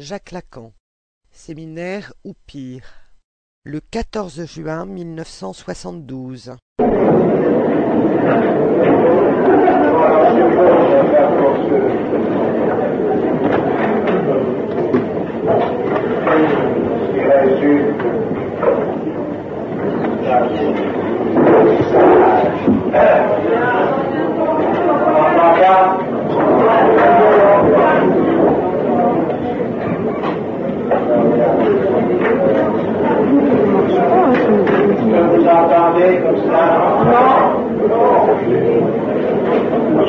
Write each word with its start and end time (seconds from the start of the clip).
Jacques 0.00 0.30
Lacan. 0.30 0.72
Séminaire 1.30 2.14
Oupire. 2.24 2.86
Le 3.64 3.80
14 3.80 4.46
juin 4.46 4.86
1972. 4.86 6.56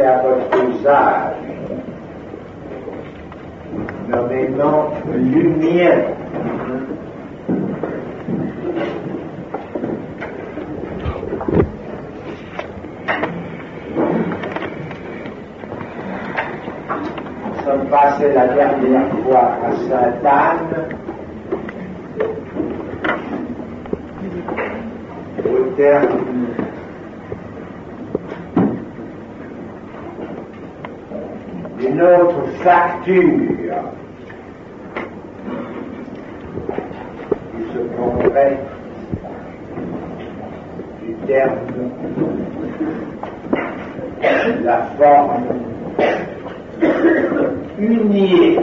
formé 0.00 0.06
à 0.06 0.22
votre 0.22 0.64
usage, 0.68 1.34
nommément 4.08 4.90
lumière. 5.12 6.04
Nous 17.44 17.64
sommes 17.64 17.86
passés 17.88 18.32
la 18.34 18.46
dernière 18.48 19.08
fois 19.24 19.56
à 19.64 19.72
Sainte-Anne, 19.88 20.88
au 25.44 25.76
terme 25.76 26.29
autre 32.00 32.46
facture 32.62 33.82
qui 37.52 37.72
se 37.72 37.78
prendrait 37.96 38.58
du 41.02 41.14
terme 41.26 41.58
la 44.64 44.82
forme 44.98 45.44
uniée. 47.78 48.58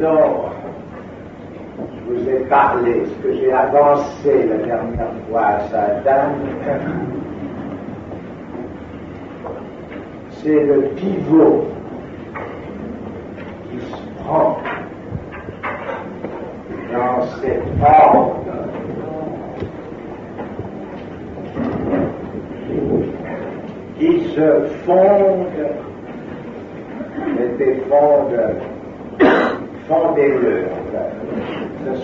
dont 0.00 0.48
je 1.76 2.14
vous 2.14 2.28
ai 2.28 2.44
j'ai 3.50 3.56
avancé 3.56 4.46
la 4.48 4.56
dernière 4.64 5.12
fois 5.28 5.40
à 5.40 5.60
Satan, 5.68 6.30
c'est 10.30 10.64
le 10.64 10.82
pivot 10.94 11.66
qui 13.70 13.80
se 13.80 14.22
prend 14.22 14.58
dans 16.92 17.22
cet 17.40 17.62
ordre 17.82 18.36
qui 23.98 24.34
se 24.34 24.64
fonde 24.84 25.46
et 27.38 27.48
défonde 27.58 28.40
fondez-le. 29.88 30.89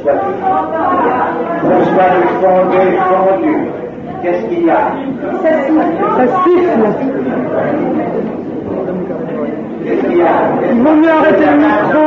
Soit 0.03 0.13
du, 0.13 0.19
que 1.63 1.77
soit 1.85 2.13
fondé, 2.41 2.83
fondu. 3.09 3.55
Qu'est-ce 4.23 4.45
qu'il 4.47 4.65
y 4.67 4.71
a? 4.71 4.93
Ça 5.43 5.51
siffle. 6.45 6.85
Qu'est-ce 9.85 10.03
qu'il 10.07 10.19
y 10.19 10.23
a? 10.23 10.25
Il 10.73 10.83
vaut 10.83 10.95
mieux 10.95 11.11
arrêter 11.11 11.47
le 11.47 11.57
micro. 11.57 12.05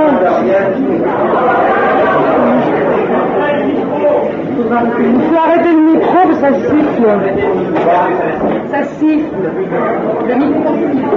Il 4.60 4.66
faut 4.66 5.38
arrêter 5.38 5.72
le 5.72 5.80
micro 5.94 6.20
ça 6.42 6.52
siffle. 6.54 7.08
Ça 8.70 8.84
siffle. 9.00 9.46
Le 10.28 10.36
micro 10.36 10.70
siffle. 10.76 11.08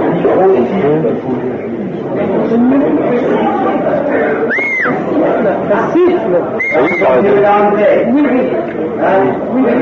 Ça 5.69 5.77
siffle. 5.91 6.35
Oui, 8.13 8.21
oui. 8.31 8.43
Hein 9.01 9.23
Oui, 9.53 9.61
oui. 9.65 9.73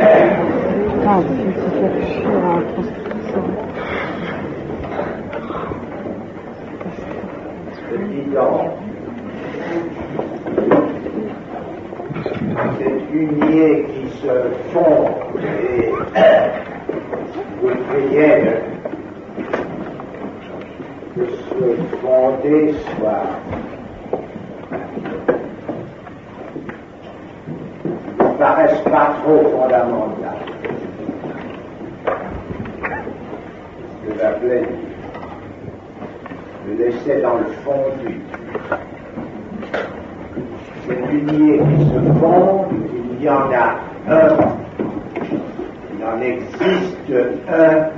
C'est 0.00 0.57
c'est. 1.08 1.48
Cette 12.78 13.10
unier 13.12 13.86
qui 13.88 14.04
se 14.18 14.34
fond 14.72 15.08
et 15.40 15.92
vous 17.62 17.74
priez 17.88 18.36
que 21.14 21.24
ce 21.26 21.64
fondé 22.02 22.74
soit 22.98 23.28
ne 28.20 28.38
paraisse 28.38 28.80
pas 28.82 29.14
trop 29.22 29.42
fondamental. 29.50 30.57
J'appelais 34.20 34.62
le 36.66 36.74
laisser 36.74 37.20
dans 37.22 37.38
le 37.38 37.44
fondu. 37.64 38.20
C'est 40.86 41.12
l'unier 41.12 41.58
qui 41.58 41.84
se 41.84 42.18
fonde, 42.18 42.66
il 43.18 43.24
y 43.24 43.28
en 43.28 43.52
a 43.52 43.78
un, 44.08 44.36
il 45.94 46.04
en 46.04 46.20
existe 46.20 47.12
un 47.48 47.90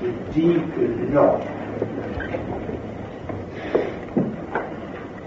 qui 0.00 0.40
dit 0.40 0.60
que 0.74 1.14
non. 1.14 1.38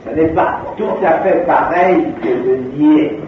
Ce 0.06 0.10
n'est 0.16 0.34
pas 0.34 0.62
tout 0.78 1.06
à 1.06 1.20
fait 1.20 1.46
pareil 1.46 2.08
que 2.22 2.28
de 2.28 2.78
nier. 2.78 3.23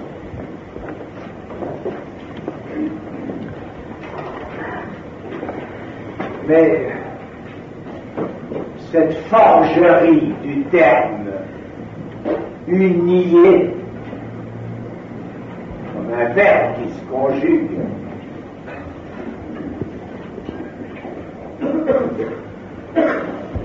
Mais 6.48 6.88
cette 8.92 9.14
forgerie 9.30 10.34
du 10.44 10.64
terme 10.66 11.26
unier, 12.68 13.74
comme 15.94 16.14
un 16.14 16.34
verbe 16.34 16.76
qui 16.76 16.90
se 16.92 17.04
conjugue, 17.06 17.80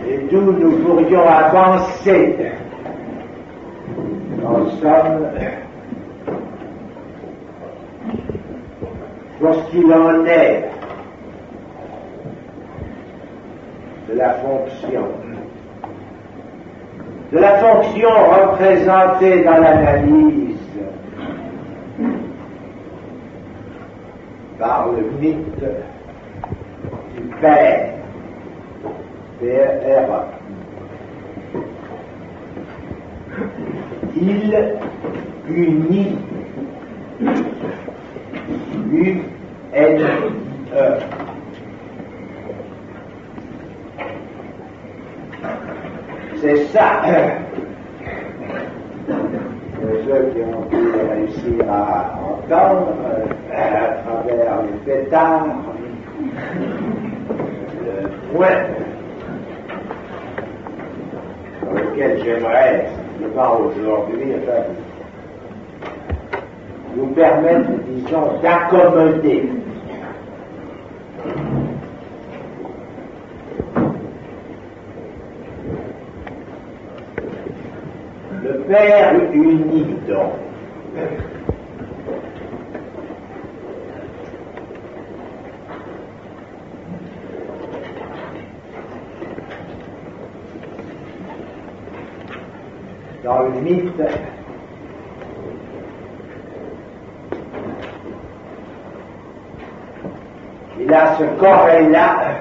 et 0.09 0.19
d'où 0.31 0.41
nous 0.41 0.79
pourrions 0.79 1.29
avancer, 1.29 2.37
en 4.43 4.67
somme, 4.81 5.27
pour 9.39 9.55
ce 9.55 9.71
qu'il 9.71 9.93
en 9.93 10.25
est 10.25 10.71
de 14.10 14.10
la 14.21 14.35
fonction. 14.35 15.07
De 17.33 17.39
la 17.39 17.57
fonction 17.59 18.09
représentée 18.09 19.45
dans 19.45 19.57
l'analyse 19.57 20.59
par 24.59 24.89
le 24.93 25.11
mythe 25.19 25.65
du 27.17 27.23
Père, 27.41 27.95
P-R. 29.41 30.27
Il 34.17 34.77
unit 35.49 36.19
U-N-E. 38.93 40.30
Ça, 46.73 47.03
ceux 50.07 50.31
qui 50.33 50.41
ont 50.43 50.63
pu 50.71 50.77
réussir 51.11 51.65
à 51.69 52.15
entendre 52.23 52.95
euh, 53.07 53.27
à 53.53 54.03
travers 54.03 54.63
les 54.63 54.93
pétards, 54.93 55.47
le 57.85 58.09
point 58.33 58.49
sur 61.59 61.73
lequel 61.73 62.23
j'aimerais, 62.23 62.87
je 63.21 63.27
parle 63.29 63.63
aujourd'hui, 63.67 64.33
vous 66.95 67.07
permettre, 67.09 67.71
disons, 67.89 68.39
d'accommoder 68.43 69.49
Père 78.71 79.15
uni 79.33 79.97
donc. 80.07 80.35
Dans 93.25 93.41
le 93.41 93.61
mythe, 93.61 94.03
il 100.79 100.95
corps-là 101.41 102.37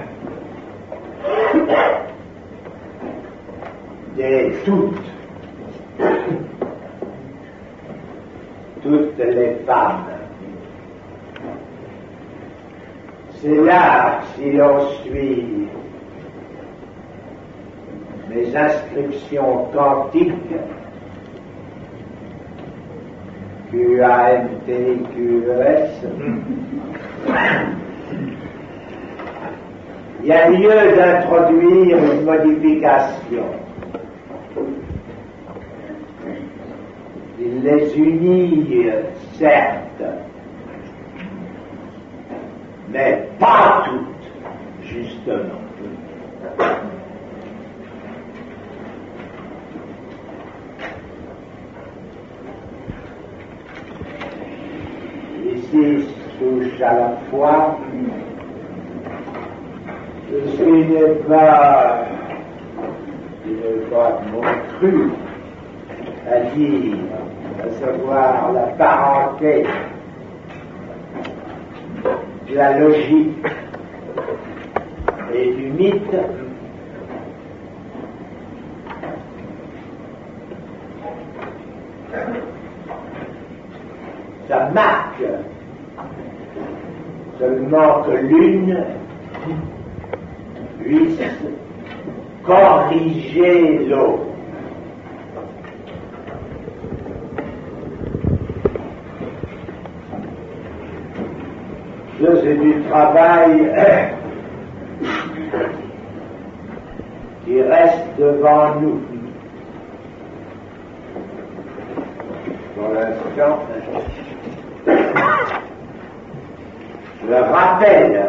des 4.15 4.53
toutes 4.63 5.08
C'est 13.41 13.55
là, 13.65 14.21
si 14.35 14.51
l'on 14.51 14.79
suit 15.03 15.67
mes 18.29 18.55
inscriptions 18.55 19.65
quantiques, 19.73 20.31
QAMT, 23.71 24.67
QES, 25.13 25.89
il 30.21 30.27
y 30.27 30.31
a 30.31 30.49
lieu 30.49 30.95
d'introduire 30.95 31.97
une 31.97 32.23
modification. 32.23 33.68
Les 37.63 37.97
unit, 37.97 38.87
certes, 39.33 40.03
mais 42.89 43.27
pas 43.39 43.83
toutes, 43.85 44.87
justement. 44.87 45.59
Ici 55.53 56.07
touche 56.39 56.81
à 56.81 56.93
la 56.93 57.17
fois. 57.29 57.77
Ce 60.29 60.63
n'est 60.63 61.15
pas, 61.27 62.05
qui 63.43 63.49
n'est 63.49 63.85
pas 63.89 64.21
mon 64.31 64.41
cru 64.77 65.09
à 66.31 66.39
dire, 66.55 66.97
à 67.59 67.69
savoir 67.79 68.53
la 68.53 68.67
parenté 68.77 69.65
de 72.49 72.55
la 72.55 72.79
logique 72.79 73.45
et 75.33 75.51
du 75.51 75.69
mythe, 75.69 76.15
ça 84.47 84.69
marque 84.73 85.23
seulement 87.37 88.01
que 88.03 88.11
l'une 88.11 88.83
puisse 90.79 91.21
corriger 92.45 93.85
l'autre. 93.85 94.28
Ça, 102.21 102.27
c'est 102.43 102.55
du 102.55 102.81
travail 102.89 103.71
qui 107.45 107.61
reste 107.61 108.07
devant 108.17 108.75
nous. 108.81 109.01
Pour 112.75 112.89
l'instant, 112.93 113.59
je 117.27 117.33
rappelle, 117.33 118.21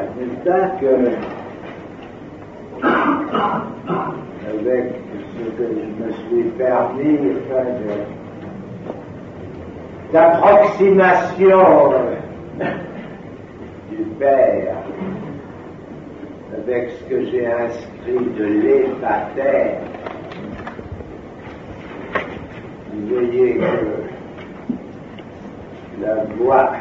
pas, 0.45 0.69
que 0.81 0.87
avec 4.49 4.85
ce 5.37 5.45
que 5.57 5.67
je 5.69 6.05
me 6.05 6.11
suis 6.13 6.45
permis 6.51 7.15
de- 7.19 7.41
d'approximation 10.13 11.93
avec 16.53 16.91
ce 16.91 17.05
que 17.09 17.25
j'ai 17.27 17.47
inscrit 17.47 18.25
de 18.39 18.45
l'épater, 18.45 19.79
vous 22.93 23.15
voyez 23.15 23.55
que 23.55 23.65
la 26.03 26.15
voix 26.37 26.73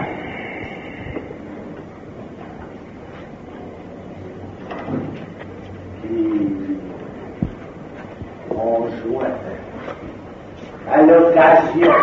qui 6.01 6.17
conjoint 8.49 9.37
à 10.91 11.01
l'occasion 11.01 11.93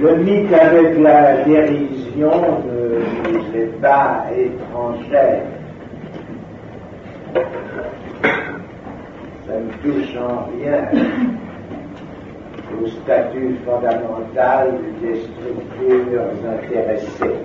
le 0.00 0.16
mythe 0.16 0.52
avec 0.52 0.98
la 0.98 1.44
dérision 1.44 2.01
nous 2.16 3.56
est 3.56 3.80
pas 3.80 4.26
étrangère. 4.36 5.44
Ça 9.46 9.54
ne 9.58 9.70
touche 9.82 10.16
en 10.16 10.46
rien 10.56 10.88
au 12.80 12.86
statut 12.86 13.56
fondamental 13.64 14.78
des 15.00 15.16
structures 15.16 16.22
intéressées. 16.48 17.36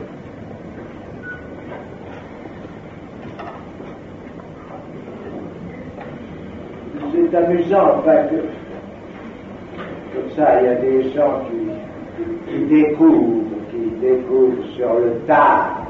C'est 7.13 7.35
amusant, 7.35 7.97
enfin, 7.99 8.23
que 8.29 8.35
comme 10.13 10.29
ça, 10.35 10.61
il 10.61 10.65
y 10.65 10.69
a 10.69 10.75
des 10.75 11.13
gens 11.13 11.41
qui 12.47 12.65
découvrent, 12.65 13.56
qui 13.99 14.05
découvrent 14.05 14.65
sur 14.75 14.93
le 14.95 15.19
tard. 15.27 15.83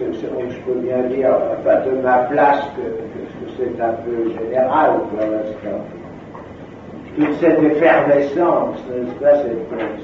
Je 0.00 0.60
peux 0.64 0.78
bien 0.80 1.02
dire, 1.08 1.30
enfin, 1.58 1.80
de 1.84 2.00
ma 2.00 2.18
place, 2.18 2.62
que, 2.76 2.82
que 2.82 3.50
c'est 3.56 3.82
un 3.82 3.94
peu 4.04 4.30
général 4.30 4.92
pour 5.10 5.20
l'instant. 5.20 5.84
Toute 7.16 7.34
cette 7.40 7.62
effervescence, 7.62 8.76
n'est-ce 8.88 9.14
pas, 9.20 9.34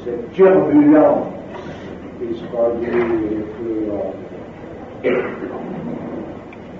cette, 0.04 0.32
turbulence 0.32 1.26
qui 2.18 2.36
se 2.36 2.44
produit 2.46 3.44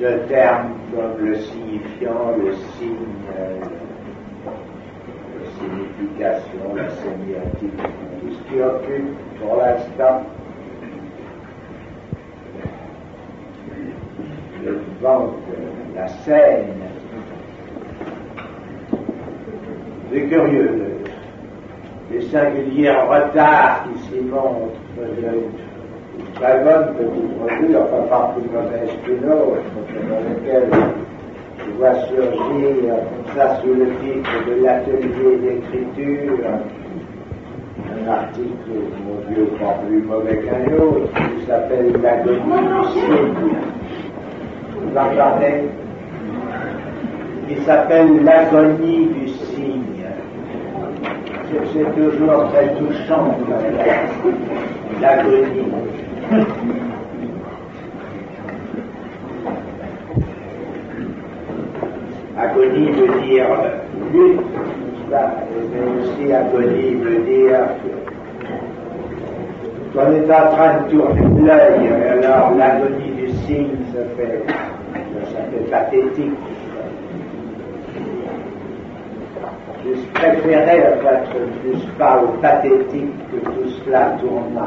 de 0.00 0.08
termes 0.28 0.72
comme 0.92 1.24
le 1.24 1.36
signifiant, 1.36 2.32
le 2.36 2.52
signe, 2.52 2.96
la 6.20 6.40
sémiotique, 6.90 7.76
tout 8.20 8.30
ce 8.32 8.52
qui 8.52 8.60
occupe 8.60 9.16
pour 9.40 9.56
l'instant 9.56 10.22
le 14.64 14.78
ventre, 15.02 15.34
la 15.94 16.08
scène. 16.08 16.66
C'est 20.12 20.22
curieux, 20.26 20.70
le- 22.10 22.14
les 22.16 22.22
singuliers 22.22 22.90
retards 22.90 23.84
qui 23.84 23.98
s'y 24.04 24.20
montrent 24.20 24.78
de- 24.96 26.34
très 26.34 26.62
bonne 26.64 26.94
petite 26.94 27.32
revue, 27.42 27.76
enfin 27.76 28.02
pas 28.08 28.34
plus 28.36 28.48
mauvaise 28.50 28.90
qu'une 29.04 29.24
autre, 29.30 29.62
dans 30.08 30.20
laquelle 30.20 30.70
je 31.64 31.70
vois 31.78 31.94
surgir, 32.06 32.94
ça, 33.34 33.60
sous 33.60 33.74
le 33.74 33.86
titre 34.00 34.30
de 34.46 34.64
l'atelier 34.64 35.36
d'écriture, 35.42 36.38
un 37.78 38.08
article, 38.10 38.74
mon 39.06 39.34
Dieu, 39.34 39.46
pas 39.58 39.74
plus 39.86 40.02
mauvais 40.02 40.38
qu'un 40.38 40.74
autre, 40.74 41.08
qui 41.14 41.46
s'appelle 41.46 41.92
L'agonie 42.02 42.38
du 42.38 42.82
signe. 42.92 43.56
Vous 44.80 44.98
Qui 47.48 47.56
s'appelle 47.64 48.24
L'agonie 48.24 49.06
du 49.06 49.28
signe. 49.28 49.80
C'est 51.72 51.94
toujours 51.94 52.50
très 52.50 52.74
touchant, 52.74 53.36
l'agonie. 55.00 55.64
Agonie 62.36 62.90
veut 62.90 63.20
dire 63.22 63.46
lutte, 64.12 64.40
mais 65.08 66.00
aussi 66.00 66.32
agonie 66.32 66.94
veut 66.94 67.18
dire 67.22 67.60
qu'on 69.92 70.12
est 70.12 70.34
en 70.34 70.48
train 70.50 70.80
de 70.80 70.90
tourner 70.90 71.46
l'œil, 71.46 71.88
alors 72.10 72.52
l'agonie 72.56 73.12
du 73.12 73.28
signe, 73.46 73.76
ça 73.92 74.00
fait, 74.16 74.42
ça 75.32 75.40
fait 75.52 75.70
pathétique. 75.70 76.32
Je 79.86 80.18
préférais 80.18 80.78
être 80.78 81.28
plus 81.60 81.78
pas 81.98 82.20
au 82.20 82.28
pathétique 82.40 83.12
que 83.30 83.48
tout 83.48 83.68
cela 83.84 84.16
tourne 84.20 84.58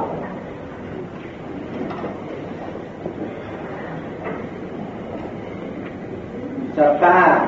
Ça 6.78 6.90
part, 7.02 7.48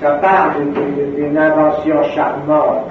ça, 0.00 0.10
part 0.22 0.54
d'une 0.56 1.36
invention 1.36 2.00
charmante, 2.14 2.86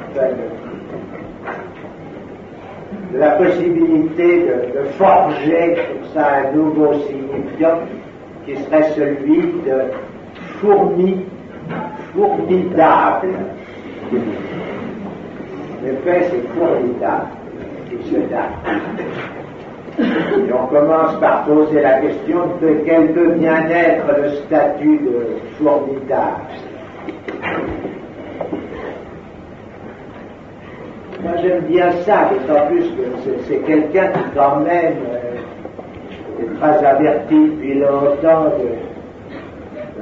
de, 3.14 3.18
la 3.18 3.32
possibilité 3.32 4.48
de, 4.48 4.84
forger 4.98 5.78
comme 5.78 6.10
ça 6.14 6.26
un 6.44 6.52
nouveau 6.58 6.94
signifiant 7.08 7.80
qui 8.46 8.58
serait 8.58 8.92
celui 8.92 9.44
de 9.66 9.78
fourmi 10.60 11.26
formidable. 12.14 13.30
L'effet, 15.86 16.28
c'est 16.32 16.60
formidable 16.60 17.28
qui 17.90 18.10
se 18.10 18.16
donne. 18.16 19.31
Et 20.02 20.54
on 20.54 20.68
commence 20.68 21.16
par 21.20 21.46
poser 21.46 21.82
la 21.82 22.00
question 22.00 22.40
de 22.62 22.82
quel 22.86 23.14
peut 23.14 23.34
bien 23.34 23.70
être 23.70 24.06
le 24.18 24.30
statut 24.46 24.98
de 25.00 25.64
formidable. 25.64 26.42
Moi 31.24 31.34
j'aime 31.42 31.62
bien 31.66 31.92
ça, 32.04 32.30
d'autant 32.32 32.66
plus 32.68 32.84
que 32.84 33.32
c'est 33.48 33.60
quelqu'un 33.60 34.08
qui 34.08 34.20
quand 34.36 34.62
même 34.62 34.96
euh, 35.12 36.42
est 36.42 36.60
très 36.60 36.84
averti 36.86 37.36
depuis 37.36 37.80
longtemps 37.80 38.46
de, 38.58 38.92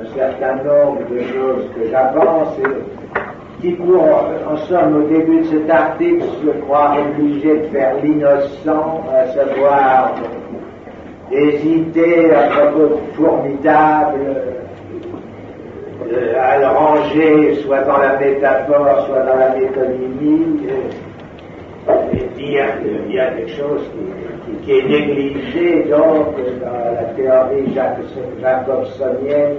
un 0.02 0.16
certain 0.16 0.56
nombre 0.64 1.00
de 1.12 1.20
choses 1.24 1.66
que 1.76 1.90
j'avance 1.92 2.56
qui 3.62 3.72
pour, 3.72 4.04
en 4.04 4.58
somme, 4.68 5.04
au 5.04 5.08
début 5.08 5.40
de 5.40 5.46
cet 5.46 5.70
article, 5.70 6.24
se 6.44 6.50
croit 6.62 6.94
obligé 6.98 7.58
de 7.58 7.64
faire 7.68 7.96
l'innocent, 8.02 9.04
à 9.14 9.28
savoir 9.34 10.14
hésiter 11.32 12.34
à 12.34 12.48
propos 12.48 12.96
de 12.96 12.98
formidable, 13.22 14.20
euh, 16.12 16.34
à 16.40 16.58
le 16.60 16.68
ranger 16.68 17.56
soit 17.66 17.82
dans 17.82 17.98
la 17.98 18.18
métaphore, 18.18 19.06
soit 19.06 19.24
dans 19.24 19.38
la 19.38 19.50
métonymie, 19.56 20.68
et, 20.68 22.18
et 22.18 22.42
dire 22.42 22.66
qu'il 22.82 23.14
y 23.14 23.20
a 23.20 23.32
quelque 23.32 23.52
chose 23.52 23.82
qui, 23.92 24.52
qui, 24.52 24.58
qui, 24.66 24.72
est 24.80 24.88
négligé 24.88 25.84
donc 25.90 26.36
dans 26.64 26.94
la 26.96 27.04
théorie 27.16 27.74
jacobsonienne 28.42 29.58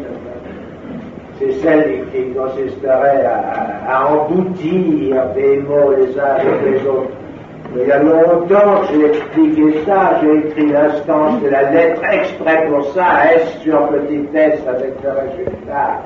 c'est 1.40 1.52
celle 1.62 2.04
qui 2.12 2.34
consisterait 2.34 3.24
à, 3.24 3.96
à, 3.96 4.12
emboutir 4.12 5.24
des 5.34 5.56
mots 5.60 5.94
les 5.96 6.18
uns 6.18 6.34
avec 6.36 6.62
les 6.66 6.86
autres. 6.86 7.10
Mais 7.74 7.82
il 7.82 7.88
y 7.88 7.92
a 7.92 8.02
longtemps 8.02 8.80
que 8.82 8.94
j'ai 8.94 9.06
expliqué 9.06 9.84
ça, 9.86 10.20
j'ai 10.20 10.38
écrit 10.38 10.66
l'instance 10.66 11.40
de 11.42 11.48
la 11.48 11.70
lettre 11.70 12.02
exprès 12.04 12.66
pour 12.68 12.84
ça, 12.92 13.34
S 13.34 13.58
sur 13.62 13.88
petit 13.88 14.26
s 14.34 14.60
avec 14.68 14.92
le 15.02 15.10
résultat. 15.10 16.02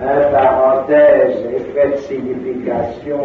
Un 0.00 0.32
parenthèse, 0.32 1.44
effet 1.54 1.90
de 1.90 1.96
signification. 1.96 3.18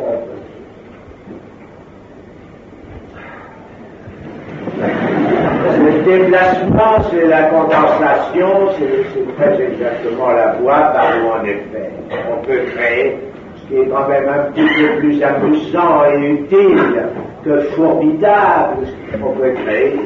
Le 5.63 6.03
déplacement, 6.03 7.01
c'est 7.09 7.25
la 7.27 7.43
condensation, 7.43 8.69
c'est 8.77 9.35
très 9.35 9.61
exactement 9.61 10.31
la 10.31 10.53
voie 10.53 10.91
par 10.93 11.13
où 11.15 11.45
est 11.45 11.63
fait. 11.71 11.89
On 12.29 12.45
peut 12.45 12.59
créer 12.75 13.17
ce 13.55 13.67
qui 13.67 13.75
est 13.77 13.87
quand 13.87 14.07
même 14.09 14.27
un 14.27 14.51
petit 14.51 14.67
peu 14.67 14.99
plus 14.99 15.23
amusant 15.23 16.03
et 16.11 16.31
utile 16.31 17.05
que 17.45 17.59
formidable, 17.75 18.87
on 19.23 19.31
peut 19.31 19.53
créer 19.65 19.99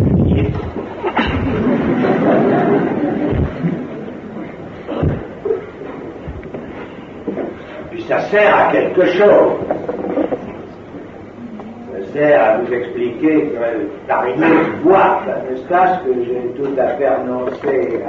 Puis 7.89 8.01
ça 8.03 8.19
sert 8.19 8.55
à 8.55 8.71
quelque 8.71 9.05
chose 9.07 9.53
à 12.15 12.57
vous 12.57 12.73
expliquer 12.73 13.49
que 13.49 14.81
voie, 14.83 15.21
n'est-ce 15.49 15.63
pas, 15.63 15.99
ce 15.99 16.09
que 16.09 16.13
j'ai 16.23 16.61
tout 16.61 16.79
à 16.79 16.87
fait 16.95 17.09
renoncé 17.09 18.01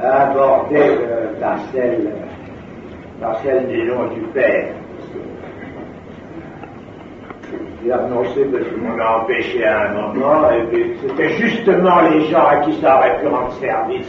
à, 0.00 0.22
aborder 0.22 0.76
euh, 0.76 1.26
par, 1.40 1.58
celle, 1.72 2.12
par 3.20 3.40
celle 3.42 3.66
des 3.68 3.84
noms 3.84 4.08
du 4.14 4.20
Père. 4.32 4.68
J'ai 7.84 7.92
renoncé 7.92 8.44
parce 8.44 8.64
que 8.64 8.76
m'en 8.76 8.98
a 8.98 9.22
empêché 9.22 9.64
à 9.64 9.90
un 9.90 9.94
moment, 9.94 10.50
et 10.50 10.96
c'était 11.00 11.30
justement 11.30 12.00
les 12.10 12.26
gens 12.26 12.46
à 12.46 12.56
qui 12.58 12.80
ça 12.80 12.98
aurait 12.98 13.18
pu 13.20 13.26
rendre 13.26 13.52
service 13.54 14.06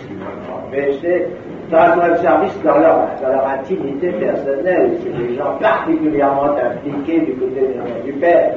empêché. 0.51 1.27
Ça 1.71 1.95
rendre 1.95 2.17
service 2.17 2.62
dans 2.63 2.78
leur, 2.78 3.10
intimité 3.47 4.12
personnelle. 4.12 4.91
C'est 5.04 5.17
des 5.17 5.36
gens 5.36 5.58
particulièrement 5.60 6.56
impliqués 6.58 7.21
du 7.21 7.34
côté 7.34 7.62
noms 7.62 8.06
du 8.06 8.13
Père. 8.13 8.56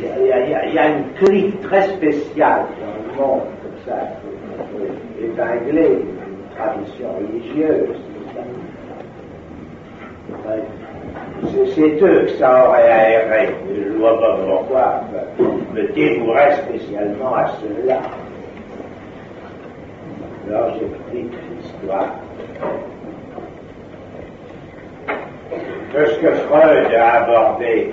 Il 0.00 0.26
y, 0.26 0.78
a, 0.78 0.88
une 0.88 1.12
clique 1.14 1.60
très 1.62 1.82
spéciale 1.88 2.66
dans 2.80 3.24
le 3.24 3.28
monde 3.28 3.40
comme 3.62 3.84
ça, 3.84 3.98
épinglée, 5.20 6.04
une 6.04 6.56
tradition 6.56 7.08
religieuse. 7.18 7.96
C'est 11.74 12.02
eux 12.02 12.20
que 12.26 12.30
ça 12.38 12.68
aurait 12.68 12.90
aéré. 12.90 13.54
Je 13.74 13.92
ne 13.92 13.98
vois 13.98 14.20
pas 14.20 14.36
pourquoi 14.46 15.00
me 15.74 15.92
dévouerait 15.94 16.56
spécialement 16.56 17.34
à 17.34 17.46
ceux-là. 17.60 18.00
Alors 20.48 20.70
j'explique 20.78 21.32
l'histoire. 21.50 22.14
De 25.94 26.06
ce 26.06 26.20
que 26.20 26.32
Freud 26.32 26.94
a 26.94 27.22
abordé, 27.22 27.90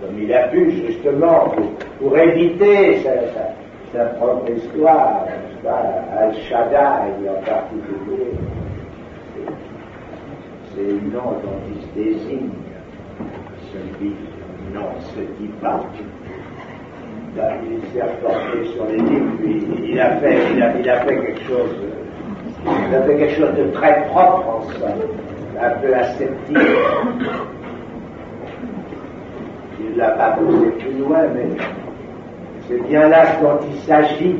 comme 0.00 0.22
il 0.22 0.32
a 0.32 0.48
pu 0.48 0.70
justement, 0.70 1.52
pour, 1.98 2.16
éviter 2.16 3.02
sa, 3.92 4.04
propre 4.16 4.50
histoire, 4.52 5.26
Al-Shaddai 6.18 7.28
en 7.28 7.42
particulier, 7.42 8.32
c'est 10.74 10.82
le 10.82 11.10
nom 11.12 11.32
dont 11.42 11.60
il 11.74 11.82
se 11.82 11.88
désigne, 11.94 12.50
celui 13.70 14.14
non 14.72 14.88
se 15.14 15.20
dit 15.20 15.52
pas. 15.60 15.84
Il 17.36 17.80
s'est 17.92 18.00
reporté 18.00 18.64
sur 18.74 18.86
les 18.86 18.98
livres, 18.98 19.32
il 19.82 20.00
a 20.00 20.16
fait, 20.18 20.38
il 20.54 20.62
a, 20.62 21.00
fait 21.00 21.16
quelque 21.16 21.42
chose, 21.48 21.70
il 22.64 22.94
a 22.94 23.02
fait 23.02 23.16
quelque 23.16 23.34
chose 23.34 23.54
de 23.56 23.64
très 23.72 24.06
propre 24.06 24.48
en 24.48 24.62
soi, 24.70 24.88
un 25.60 25.70
peu 25.70 25.94
asceptique. 25.94 26.58
Il 29.80 29.92
ne 29.94 29.98
l'a 29.98 30.10
pas 30.10 30.30
poussé 30.30 30.70
plus 30.78 30.92
loin, 30.92 31.22
mais 31.34 31.48
c'est 32.68 32.88
bien 32.88 33.08
là 33.08 33.26
dont 33.42 33.58
il 33.68 33.80
s'agit. 33.80 34.36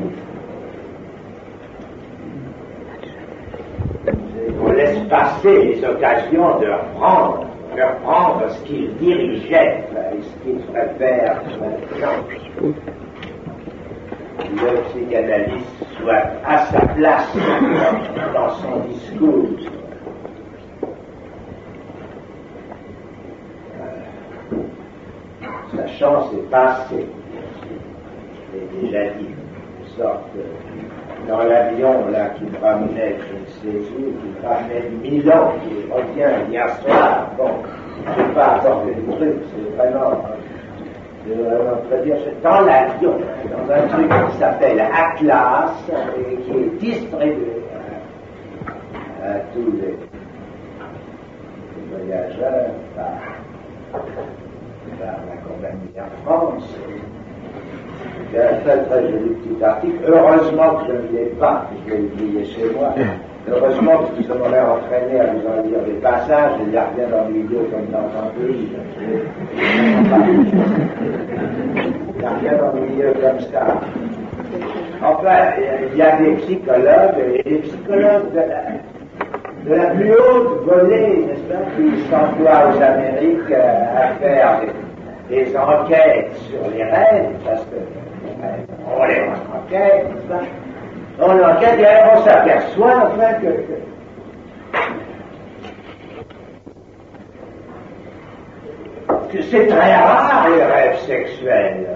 On 4.64 4.72
laisse 4.72 4.98
passer 5.10 5.64
les 5.64 5.84
occasions 5.84 6.60
de 6.60 6.66
reprendre, 6.66 7.46
de 7.76 7.82
reprendre 7.82 8.48
ce 8.50 8.62
qu'il 8.64 8.94
dirigeait 8.96 9.84
et 10.12 10.22
ce 10.22 10.44
qu'il 10.44 10.60
ferait 10.64 10.94
faire 10.98 11.42
maintenant. 11.60 12.24
le 14.38 14.80
psychanalyste 14.82 15.84
soit 16.00 16.22
à 16.46 16.66
sa 16.66 16.80
place 16.80 17.36
dans 18.34 18.50
son 18.50 18.80
discours. 18.88 19.48
Sa 25.74 25.86
chance 25.88 26.32
est 26.34 26.50
passée. 26.50 27.06
Je 28.52 28.58
l'ai 28.58 28.82
déjà 28.82 29.10
dit, 29.14 29.26
une 29.80 29.88
sorte 29.96 30.30
dans 31.28 31.42
l'avion 31.42 32.08
là 32.10 32.30
qui 32.38 32.44
me 32.44 32.58
ramenait, 32.60 33.16
je 33.28 33.68
ne 33.70 33.72
sais 33.72 33.92
où, 33.92 34.12
qui 34.20 34.28
me 34.28 34.48
ramenait 34.48 34.90
Milan, 35.02 35.52
qui 35.62 35.92
revient 35.92 36.50
hier 36.50 36.68
soir. 36.80 37.30
Bon, 37.36 37.50
je 38.16 38.22
ne 38.22 38.34
pas 38.34 38.56
apporter 38.56 38.94
le 38.94 39.16
truc, 39.16 39.34
c'est 39.54 39.76
vraiment 39.76 40.22
je 41.26 41.94
vais 41.94 42.04
dire, 42.04 42.16
dans 42.42 42.60
l'avion, 42.60 43.18
dans 43.50 43.72
un 43.72 43.88
truc 43.88 44.10
qui 44.30 44.38
s'appelle 44.38 44.80
Atlas 44.80 45.70
et 46.18 46.36
qui 46.36 46.50
est 46.50 46.78
distribué 46.78 47.62
à, 49.22 49.38
tous 49.54 49.72
les, 49.80 49.96
voyageurs 51.90 52.70
par, 52.94 54.02
la 55.00 55.36
compagnie 55.48 55.90
Air 55.96 56.04
France. 56.24 56.76
Y 58.34 58.38
a 58.38 58.50
un 58.50 58.54
très 58.64 58.78
très 58.84 59.02
joli 59.02 59.30
petit 59.34 59.64
article. 59.64 59.98
Heureusement 60.06 60.74
que 60.76 60.86
je 60.88 60.92
ne 60.92 61.18
l'ai 61.18 61.30
pas, 61.38 61.66
que 61.70 61.90
je 61.90 61.94
l'ai 61.94 62.02
oublié 62.02 62.44
chez 62.46 62.70
moi. 62.76 62.94
Heureusement 63.46 63.92
que 64.16 64.22
ça 64.26 64.34
m'aurait 64.34 64.60
entraîné 64.60 65.20
à 65.20 65.26
vous 65.26 65.46
en 65.46 65.62
lire 65.66 65.82
des 65.86 66.00
passages, 66.00 66.52
il 66.64 66.70
n'y 66.70 66.76
a 66.78 66.86
rien 66.96 67.06
dans 67.08 67.28
le 67.28 67.34
milieu 67.34 67.58
comme 67.70 67.86
dans 67.92 68.08
un 68.18 68.30
pays. 68.38 68.68
Il 72.14 72.18
n'y 72.18 72.24
a 72.24 72.30
rien 72.40 72.56
dans 72.58 72.72
le 72.72 72.80
milieu 72.88 73.12
comme 73.20 73.40
ça. 73.52 73.80
Enfin, 75.02 75.52
il 75.92 75.98
y 75.98 76.02
a 76.02 76.16
des 76.16 76.32
psychologues, 76.36 77.18
et 77.34 77.42
des 77.42 77.56
psychologues 77.56 78.32
de 78.32 78.38
la, 78.38 78.62
de 79.66 79.74
la 79.74 79.86
plus 79.90 80.12
haute 80.12 80.64
volée, 80.64 81.26
n'est-ce 81.26 81.42
pas, 81.52 81.60
qui 81.76 82.00
s'emploient 82.08 82.70
aux 82.70 82.80
Amériques 82.80 83.52
à 83.52 84.14
faire 84.20 84.60
des, 84.62 84.83
des, 85.28 85.56
enquêtes 85.56 86.34
sur 86.50 86.70
les 86.70 86.84
rêves, 86.84 87.30
parce 87.44 87.64
que 87.64 87.76
on 88.86 89.04
les 89.06 89.22
enquête, 89.54 90.06
pas 90.28 90.40
on 91.20 91.42
enquête 91.44 91.78
et 91.78 91.86
on 92.12 92.22
s'aperçoit 92.24 93.06
enfin 93.06 93.34
que, 93.34 93.46
que, 99.32 99.42
c'est 99.50 99.66
très 99.66 99.96
rare 99.96 100.48
les 100.48 100.62
rêves 100.62 100.98
sexuels. 101.06 101.86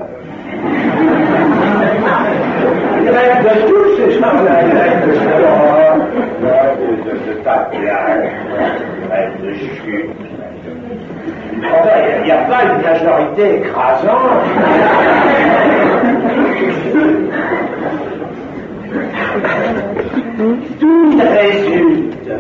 Les 3.03 3.11
rêves 3.11 3.43
de 3.43 3.49
tous 3.69 3.97
ces 3.97 4.11
gens-là, 4.13 4.63
les 4.63 4.73
rêves 4.73 5.09
de 5.09 5.13
sport, 5.15 5.99
les 7.73 7.91
rêves 7.91 8.23
de, 9.41 9.47
de, 9.47 9.49
de 9.49 9.53
chute. 9.55 10.38
Il 11.61 12.25
n'y 12.25 12.31
a 12.31 12.45
pas 12.45 12.65
une 12.65 12.83
majorité 12.83 13.57
écrasante. 13.57 14.45
Tout 20.79 21.19
résulte. 21.19 22.31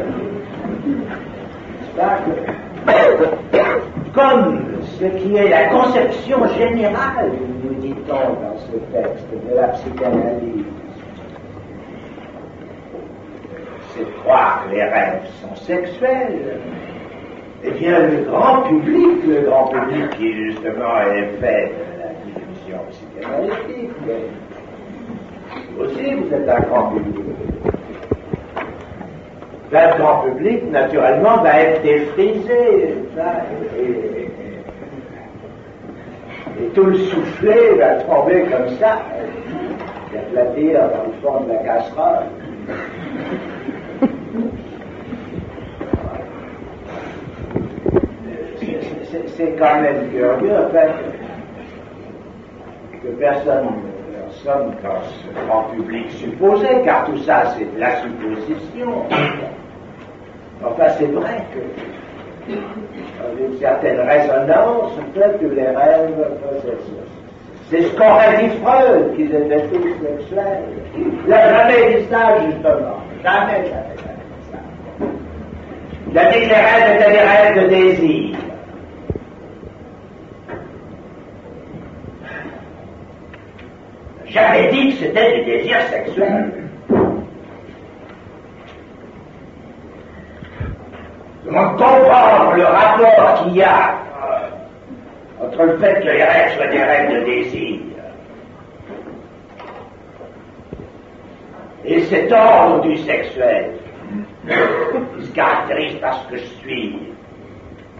Comme 4.14 4.62
ce 4.98 5.04
qui 5.04 5.36
est 5.36 5.48
la 5.48 5.66
conception 5.68 6.46
générale, 6.56 7.32
nous 7.62 7.74
dit-on 7.80 8.12
dans 8.12 8.56
ce 8.58 8.76
texte, 8.92 9.26
de 9.32 9.54
la 9.56 9.68
psychanalyse, 9.68 10.64
c'est 13.94 14.22
croire 14.22 14.64
que 14.64 14.74
les 14.74 14.84
rêves 14.84 15.22
sont 15.40 15.56
sexuels. 15.56 16.60
Eh 17.64 17.70
bien, 17.72 17.98
le 17.98 18.22
grand 18.30 18.62
public, 18.62 19.26
le 19.26 19.40
grand 19.42 19.64
public 19.66 20.10
qui 20.16 20.32
justement 20.32 21.00
est 21.12 21.26
fait 21.40 21.72
de 21.74 21.98
la 21.98 22.08
diffusion 22.24 22.78
psychanalytique, 22.90 23.90
aussi 25.78 26.14
vous 26.14 26.34
êtes 26.34 26.48
un 26.48 26.60
grand 26.60 26.92
public. 26.92 27.24
Le 29.70 29.98
grand 29.98 30.20
public, 30.22 30.70
naturellement, 30.70 31.42
va 31.42 31.60
être 31.60 31.82
défrisé. 31.82 32.94
Et, 33.78 34.28
tout 36.74 36.84
le 36.84 36.96
soufflet 36.96 37.74
va 37.78 37.94
tomber 38.02 38.44
comme 38.50 38.68
ça, 38.78 38.98
éclater 40.12 40.72
dans 40.72 41.04
le 41.06 41.12
fond 41.22 41.44
de 41.44 41.52
la 41.52 41.58
casserole. 41.58 42.24
C'est 49.38 49.54
quand 49.56 49.80
même 49.80 50.10
curieux, 50.10 50.52
en 50.52 50.68
fait, 50.70 50.90
que 53.00 53.08
personne 53.20 53.68
ce 54.32 55.46
grand 55.46 55.62
public 55.74 56.10
supposé, 56.10 56.66
car 56.84 57.04
tout 57.04 57.18
ça 57.18 57.54
c'est 57.56 57.72
de 57.72 57.78
la 57.78 58.00
supposition. 58.00 59.04
Enfin, 60.64 60.88
c'est 60.98 61.06
vrai 61.06 61.44
que 61.54 62.52
une 63.40 63.58
certaine 63.60 64.00
résonance 64.00 64.92
fait 65.14 65.38
que 65.38 65.46
les 65.54 65.68
rêves, 65.68 66.26
c'est 67.70 67.82
ce 67.82 67.94
qu'aurait 67.94 68.42
dit 68.42 68.56
Freud, 68.60 69.14
qu'ils 69.14 69.32
étaient 69.32 69.68
tous 69.68 70.04
sexuels. 70.04 70.64
Il 70.96 71.28
n'a 71.30 71.48
jamais 71.48 71.94
dit 71.94 72.06
ça, 72.10 72.40
justement. 72.44 72.98
Jamais, 73.22 73.66
jamais, 73.66 73.96
jamais 74.02 74.24
ça. 74.50 74.58
Il 76.10 76.18
a 76.18 76.24
dit 76.32 76.40
que 76.40 76.48
les 76.48 76.54
rêves 76.54 76.96
étaient 76.96 77.12
des 77.12 77.18
rêves 77.18 77.62
de 77.62 77.68
désir. 77.68 78.37
J'avais 84.30 84.70
dit 84.70 84.90
que 84.90 84.96
c'était 85.04 85.38
des 85.38 85.44
désirs 85.44 85.82
sexuels. 85.90 86.52
Comment 91.44 91.70
comprendre 91.70 92.54
le 92.56 92.64
rapport 92.64 93.42
qu'il 93.42 93.56
y 93.56 93.62
a 93.62 93.94
euh, 94.22 95.46
entre 95.46 95.62
le 95.62 95.78
fait 95.78 96.00
que 96.00 96.08
les 96.08 96.22
rêves 96.24 96.56
soient 96.56 96.66
des 96.66 96.82
rêves 96.82 97.12
de 97.12 97.24
désir 97.24 97.80
et 101.88 102.02
cet 102.02 102.30
ordre 102.30 102.82
du 102.82 102.98
sexuel 102.98 103.70
qui 104.46 105.26
se 105.26 105.32
caractérise 105.32 105.98
par 106.00 106.22
ce 106.22 106.28
que 106.28 106.36
je 106.36 106.44
suis. 106.60 106.98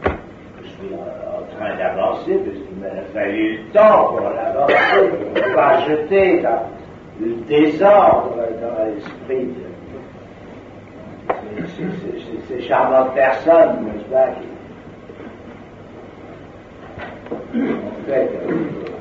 Je 0.05 0.69
suis 0.69 0.95
en 0.95 1.57
train 1.57 1.75
d'avancer, 1.77 2.39
qu'il 2.79 2.95
m'a 2.95 3.03
fallu 3.13 3.59
le 3.59 3.73
temps 3.73 4.05
pour 4.09 4.21
l'avancer, 4.21 4.75
pour 5.11 5.31
ne 5.35 5.55
pas 5.55 5.81
jeter 5.87 6.43
le 7.21 7.35
désordre 7.47 8.37
dans 8.61 8.85
l'esprit 8.85 9.47
de 11.59 11.67
ces 12.49 12.61
charmantes 12.63 13.15
personnes, 13.15 13.85
n'est-ce 13.85 14.09
pas, 14.11 14.29
en 17.55 18.11
fait 18.11 18.31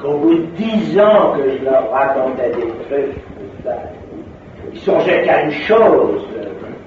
qu'au 0.01 0.17
bout 0.17 0.35
de 0.35 0.45
dix 0.57 0.99
ans 0.99 1.33
que 1.35 1.57
je 1.57 1.65
leur 1.65 1.91
racontais 1.91 2.51
des 2.51 2.67
trucs, 2.87 3.15
ils 4.73 4.79
songeaient 4.79 5.23
qu'à 5.23 5.43
une 5.43 5.51
chose, 5.51 6.23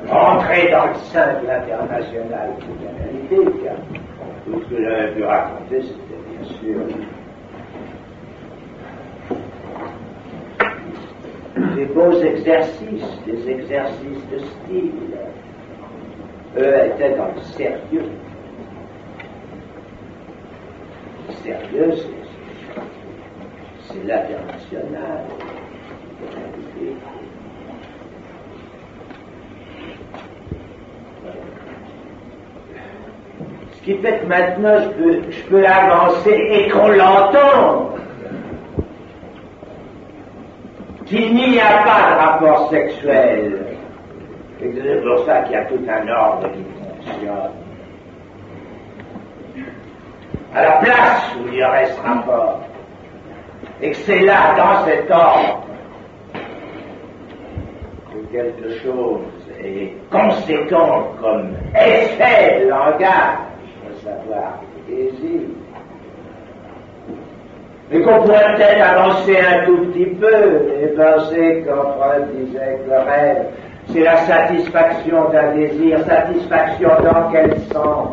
rentrer 0.08 0.70
dans 0.70 0.86
le 0.86 0.94
sein 1.12 1.40
de 1.40 1.46
l'international 1.46 2.50
tout 4.44 4.60
ce 4.62 4.74
que 4.74 4.82
j'avais 4.82 5.12
pu 5.12 5.24
raconter, 5.24 5.82
c'était 5.82 6.09
sûr 6.58 6.80
des 11.76 11.86
beaux 11.86 12.20
exercices, 12.20 13.22
des 13.26 13.50
exercices 13.50 14.28
de 14.30 14.38
style. 14.38 14.92
Eux 16.58 16.74
étaient 16.86 17.16
dans 17.16 17.28
le 17.34 17.40
sérieux. 17.40 18.10
Le 21.28 21.34
sérieux, 21.42 21.94
c'est 23.84 24.04
l'international. 24.04 25.24
Fait 33.98 34.18
que 34.20 34.26
maintenant 34.26 34.76
je 34.82 34.88
peux, 34.90 35.30
je 35.30 35.42
peux 35.44 35.66
avancer 35.66 36.48
et 36.50 36.68
qu'on 36.70 36.88
l'entende. 36.88 37.98
Qu'il 41.06 41.34
n'y 41.34 41.58
a 41.58 41.82
pas 41.82 42.10
de 42.10 42.18
rapport 42.18 42.70
sexuel. 42.70 43.66
C'est 44.60 45.02
pour 45.02 45.24
ça 45.24 45.40
qu'il 45.42 45.52
y 45.52 45.56
a 45.56 45.64
tout 45.64 45.80
un 45.88 46.08
ordre 46.08 46.48
qui 46.52 46.62
fonctionne. 46.62 47.50
À 50.54 50.62
la 50.62 50.72
place 50.72 51.34
où 51.36 51.48
il 51.48 51.58
y 51.58 51.64
aurait 51.64 51.86
ce 51.86 52.00
rapport. 52.00 52.60
Et 53.82 53.90
que 53.90 53.96
c'est 53.96 54.20
là, 54.20 54.54
dans 54.56 54.84
cet 54.84 55.10
ordre, 55.10 55.64
quelque 58.30 58.78
chose 58.82 59.20
est 59.62 59.92
conséquent 60.10 61.08
comme 61.20 61.54
effet 61.74 62.60
de 62.64 62.68
langage, 62.68 63.49
savoir 64.02 64.60
désir. 64.88 65.42
Mais 67.90 68.02
qu'on 68.02 68.22
pourrait 68.22 68.54
peut-être 68.56 68.82
avancer 68.82 69.36
un 69.36 69.66
tout 69.66 69.78
petit 69.86 70.06
peu 70.06 70.70
et 70.80 70.86
penser 70.88 71.64
quand 71.66 71.92
Freud 71.98 72.28
disait 72.36 72.78
que 72.84 72.90
le 72.90 72.98
rêve, 72.98 73.46
c'est 73.88 74.04
la 74.04 74.16
satisfaction 74.18 75.28
d'un 75.30 75.54
désir, 75.54 75.98
satisfaction 76.06 76.88
dans 77.02 77.32
quel 77.32 77.58
sens? 77.72 78.08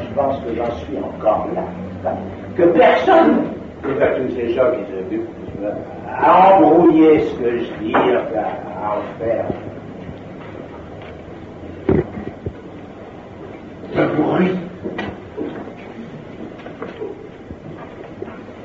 Je 0.00 0.14
pense 0.14 0.36
que 0.40 0.54
j'en 0.54 0.70
suis 0.76 0.98
encore 0.98 1.48
là. 1.54 2.12
Que 2.56 2.64
personne, 2.64 3.44
et 3.88 3.98
pas 3.98 4.06
tous 4.16 4.34
ces 4.34 4.52
gens 4.52 4.70
qui 4.72 4.92
s'occupent 4.92 5.28
à 6.18 6.56
embrouiller 6.56 7.20
ce 7.20 7.34
que 7.36 7.58
je 7.58 7.72
dis, 7.80 7.94
à 7.94 8.96
en 8.96 9.18
faire 9.18 9.46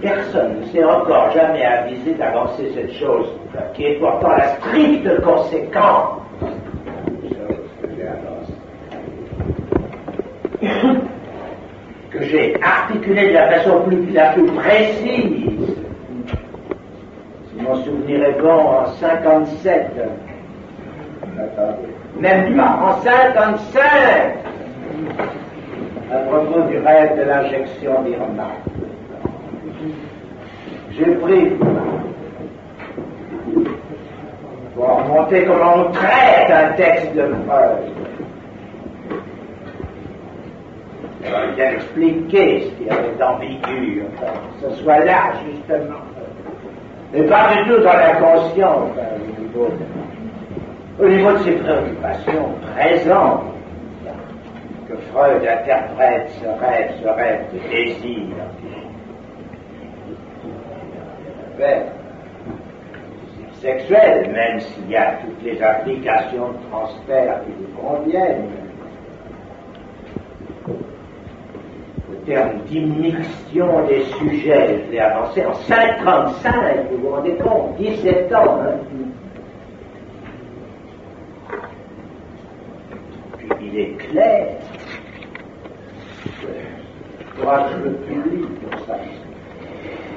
Personne 0.01 0.59
ne 0.59 0.65
s'est 0.65 0.83
encore 0.83 1.31
jamais 1.31 1.63
avisé 1.63 2.13
d'avancer 2.15 2.71
cette 2.73 2.91
chose 2.93 3.27
qui 3.73 3.85
est 3.85 3.93
pourtant 3.99 4.35
la 4.35 4.55
stricte 4.57 5.21
conséquence 5.21 6.19
que 6.41 7.87
j'ai 7.95 8.07
avancées. 8.07 8.53
que 12.11 12.23
j'ai 12.23 12.61
articulé 12.61 13.29
de 13.29 13.33
la 13.33 13.51
façon 13.51 13.83
plus, 13.87 14.11
la 14.11 14.33
plus 14.33 14.47
précise. 14.47 15.77
Si 17.47 17.61
mon 17.61 17.75
souvenir 17.83 18.23
est 18.25 18.41
bon, 18.41 18.49
en 18.51 18.85
57. 18.99 19.91
Attendez. 21.37 21.87
Même 22.19 22.57
pas, 22.57 22.79
en 22.83 23.01
55. 23.01 24.50
À 26.11 26.17
propos 26.27 26.61
du 26.69 26.77
rêve 26.79 27.17
de 27.17 27.23
l'injection 27.23 28.01
d'Irma. 28.03 28.49
J'ai 30.91 31.15
pris 31.15 31.51
pour 34.75 34.99
montrer 35.07 35.45
comment 35.45 35.87
on 35.87 35.91
traite 35.91 36.51
un 36.51 36.73
texte 36.73 37.13
de 37.15 37.21
Freud. 37.21 37.91
On 41.23 41.31
va 41.31 41.47
bien 41.55 41.79
ce 41.79 41.93
qu'il 41.99 42.87
y 42.87 42.89
avait 42.89 43.15
d'ambigu, 43.17 44.03
que 44.59 44.69
ce 44.69 44.83
soit 44.83 44.99
là, 45.05 45.33
justement. 45.45 46.01
Et 47.13 47.23
pas 47.23 47.53
du 47.53 47.69
tout 47.69 47.81
dans 47.81 47.93
l'inconscient, 47.93 48.87
au 50.99 51.07
niveau 51.07 51.31
de 51.31 51.37
ses 51.39 51.51
préoccupations 51.53 52.49
présentes, 52.75 53.50
Freud 55.11 55.45
interprète 55.45 56.29
ce 56.41 56.47
rêve, 56.47 56.91
ce 57.01 57.07
rêve 57.07 57.45
de 57.53 57.59
désir. 57.69 58.35
Sexuel, 63.61 64.31
même 64.31 64.59
s'il 64.59 64.89
y 64.89 64.95
a 64.95 65.17
toutes 65.23 65.43
les 65.43 65.61
applications 65.61 66.49
de 66.49 66.57
transfert 66.71 67.41
qui 67.45 67.51
lui 67.51 67.71
conviennent. 67.79 68.49
Le 72.09 72.17
terme 72.25 72.59
d'immixtion 72.67 73.85
des 73.85 74.03
sujets, 74.17 74.83
je 74.85 74.91
l'ai 74.91 74.99
avancé 74.99 75.45
en 75.45 75.53
55, 75.53 76.89
vous 76.89 76.97
vous 76.97 77.09
rendez 77.09 77.35
compte, 77.35 77.75
17 77.77 78.33
ans. 78.33 78.61
Hein. 78.61 78.77
Il 83.71 83.79
est 83.79 83.93
clair 83.97 84.57
que 86.23 86.47
que 87.41 87.47
je 87.71 87.77
le 87.83 87.93
publie 87.95 88.47
pour 88.61 88.79
ça. 88.85 88.97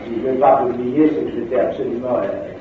Je 0.06 0.10
ne 0.10 0.32
vais 0.32 0.38
pas 0.38 0.64
publier, 0.66 1.08
c'est 1.08 1.24
que 1.24 1.30
j'étais 1.30 1.60
absolument 1.60 2.18
euh, 2.18 2.52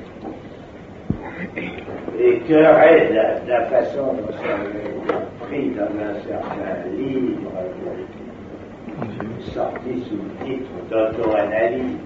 écœuré 2.18 3.08
de 3.08 3.48
la, 3.48 3.60
façon 3.66 4.14
dont 4.14 4.32
ça 4.32 4.54
avait 4.54 4.94
pris 5.40 5.70
dans 5.70 5.82
un 5.82 6.14
certain 6.26 6.88
livre 6.96 7.50
sorti 9.52 10.02
sous 10.08 10.16
le 10.16 10.46
titre 10.46 10.70
d'auto-analyse. 10.90 11.98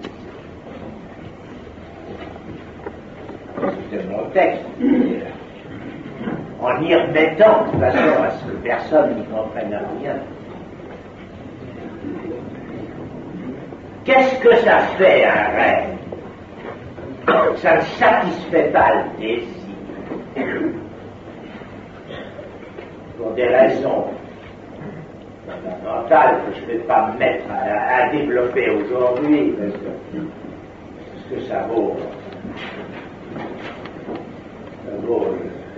C'était 3.91 4.03
mon 4.07 4.23
texte. 4.31 4.65
En 6.61 6.81
y 6.81 6.93
remettant 6.93 7.65
de 7.71 7.79
façon 7.79 8.23
à 8.23 8.31
ce 8.31 8.45
que 8.45 8.57
personne 8.63 9.15
n'y 9.15 9.23
comprenne 9.25 9.79
rien. 10.01 10.15
Qu'est-ce 14.03 14.39
que 14.41 14.55
ça 14.57 14.79
fait 14.97 15.23
un 15.23 15.55
rêve? 15.55 15.99
Ça 17.57 17.75
ne 17.75 17.81
satisfait 17.81 18.71
pas 18.73 18.91
le 18.93 19.21
désir. 19.21 19.55
Pour 23.17 23.31
des 23.31 23.47
raisons 23.47 24.05
fondamentales 25.45 26.37
que 26.45 26.55
je 26.55 26.61
ne 26.61 26.65
vais 26.67 26.83
pas 26.85 27.07
me 27.07 27.19
mettre 27.19 27.45
à, 27.51 28.09
développer 28.09 28.69
aujourd'hui, 28.69 29.53
parce 29.57 29.73
que, 29.73 30.17
parce 31.13 31.25
que 31.29 31.47
ça 31.47 31.61
vaut, 31.69 31.95
ça 34.85 34.91
vaut 35.05 35.35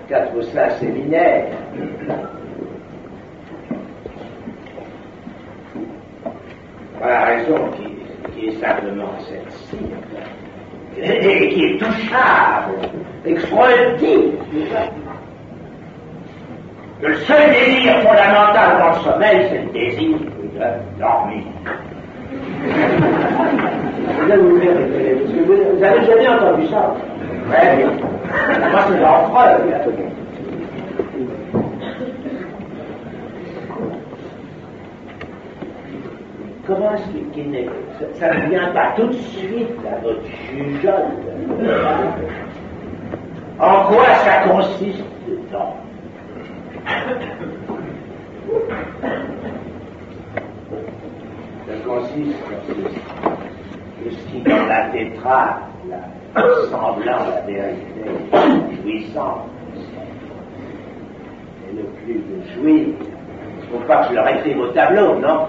quatre 0.08 0.36
ou 0.36 0.42
cinq 0.42 0.72
séminaires. 0.72 1.48
Voilà 7.00 7.14
la 7.14 7.26
raison 7.26 7.58
qui, 7.76 7.88
qui 8.32 8.48
est 8.48 8.60
simplement 8.62 9.14
celle-ci, 9.28 9.78
et 10.98 11.50
qui 11.50 11.66
est 11.66 11.78
touchable, 11.80 12.74
et 13.26 13.34
que 13.34 13.40
Freud 13.48 13.98
dit 13.98 14.32
que 17.02 17.08
le 17.08 17.16
seul 17.16 17.50
désir 17.50 17.94
fondamental 18.02 18.78
dans 18.78 18.90
le 18.90 19.00
sommeil, 19.04 19.48
c'est 19.50 19.62
le 19.64 19.72
désir 19.72 20.18
de 20.20 21.00
dormir. 21.00 21.44
Vous 25.78 25.84
avez 25.84 26.06
jamais 26.06 26.28
entendu 26.28 26.68
ça? 26.68 26.94
Très 27.50 27.78
bien. 27.78 27.90
Moi, 28.72 28.80
c'est 28.88 29.00
dans 29.00 29.30
Freud. 29.30 29.62
Comment 36.66 36.94
est-ce 36.94 37.34
qu'il 37.34 37.52
n'est 37.52 37.68
ça, 38.14 38.34
ne 38.34 38.50
vient 38.50 38.72
pas 38.72 38.94
tout 38.96 39.08
de 39.08 39.14
suite 39.14 39.68
à 39.86 40.00
votre 40.02 40.22
jugeole 40.54 41.06
En 43.60 43.84
quoi 43.88 44.06
ça 44.24 44.48
consiste 44.48 45.04
dedans 45.28 45.76
Ça 51.68 51.74
consiste 51.86 52.38
en 52.46 54.10
ce 54.10 54.32
qui 54.32 54.42
dans 54.42 54.66
la 54.66 54.90
tétrade, 54.90 55.56
la 55.90 55.98
semblant 56.36 57.26
la 57.30 57.42
vérité, 57.46 57.82
jouissance, 58.82 59.50
et 61.70 61.76
le 61.76 61.84
plus 61.84 62.16
de 62.16 62.54
jouir. 62.54 62.88
Il 62.88 63.76
ne 63.76 63.80
faut 63.80 63.86
pas 63.88 64.04
que 64.04 64.10
je 64.10 64.16
leur 64.16 64.28
écrive 64.30 64.60
au 64.60 64.68
tableau, 64.68 65.20
non 65.20 65.48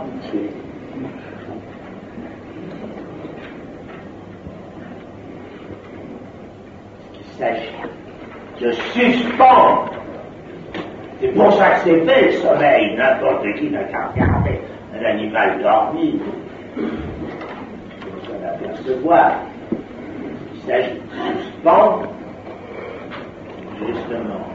Il 7.14 7.38
s'agit 7.38 7.70
de 8.60 8.72
suspendre. 8.72 9.90
C'est 11.20 11.28
pour 11.28 11.52
ça 11.52 11.70
que 11.70 11.80
c'est 11.84 12.00
fait 12.00 12.26
le 12.26 12.32
sommeil. 12.32 12.96
N'importe 12.96 13.44
qui 13.56 13.70
n'a 13.70 13.84
qu'à 13.84 14.08
regarder 14.08 14.60
un 14.94 15.04
animal 15.04 15.60
dormir. 15.62 16.14
Pour 16.76 18.26
s'en 18.26 18.44
apercevoir. 18.44 19.32
Il 20.64 20.70
s'agit 20.70 20.90
de 20.94 21.42
suspendre 21.42 22.08
justement 23.78 24.46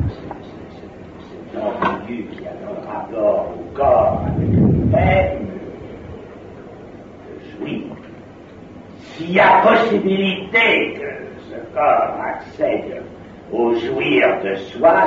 cet 1.52 1.62
ambigu 1.62 2.24
qui 2.32 2.48
a 2.48 2.52
un 2.52 2.92
rapport 2.92 3.50
au 3.58 3.76
corps 3.76 4.24
avec 4.28 4.50
le 4.56 4.92
peine 4.92 5.48
de 7.28 7.34
jouir. 7.60 7.84
S'il 9.16 9.32
y 9.32 9.40
a 9.40 9.62
possibilité 9.62 10.94
que 10.94 11.10
ce 11.50 11.58
corps 11.74 12.16
accède 12.24 13.02
au 13.52 13.74
jouir 13.76 14.40
de 14.44 14.56
soi, 14.56 15.06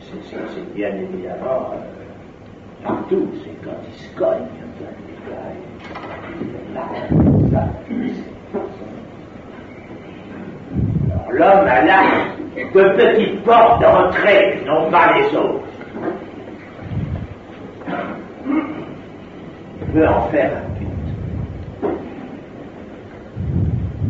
c'est- 0.00 0.74
bien 0.74 0.88
évidemment 0.88 1.72
euh, 1.72 2.82
partout, 2.82 3.28
c'est 3.42 3.64
quand 3.64 3.76
il 3.88 3.94
se 3.94 4.08
cogne, 4.16 4.48
là, 6.74 6.82
là, 6.82 6.86
là, 7.52 7.68
l'homme 11.34 11.66
a 11.66 11.84
là 11.84 12.02
de 12.56 12.82
petites 12.96 13.42
portes 13.44 13.82
d'entrée, 13.82 14.62
non 14.66 14.90
pas 14.90 15.12
les 15.16 15.36
autres. 15.36 15.60
Il 19.80 19.92
veut 19.92 20.08
en 20.08 20.22
faire 20.28 20.50
un 20.56 20.68
but. 20.78 20.88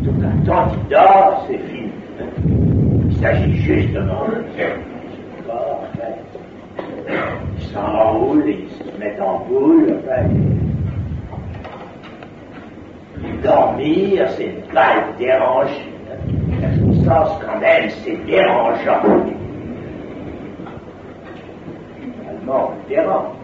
Tout 0.05 0.15
un 0.23 0.47
temps 0.47 0.69
qu'il 0.69 0.89
dort, 0.89 1.47
c'est 1.49 1.59
fini. 1.59 1.93
Il 3.11 3.17
s'agit 3.17 3.57
justement 3.57 4.27
de 4.29 4.45
enfin, 5.51 6.11
il 7.57 7.65
s'enroule, 7.67 8.45
il 8.47 8.69
se 8.71 8.99
met 8.99 9.21
en 9.21 9.39
boule, 9.41 9.99
enfin, 9.99 10.25
dormir, 13.43 14.29
c'est 14.37 14.73
pas 14.73 14.97
être 14.97 15.19
dérangé. 15.19 15.95
Quand 17.07 17.61
même, 17.61 17.91
c'est 17.91 18.17
dérangeant. 18.25 19.03
Finalement, 22.01 22.71
on 22.73 22.89
dérange. 22.89 23.37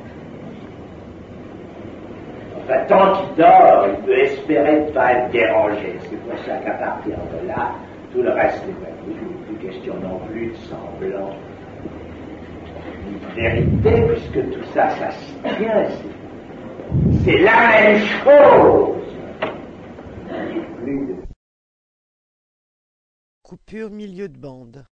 Enfin, 2.57 2.79
tant 2.89 3.13
qu'il 3.13 3.35
dort, 3.37 3.87
il 3.89 4.05
peut 4.07 4.19
espérer 4.19 4.81
ne 4.81 4.91
pas 4.93 5.13
être 5.13 5.31
dérangé. 5.31 5.95
C'est 6.09 6.17
pour 6.23 6.39
ça 6.39 6.57
qu'à 6.59 6.73
partir 6.73 7.17
de 7.43 7.49
là, 7.49 7.73
tout 8.13 8.23
le 8.23 8.31
reste 8.31 8.65
est 8.65 8.85
perdu. 8.85 9.09
Il 9.09 9.15
n'est 9.15 9.59
plus 9.59 9.67
question 9.69 9.95
non 10.03 10.19
plus 10.31 10.49
de 10.49 10.57
semblant, 10.57 11.31
ni 13.07 13.19
de 13.19 13.41
vérité, 13.41 14.03
puisque 14.09 14.51
tout 14.53 14.65
ça, 14.73 14.89
ça 14.91 15.11
se 15.11 15.33
tient. 15.57 15.85
C'est- 17.25 17.39
la 17.39 17.69
même 17.69 17.99
chose. 17.99 18.97
Plus 20.83 21.07
de 21.07 21.15
Coupure 23.51 23.91
milieu 23.91 24.29
de 24.29 24.39
bande. 24.39 24.85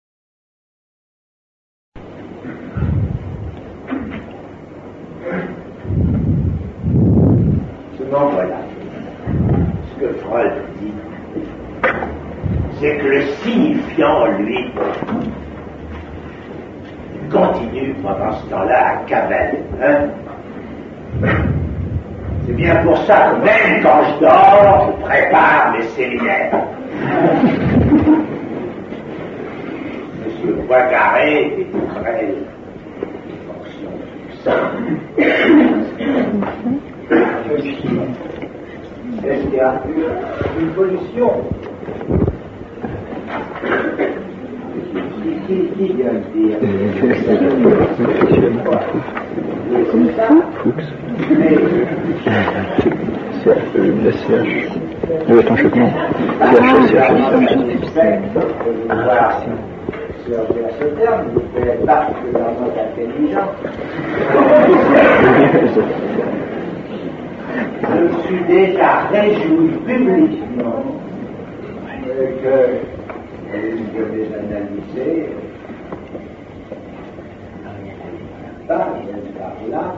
Seulement 7.96 8.30
voilà. 8.30 8.56
Ce 9.84 10.00
que 10.00 10.12
Freud 10.14 10.52
dit, 10.80 10.92
c'est 12.80 12.98
que 12.98 13.06
le 13.06 13.26
signifiant, 13.44 14.26
lui, 14.38 14.72
continue 17.30 17.94
pendant 18.02 18.32
ce 18.40 18.46
temps-là 18.48 18.88
à 18.88 18.96
cavaler. 19.04 19.58
Hein? 19.80 20.08
C'est 22.44 22.54
bien 22.54 22.82
pour 22.82 22.98
ça 23.06 23.30
que 23.30 23.36
même 23.36 23.84
quand 23.84 24.02
je 24.02 24.20
dors, 24.20 24.96
je 24.98 25.04
prépare 25.04 25.74
mes 25.74 25.82
séminaires. 25.90 26.68
Poincaré 30.66 31.46
était 31.46 31.66
très 31.94 32.34
fonction 33.46 33.90
de 33.90 34.04
tout 34.22 34.36
ça. 34.44 34.52
Est-ce 39.26 39.42
qu'il 39.44 39.54
y 39.54 39.60
a 39.60 39.82
une 40.60 40.70
pollution 40.70 41.30
Qui, 45.46 45.56
vient 45.78 46.12
de 46.12 46.20
dire 46.34 46.58
La 54.04 54.12
CH. 54.12 54.52
Euh, 55.30 55.40
attends, 55.40 55.56
je 55.56 55.68
non. 55.68 55.90
CH, 57.94 58.18
Ah, 60.30 60.44
Servir 60.44 60.68
ce 60.78 60.84
terme, 61.00 61.28
vous 61.32 61.58
êtes 61.58 61.86
particulièrement 61.86 62.68
intelligent. 62.68 63.48
Je 67.82 68.26
suis 68.26 68.44
déjà 68.44 68.90
réjoui 69.10 69.68
publiquement 69.86 70.84
euh, 72.08 72.26
que 72.42 72.56
je 73.54 74.02
vais 74.02 74.28
analyser 74.34 75.30
par 78.66 78.88
là 79.70 79.94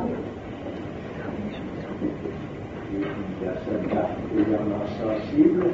une 2.93 3.45
personne 3.45 3.87
particulièrement 3.89 4.85
sensible 5.03 5.65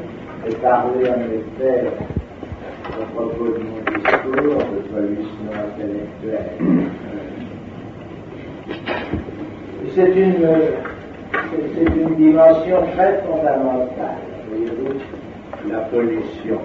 et 0.48 0.54
parler 0.54 1.10
en 1.10 1.20
effet 1.20 1.90
à 2.86 3.04
propos 3.14 3.52
de 3.52 3.58
mon 3.64 3.85
C'est 9.94 10.02
une, 10.14 10.34
c'est- 11.32 11.68
c'est 11.74 11.94
une 12.00 12.14
dimension 12.16 12.78
très 12.94 13.22
fondamentale, 13.26 14.18
la 15.70 15.78
pollution. 15.78 16.58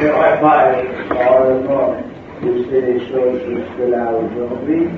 Je 0.00 0.06
n'aurais 0.06 0.40
pas 0.40 0.66
euh, 0.66 0.82
probablement 1.08 1.94
poussé 2.40 2.80
les 2.82 3.00
choses 3.00 3.40
jusque-là 3.48 4.10
aujourd'hui, 4.12 4.88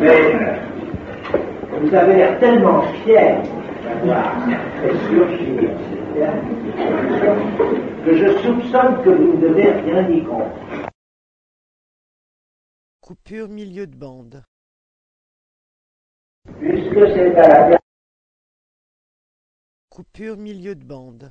mais 0.00 0.08
euh, 0.08 1.38
vous 1.80 1.94
avez 1.94 2.14
l'air 2.14 2.38
tellement 2.40 2.82
fier 3.04 3.36
d'avoir 3.84 4.32
fait 4.82 4.96
surgir 5.08 5.70
cette 6.16 7.73
que 8.04 8.16
je 8.16 8.38
soupçonne 8.42 9.02
que 9.02 9.10
vous 9.10 9.32
ne 9.34 9.40
devez 9.40 9.70
rien 9.70 10.08
y 10.08 10.22
comprendre. 10.22 10.90
Coupure 13.00 13.48
milieu 13.48 13.86
de 13.86 13.96
bande. 13.96 14.42
Puisque 16.58 17.06
c'est 17.14 17.36
à 17.36 17.70
la 17.70 17.78
Coupure 19.88 20.36
milieu 20.36 20.74
de 20.74 20.84
bande. 20.84 21.30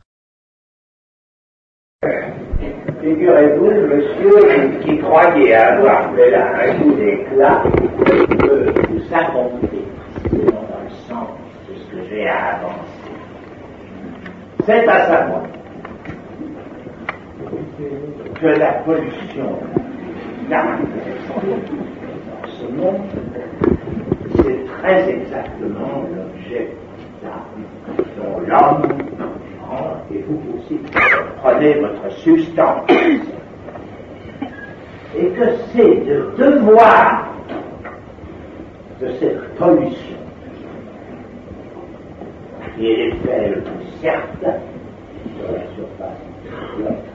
Figurez-vous, 3.01 3.69
le 3.69 3.87
monsieur 3.87 4.79
qui, 4.81 4.97
croyait 4.99 5.53
avoir 5.53 6.15
fait 6.15 6.31
là 6.31 6.69
un 6.69 6.79
coup 6.79 6.93
d'éclat 6.93 7.63
peut 7.63 8.73
tout 8.87 8.99
ça 9.09 9.25
compter 9.25 9.85
précisément 10.21 10.63
dans 10.63 10.83
le 10.83 10.89
sens 10.89 11.29
de 11.69 11.75
ce 11.75 11.91
que 11.91 12.09
j'ai 12.09 12.27
à 12.27 12.55
avancer. 12.55 13.11
C'est 14.65 14.87
à 14.87 15.07
savoir 15.07 15.43
que 18.39 18.47
la 18.47 18.73
pollution 18.85 19.59
caractéristique 20.49 21.29
dans 22.29 22.47
ce 22.47 22.65
monde, 22.71 23.01
c'est 24.37 24.65
très 24.81 25.09
exactement 25.09 26.03
l'objet 26.15 26.69
d'armes 27.21 27.65
dont 28.17 28.39
l'homme 28.47 29.03
et 30.13 30.23
vous 30.27 30.39
aussi, 30.57 30.79
prenez 31.41 31.73
votre 31.75 32.11
substance. 32.17 32.89
Et 35.15 35.27
que 35.27 35.43
c'est 35.73 36.03
le 36.05 36.33
devoir 36.37 37.27
de 38.99 39.07
cette 39.19 39.55
pollution 39.55 40.17
qui 42.75 42.91
est 42.91 42.95
l'effet 42.95 43.49
le 43.49 43.61
plus 43.61 43.85
certain 44.01 44.57
sur 45.37 45.51
la 45.51 45.63
surface 45.75 46.23
de. 46.79 47.12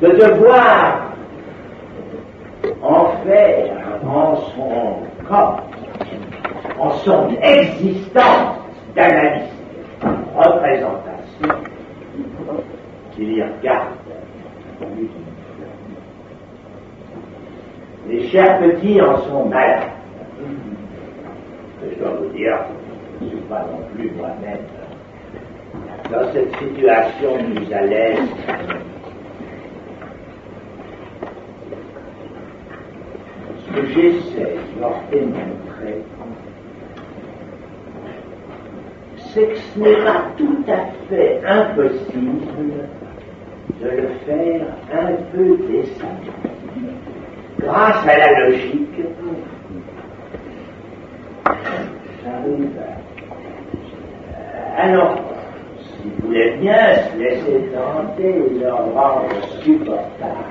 De 0.00 0.08
devoir 0.08 1.12
en 2.82 3.06
faire 3.24 3.72
en 4.06 4.36
son 4.36 4.96
corps, 5.28 5.62
en 6.78 6.90
son 6.90 7.28
existence 7.42 8.58
d'analyse, 8.94 9.48
représentation, 10.36 11.54
qu'il 13.12 13.38
y 13.38 13.42
regarde. 13.42 13.88
Les 18.08 18.28
chers 18.28 18.58
petits 18.58 19.00
en 19.00 19.16
sont 19.22 19.46
malades. 19.46 19.88
Je 21.82 21.98
dois 21.98 22.10
vous 22.20 22.28
dire, 22.28 22.58
je 23.20 23.24
ne 23.24 23.30
suis 23.30 23.40
pas 23.40 23.60
non 23.70 23.80
plus 23.94 24.10
moi-même 24.10 24.58
dans 26.10 26.32
cette 26.32 26.56
situation 26.56 27.36
mise 27.48 27.72
à 27.72 27.82
l'aise. 27.82 28.18
Ce 33.58 33.66
que 33.72 33.86
j'essaie 33.86 34.56
de 34.76 34.80
leur 34.80 35.00
démontrer, 35.10 36.02
c'est 39.32 39.46
que 39.48 39.56
ce 39.56 39.78
n'est 39.78 40.04
pas 40.04 40.22
tout 40.36 40.64
à 40.68 40.86
fait 41.08 41.40
impossible 41.44 42.88
de 43.80 43.88
le 43.88 44.08
faire 44.26 44.66
un 44.92 45.12
peu 45.32 45.56
décemment. 45.68 46.20
Grâce 47.58 48.06
à 48.06 48.18
la 48.18 48.40
logique, 48.40 49.00
j'arrive 52.22 52.78
à... 52.78 52.80
Alors, 54.82 55.33
s'ils 56.04 56.24
voulaient 56.24 56.56
bien 56.58 56.96
se 56.96 57.18
laisser 57.18 57.70
tenter 57.72 58.28
et 58.28 58.58
leur 58.60 58.92
rendre 58.92 59.28
supportable. 59.62 60.44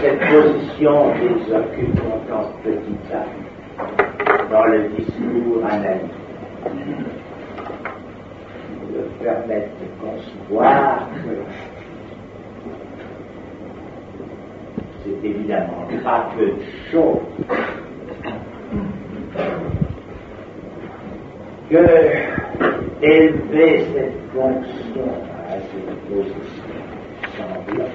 Cette 0.00 0.20
position 0.20 1.12
qu'ils 1.14 1.54
occupent 1.54 2.00
en 2.06 2.18
tant 2.28 2.44
que 2.64 2.70
petit 2.70 3.12
acte 3.12 4.50
dans 4.50 4.64
le 4.64 4.88
discours 4.88 5.64
analytique. 5.70 6.10
Leur 8.94 9.08
permettre 9.22 9.68
de 9.80 9.86
concevoir 10.00 11.08
que 11.24 11.34
c'est 15.04 15.28
évidemment 15.28 15.86
pas 16.02 16.30
peu 16.36 16.46
de 16.46 16.54
que 21.70 22.29
élever 23.02 23.86
cette 23.94 24.20
fonction 24.32 25.08
à 25.48 25.54
cette 25.54 26.00
position 26.08 26.80
semblable 27.36 27.90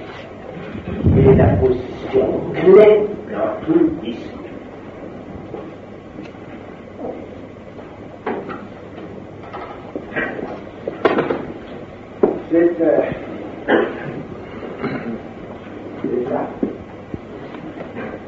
est 1.18 1.36
la 1.36 1.48
position 1.58 2.28
clé 2.54 3.08
dans 3.32 3.66
tout 3.66 3.90
discours. 4.04 4.42
C'est 12.52 12.82
euh, 12.82 13.02
déjà 16.04 16.42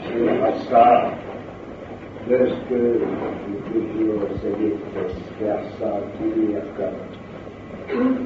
c'est 0.03 0.69
ça 0.69 1.11
de 2.29 2.37
ce 2.47 2.55
que 2.69 2.99
j'ai 3.71 3.79
toujours 3.79 4.23
essayé 4.35 4.69
de 4.71 4.77
faire 5.39 5.61
sentir 5.79 6.61
comme 6.75 8.17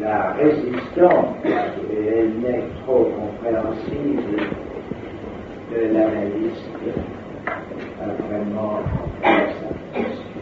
la 0.00 0.32
résistance, 0.32 1.36
et 1.44 2.06
elle 2.06 2.32
n'est 2.40 2.64
trop 2.84 3.04
compréhensible 3.04 4.42
de 5.72 5.80
l'analyste 5.92 6.74
à 8.02 8.06
vraiment 8.26 8.80
faire 9.22 9.48
sa 9.60 10.00
position. 10.00 10.34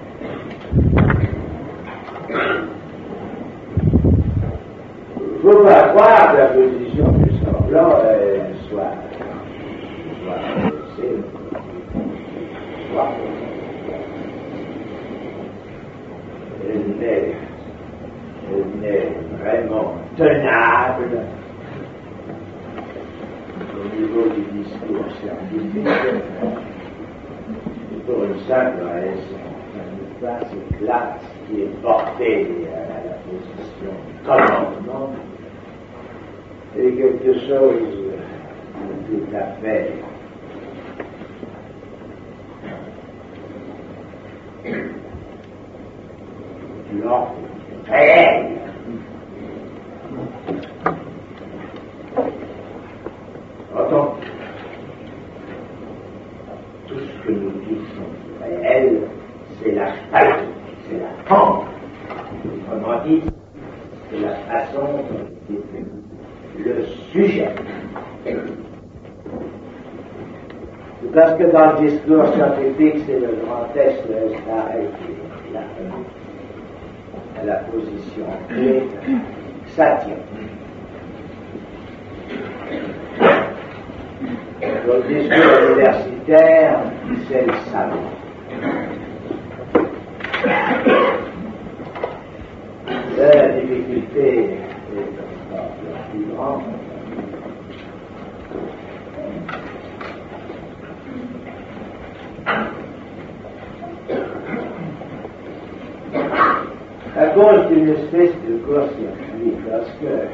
Il 5.44 5.48
ne 5.48 5.52
faut 5.52 5.64
pas 5.64 5.82
croire 5.88 6.32
que 6.32 6.36
la 6.38 6.46
position 6.46 7.08
du 7.18 7.30
semblant 7.44 7.98
euh, 8.04 8.38
soit, 8.70 8.94
soit 10.22 10.40
c'est, 10.96 11.16
soit 12.92 13.10
elle 16.70 16.86
n'est, 17.00 17.34
elle 18.52 18.80
n'est 18.80 19.08
vraiment 19.40 19.94
tenable 20.16 21.22
au 23.74 24.00
niveau 24.00 24.24
du 24.28 24.42
discours 24.62 25.10
scientifique 25.20 25.88
pour 28.06 28.24
une 28.24 28.38
simple 28.46 28.82
raison. 28.84 29.42
Ça 29.72 29.80
n'est 29.82 30.20
pas 30.20 30.38
cette 30.46 30.78
classe 30.78 31.24
qui 31.48 31.62
est 31.62 31.82
portée 31.82 32.46
à 32.72 32.76
la 33.08 33.14
position 33.26 33.92
du 34.06 34.14
commandement 34.24 35.10
est 36.78 36.92
quelque 36.92 37.34
chose 37.40 37.82
de 39.10 39.18
tout 39.18 39.36
à 39.36 39.60
fait 39.60 39.92
non 46.94 47.26
réel. 47.88 48.46
Entends 53.74 54.16
tout 56.86 56.94
ce 56.98 57.26
que 57.26 57.32
nous 57.32 57.50
disons 57.68 58.10
réel, 58.40 59.02
c'est 59.62 59.72
la 59.72 59.86
façon, 60.10 60.44
c'est 60.88 60.98
la 60.98 61.12
forme. 61.26 61.66
Autrement 62.44 63.04
dit, 63.04 63.22
c'est 64.10 64.20
la 64.20 64.34
façon 64.34 64.82
dont 64.82 65.54
est 66.58 66.64
le 66.64 66.84
sujet. 67.12 67.48
Parce 71.14 71.34
que 71.38 71.41
dans 71.52 71.72
le 71.72 71.88
discours 71.88 72.26
scientifique, 72.34 73.04
c'est 73.06 73.20
le 73.20 73.36
grand 73.44 73.64
test 73.74 74.08
de 74.08 74.14
Esther 74.14 74.88
qui 74.98 75.22
la 77.44 77.54
position 77.54 78.26
clé, 78.48 78.84
tient. 79.74 79.98
Dans 84.86 84.96
le 84.96 85.02
discours 85.08 85.58
universitaire, 85.70 86.80
c'est 87.28 87.46
le 87.46 87.52
savoir. 87.70 88.12
La 93.18 93.48
difficulté 93.60 94.28
est 94.96 95.52
encore 95.52 95.76
la 95.84 95.98
plus 96.10 96.24
grande. 96.34 96.62
À 107.14 107.21
cause 107.34 107.66
d'une 107.68 107.88
espèce 107.88 108.32
de 108.48 108.56
court-circuit, 108.64 109.56
parce 109.70 109.90
que 110.00 110.28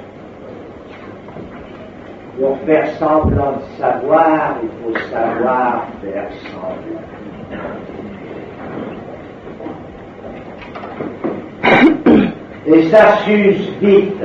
pour 2.38 2.59
faire 2.61 2.88
semblant 2.99 3.53
de 3.53 3.62
savoir, 3.78 4.57
il 4.62 4.68
faut 4.82 4.96
savoir 5.11 5.86
faire 6.03 6.28
semblant. 6.53 7.03
Et 12.66 12.82
ça 12.90 13.16
s'use 13.18 13.70
vite. 13.80 14.22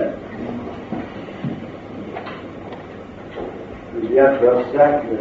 C'est 3.94 4.10
bien 4.10 4.28
pour 4.36 4.62
ça 4.74 4.86
que 4.90 5.16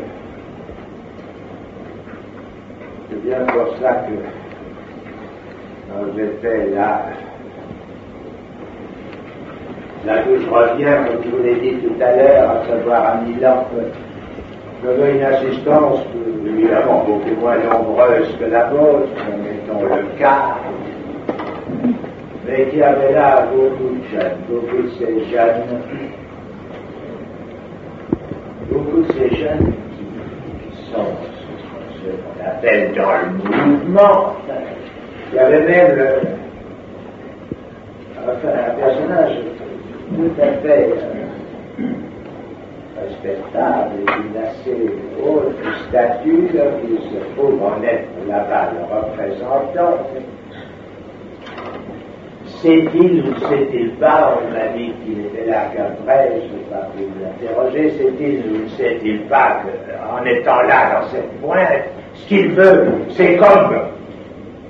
c'est 3.09 3.22
bien 3.22 3.44
pour 3.46 3.76
ça 3.78 3.92
que 4.07 4.14
j'étais 6.16 6.70
là, 6.70 7.07
là 10.05 10.14
où 10.28 10.40
je 10.40 10.48
reviens, 10.48 11.05
comme 11.05 11.22
je 11.24 11.30
vous 11.30 11.42
l'ai 11.42 11.55
dit 11.57 11.76
tout 11.78 12.03
à 12.03 12.16
l'heure, 12.16 12.50
à 12.50 12.68
savoir 12.68 13.07
à 13.07 13.20
Milan, 13.22 13.66
j'avais 14.84 15.16
une 15.16 15.22
assistance 15.22 16.00
évidemment 16.44 17.05
beaucoup 17.05 17.40
moins 17.40 17.57
nombreuse 17.59 18.36
que 18.38 18.46
la 18.46 18.64
vôtre, 18.64 19.09
mettons 19.42 19.84
le 19.84 20.18
cas, 20.18 20.57
mais 22.46 22.66
qui 22.66 22.82
avait 22.82 23.12
là 23.12 23.46
beaucoup 23.53 23.94
de 23.94 24.03
jeunes, 24.11 24.38
beaucoup 24.48 24.82
de 24.82 24.88
ces 24.98 25.30
jeunes, 25.30 25.80
beaucoup 28.70 29.03
de 29.03 29.12
ces 29.12 29.36
jeunes 29.36 29.72
qui, 29.92 30.92
sont 30.92 31.07
ce 31.94 32.11
qu'on 32.11 32.44
appelle 32.44 32.92
dans 32.94 33.12
le 33.12 33.66
mouvement. 33.68 34.34
Il 35.32 35.36
y 35.36 35.38
avait 35.38 35.62
même 35.62 36.20
enfin, 38.18 38.48
un 38.48 38.80
personnage 38.80 39.32
tout 40.11 40.40
à 40.40 40.53
fait 40.62 40.88
respectable 43.03 43.90
et 44.00 44.22
d'une 44.22 44.42
assez 44.42 44.92
haute 45.22 45.57
stature 45.88 46.64
qui 46.80 47.09
se 47.09 47.34
trouve 47.34 47.62
en 47.62 47.82
être 47.82 48.09
là-bas 48.28 48.72
le 48.72 48.94
représentant. 48.94 49.98
C'est-il 52.44 53.24
ou 53.24 53.34
c'est-il 53.48 53.90
pas, 53.94 54.38
on 54.38 54.53
m'a 54.53 54.68
dit 54.76 54.92
qu'il 55.05 55.26
était 55.26 55.46
là 55.46 55.64
qu'après, 55.74 56.30
je 56.42 56.55
n'ai 56.55 56.62
pas 56.70 56.86
pu 56.94 57.03
l'interroger, 57.20 57.92
c'est-il 57.98 58.38
ou 58.53 58.68
c'est-il 58.76 59.20
pas 59.22 59.62
qu'en 59.64 60.24
étant 60.24 60.62
là 60.62 61.00
dans 61.00 61.09
cette 61.09 61.40
pointe, 61.40 61.84
ce 62.14 62.26
qu'il 62.28 62.53
veut, 62.53 62.92
c'est 63.11 63.36
comme 63.36 63.78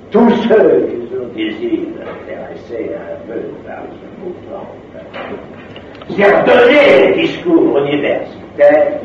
tous 0.09 0.31
ceux 0.47 0.87
qui 0.87 1.15
ont 1.15 1.27
désir 1.35 1.79
intéressés 2.01 2.91
un 2.95 3.31
peu 3.31 3.39
par 3.67 3.83
ce 3.91 4.23
mouvement, 4.23 4.67
c'est 6.09 6.25
redonner 6.25 7.13
les 7.13 7.21
discours 7.21 7.79
universitaires, 7.79 8.99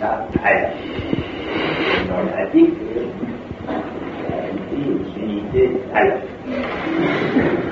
ça, 0.00 0.26
alors, 0.44 0.70
on 2.10 2.40
a 2.40 2.46
dit 2.52 2.66
que 2.66 3.02
unités 5.22 5.70
alors. 5.94 6.18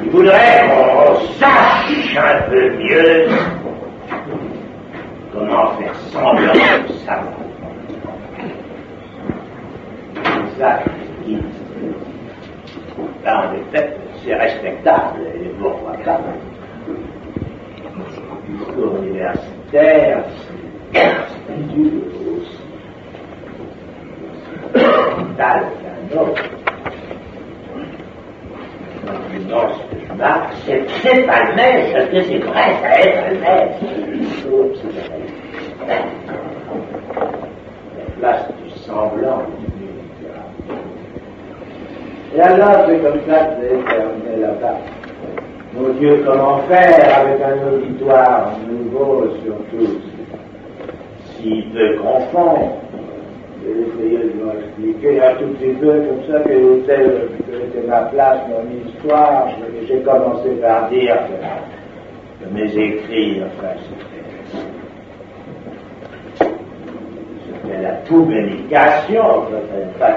Il 0.03 0.11
voudrait 0.11 0.63
qu'on 0.69 1.15
sache 1.39 2.17
un 2.17 2.51
peu 2.51 2.71
mieux 2.77 3.29
comment 5.33 5.69
faire 5.77 5.95
semblant 6.13 6.53
de 6.53 6.93
savoir. 7.05 7.35
Ça 10.59 10.83
qui 11.25 11.39
en 13.27 13.55
effet, 13.55 13.97
c'est 14.25 14.35
respectable, 14.35 15.21
et 15.35 15.49
même. 15.49 16.50
Discours 18.51 18.97
universitaire, 19.03 20.25
aussi. 22.37 22.61
Tal 25.37 25.61
qu'un 25.81 26.19
autre. 26.19 26.45
Non, 29.49 29.69
je 30.09 30.15
marque, 30.15 30.53
c'est 30.67 31.15
même, 31.57 31.93
parce 31.93 32.07
que 32.07 32.23
c'est 32.23 32.39
vrai, 32.39 32.77
ça 32.83 33.01
est 33.01 33.35
vrai. 33.35 33.71
La 37.97 38.05
place 38.19 38.47
du 38.63 38.71
semblant, 38.81 39.43
et 42.33 42.41
alors, 42.41 42.87
c'est 42.87 42.99
comme 42.99 43.21
ça 43.29 43.45
que 43.45 43.91
terminé 43.91 44.37
là-bas. 44.41 44.79
Mon 45.73 45.89
Dieu, 46.01 46.25
comment 46.27 46.59
faire 46.63 47.21
avec 47.21 47.41
un 47.41 47.73
auditoire 47.73 48.53
nouveau 48.69 49.29
surtout 49.45 50.01
S'il 51.37 51.71
peut 51.71 51.97
confondre, 52.03 52.73
j'ai 53.63 53.71
essayé 53.71 54.19
de 54.19 54.33
lui 54.33 54.51
expliquer 54.59 55.23
un 55.23 55.35
tout 55.37 55.47
petit 55.55 55.75
peu 55.75 55.93
comme 55.93 56.25
ça 56.29 56.41
quelle 56.41 56.79
était, 56.79 57.87
ma 57.87 58.01
place 58.03 58.41
dans 58.49 58.65
l'histoire. 58.69 59.49
J'ai 59.87 60.01
commencé 60.01 60.49
par 60.61 60.89
dire 60.89 61.17
que, 61.29 62.45
que 62.45 62.51
mes 62.53 62.77
écrits, 62.77 63.41
enfin, 63.45 63.75
c'était 63.79 64.21
c'était 67.47 67.83
la 67.83 67.93
publication, 67.93 69.23
peut-être 69.51 69.99
pas 70.01 70.17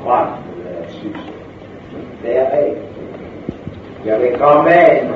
croire 0.00 0.38
là-dessus. 0.64 1.12
Verrez. 2.22 2.91
Il 4.04 4.08
y 4.08 4.10
avait 4.10 4.32
quand 4.32 4.62
même. 4.64 5.12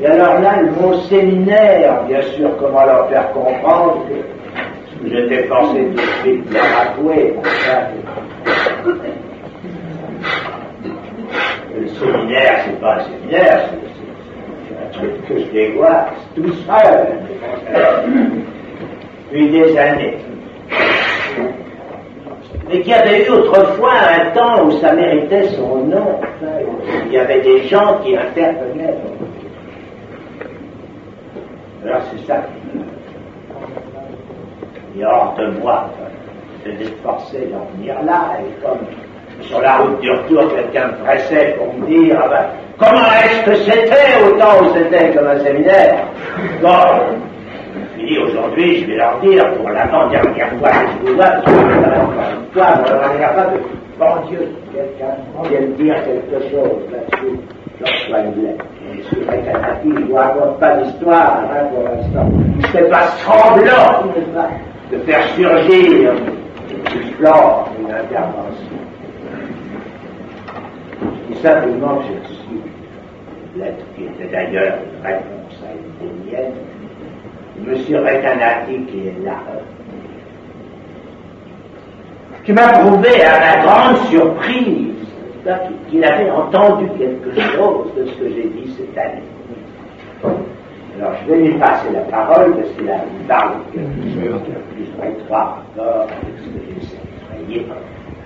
Et 0.00 0.06
alors 0.06 0.40
là, 0.40 0.60
le 0.60 0.70
mot 0.72 0.94
séminaire, 1.08 2.02
bien 2.08 2.20
sûr, 2.22 2.50
comment 2.58 2.84
leur 2.84 3.08
faire 3.08 3.30
comprendre 3.32 4.04
que 4.08 5.08
j'étais 5.08 5.46
tout 5.46 5.76
de 5.76 6.00
suite. 6.22 6.44
Le 11.74 11.86
séminaire, 11.88 12.60
c'est 12.64 12.80
pas 12.80 12.94
un 12.94 13.00
séminaire, 13.00 13.68
c'est 14.68 14.76
un 14.84 14.90
truc 14.98 15.26
que 15.28 15.38
je 15.38 15.44
dévoile 15.44 16.06
tout 16.34 16.52
seul, 16.66 17.06
depuis 19.30 19.50
des 19.50 19.78
années 19.78 20.18
mais 22.68 22.80
qui 22.82 22.92
avait 22.92 23.26
eu 23.26 23.30
autrefois 23.30 23.92
un 23.92 24.30
temps 24.30 24.64
où 24.64 24.70
ça 24.80 24.92
méritait 24.92 25.48
son 25.50 25.84
nom. 25.84 26.20
Il 27.06 27.12
y 27.12 27.18
avait 27.18 27.40
des 27.40 27.62
gens 27.68 27.98
qui 28.04 28.16
intervenaient. 28.16 28.94
Alors 31.84 32.00
c'est 32.10 32.26
ça 32.26 32.42
qui 34.92 35.04
hors 35.04 35.34
de 35.38 35.46
moi. 35.60 35.88
J'étais 36.64 36.92
forcé 37.02 37.48
d'en 37.52 37.64
venir 37.76 37.94
là, 38.04 38.38
et 38.40 38.64
comme 38.64 38.78
sur 39.42 39.60
la 39.60 39.76
route 39.76 40.00
du 40.00 40.10
retour, 40.10 40.52
quelqu'un 40.54 40.88
me 40.88 41.04
pressait 41.04 41.56
pour 41.58 41.72
me 41.74 41.86
dire 41.86 42.18
ah 42.24 42.28
ben, 42.28 42.44
comment 42.78 43.06
est-ce 43.24 43.44
que 43.44 43.54
c'était 43.56 44.24
autant 44.26 44.62
où 44.62 44.74
c'était 44.74 45.14
comme 45.14 45.28
un 45.28 45.38
séminaire? 45.38 46.06
Bon, 46.60 46.68
dis 47.98 48.18
aujourd'hui, 48.18 48.80
je 48.80 48.86
vais 48.86 48.96
leur 48.96 49.20
dire 49.20 49.52
pour 49.54 49.68
l'avant-dernière 49.70 50.50
fois 50.58 50.70
que 50.70 50.88
je 50.90 51.06
vous 51.06 51.16
vois, 51.16 51.26
parce 51.26 51.44
que 51.44 51.50
je 51.52 51.66
vais 51.66 51.72
fois, 52.52 52.66
leur 52.88 53.34
pas 53.34 53.46
de 53.52 53.75
bon 53.98 54.28
Dieu, 54.28 54.48
quelqu'un 54.72 55.16
vient 55.48 55.68
dire 55.76 55.94
quelque 56.04 56.50
chose 56.50 56.82
là-dessus. 56.92 57.38
Je 57.78 57.84
reçois 57.84 58.20
une 58.20 58.42
lettre. 58.42 58.64
Et 58.92 59.02
je 59.02 59.02
suis 59.08 59.24
réclamatif, 59.28 59.92
je 59.94 60.12
ne 60.12 60.14
raconte 60.14 60.58
pas 60.58 60.76
d'histoire 60.76 61.40
hein, 61.50 61.66
pour 61.72 61.82
l'instant. 61.84 62.30
Je 62.60 62.66
fais 62.68 62.88
pas 62.88 63.08
semblant 63.24 64.12
de 64.90 64.98
faire 64.98 65.28
surgir 65.34 66.14
du 66.68 67.10
plan 67.18 67.64
une 67.78 67.90
intervention. 67.92 68.76
Je 71.28 71.34
dis 71.34 71.40
simplement 71.40 71.96
que 71.96 72.04
j'ai 72.04 72.18
reçu 72.20 72.60
une 73.54 73.62
lettre 73.62 73.84
qui 73.94 74.04
était 74.04 74.32
d'ailleurs 74.32 74.78
une 74.84 75.06
réponse 75.06 75.62
à 75.62 75.72
une 75.72 76.08
des 76.08 76.30
miennes 76.30 76.52
M. 77.58 77.74
Recanati 77.74 78.84
qui 78.86 79.08
est 79.08 79.24
là, 79.24 79.38
qui 82.46 82.52
m'a 82.52 82.68
prouvé 82.68 83.24
à 83.24 83.40
ma 83.40 83.62
grande 83.66 83.96
surprise 84.06 84.94
qu'il 85.90 86.04
avait 86.04 86.30
entendu 86.30 86.88
quelque 86.96 87.40
chose 87.40 87.88
de 87.96 88.06
ce 88.06 88.14
que 88.14 88.28
j'ai 88.28 88.44
dit 88.44 88.72
cette 88.78 88.96
année. 88.96 89.22
Alors 90.96 91.12
je 91.22 91.32
vais 91.32 91.38
lui 91.40 91.58
passer 91.58 91.90
la 91.92 92.00
parole 92.02 92.54
parce 92.54 92.68
qu'il 92.70 92.88
a 92.88 92.94
une 92.94 93.72
quelque 93.72 94.14
chose 94.14 94.40
de 94.42 94.74
plus 94.74 94.86
étroit 95.08 95.58
encore 95.74 96.02
avec 96.02 96.38
ce 96.38 96.48
que 96.48 96.60
j'essaie 96.68 96.96
d'extrayer 96.96 97.66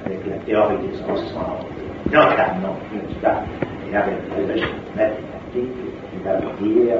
avec 0.05 0.21
la 0.29 0.37
théorie 0.45 0.77
des 0.87 1.03
ensembles, 1.11 1.67
notamment, 2.07 2.77
et 2.93 3.97
avec 3.97 4.15
logique 4.49 4.67
mathématique, 4.97 5.77
qui 6.13 6.25
va 6.25 6.37
vous 6.37 6.67
dire 6.67 6.97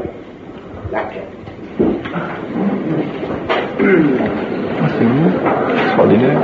laquelle. 0.91 1.40
C'est 4.99 5.07
bon, 5.07 5.29
extraordinaire. 5.73 6.41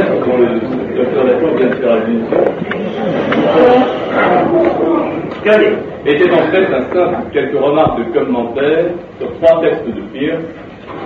de 5.47 6.11
était 6.11 6.31
en 6.33 6.37
fait 6.51 6.67
un 6.75 6.83
simple 6.93 7.17
quelques 7.33 7.59
remarques 7.59 7.99
de 7.99 8.05
commentaires 8.19 8.87
sur 9.19 9.33
trois 9.41 9.61
textes 9.61 9.87
de 9.87 10.01
Pierre 10.13 10.39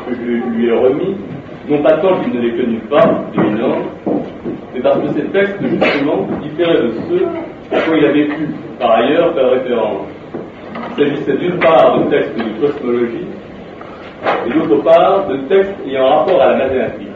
que 0.09 0.15
je 0.15 0.21
lui 0.57 0.69
ai 0.69 0.73
remis, 0.73 1.17
non 1.69 1.83
pas 1.83 1.97
tant 1.99 2.21
qu'il 2.21 2.35
ne 2.35 2.41
les 2.41 2.53
connut 2.53 2.81
pas, 2.91 3.25
évidemment, 3.35 3.85
mais 4.75 4.81
parce 4.81 4.99
que 4.99 5.09
ces 5.09 5.25
textes, 5.29 5.57
justement, 5.63 6.27
différaient 6.43 6.83
de 6.83 6.93
ceux 7.09 7.27
à 7.73 7.81
quoi 7.81 7.97
il 7.97 8.05
avait 8.05 8.27
pu, 8.27 8.49
par 8.79 8.91
ailleurs, 8.91 9.35
faire 9.35 9.51
référence. 9.51 10.07
Il 10.91 11.05
s'agissait 11.05 11.37
d'une 11.37 11.59
part 11.59 11.99
de 11.99 12.11
textes 12.11 12.37
de 12.37 12.67
cosmologie 12.67 13.27
et 14.47 14.51
d'autre 14.51 14.83
part 14.83 15.27
de 15.29 15.37
textes 15.49 15.75
ayant 15.87 16.07
rapport 16.07 16.41
à 16.43 16.51
la 16.51 16.57
mathématique. 16.57 17.14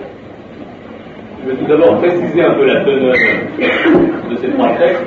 Je 1.44 1.50
vais 1.50 1.56
tout 1.56 1.66
d'abord 1.66 1.98
préciser 1.98 2.42
un 2.42 2.54
peu 2.54 2.66
la 2.66 2.84
teneur 2.84 3.12
de 4.30 4.36
ces 4.36 4.50
trois 4.50 4.74
textes 4.76 5.06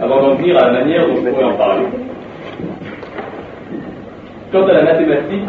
avant 0.00 0.20
d'en 0.22 0.34
venir 0.34 0.58
à 0.58 0.70
la 0.70 0.80
manière 0.80 1.06
dont 1.06 1.16
je 1.16 1.30
pourrais 1.30 1.44
en 1.44 1.56
parler. 1.56 1.86
Quant 4.50 4.66
à 4.66 4.72
la 4.72 4.82
mathématique, 4.82 5.48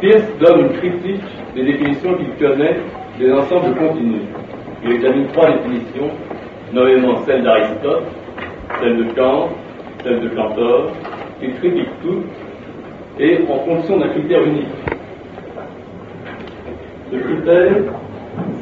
Pierce 0.00 0.38
donne 0.38 0.60
une 0.60 0.72
critique 0.74 1.24
des 1.54 1.64
définitions 1.64 2.14
qu'il 2.14 2.46
connaît 2.46 2.76
des 3.18 3.32
ensembles 3.32 3.74
continus. 3.74 4.22
Il 4.84 4.92
examine 4.92 5.26
trois 5.32 5.50
définitions, 5.50 6.10
nommément 6.72 7.16
celle 7.26 7.42
d'Aristote, 7.42 8.04
celle 8.80 8.96
de 8.96 9.12
Kant, 9.14 9.48
celle 10.04 10.20
de 10.20 10.28
Cantor, 10.28 10.92
il 11.42 11.54
critique 11.54 11.88
toutes 12.02 12.26
et 13.18 13.40
en 13.50 13.58
fonction 13.64 13.98
d'un 13.98 14.08
critère 14.08 14.42
unique. 14.44 14.68
Ce 17.10 17.16
critère, 17.16 17.74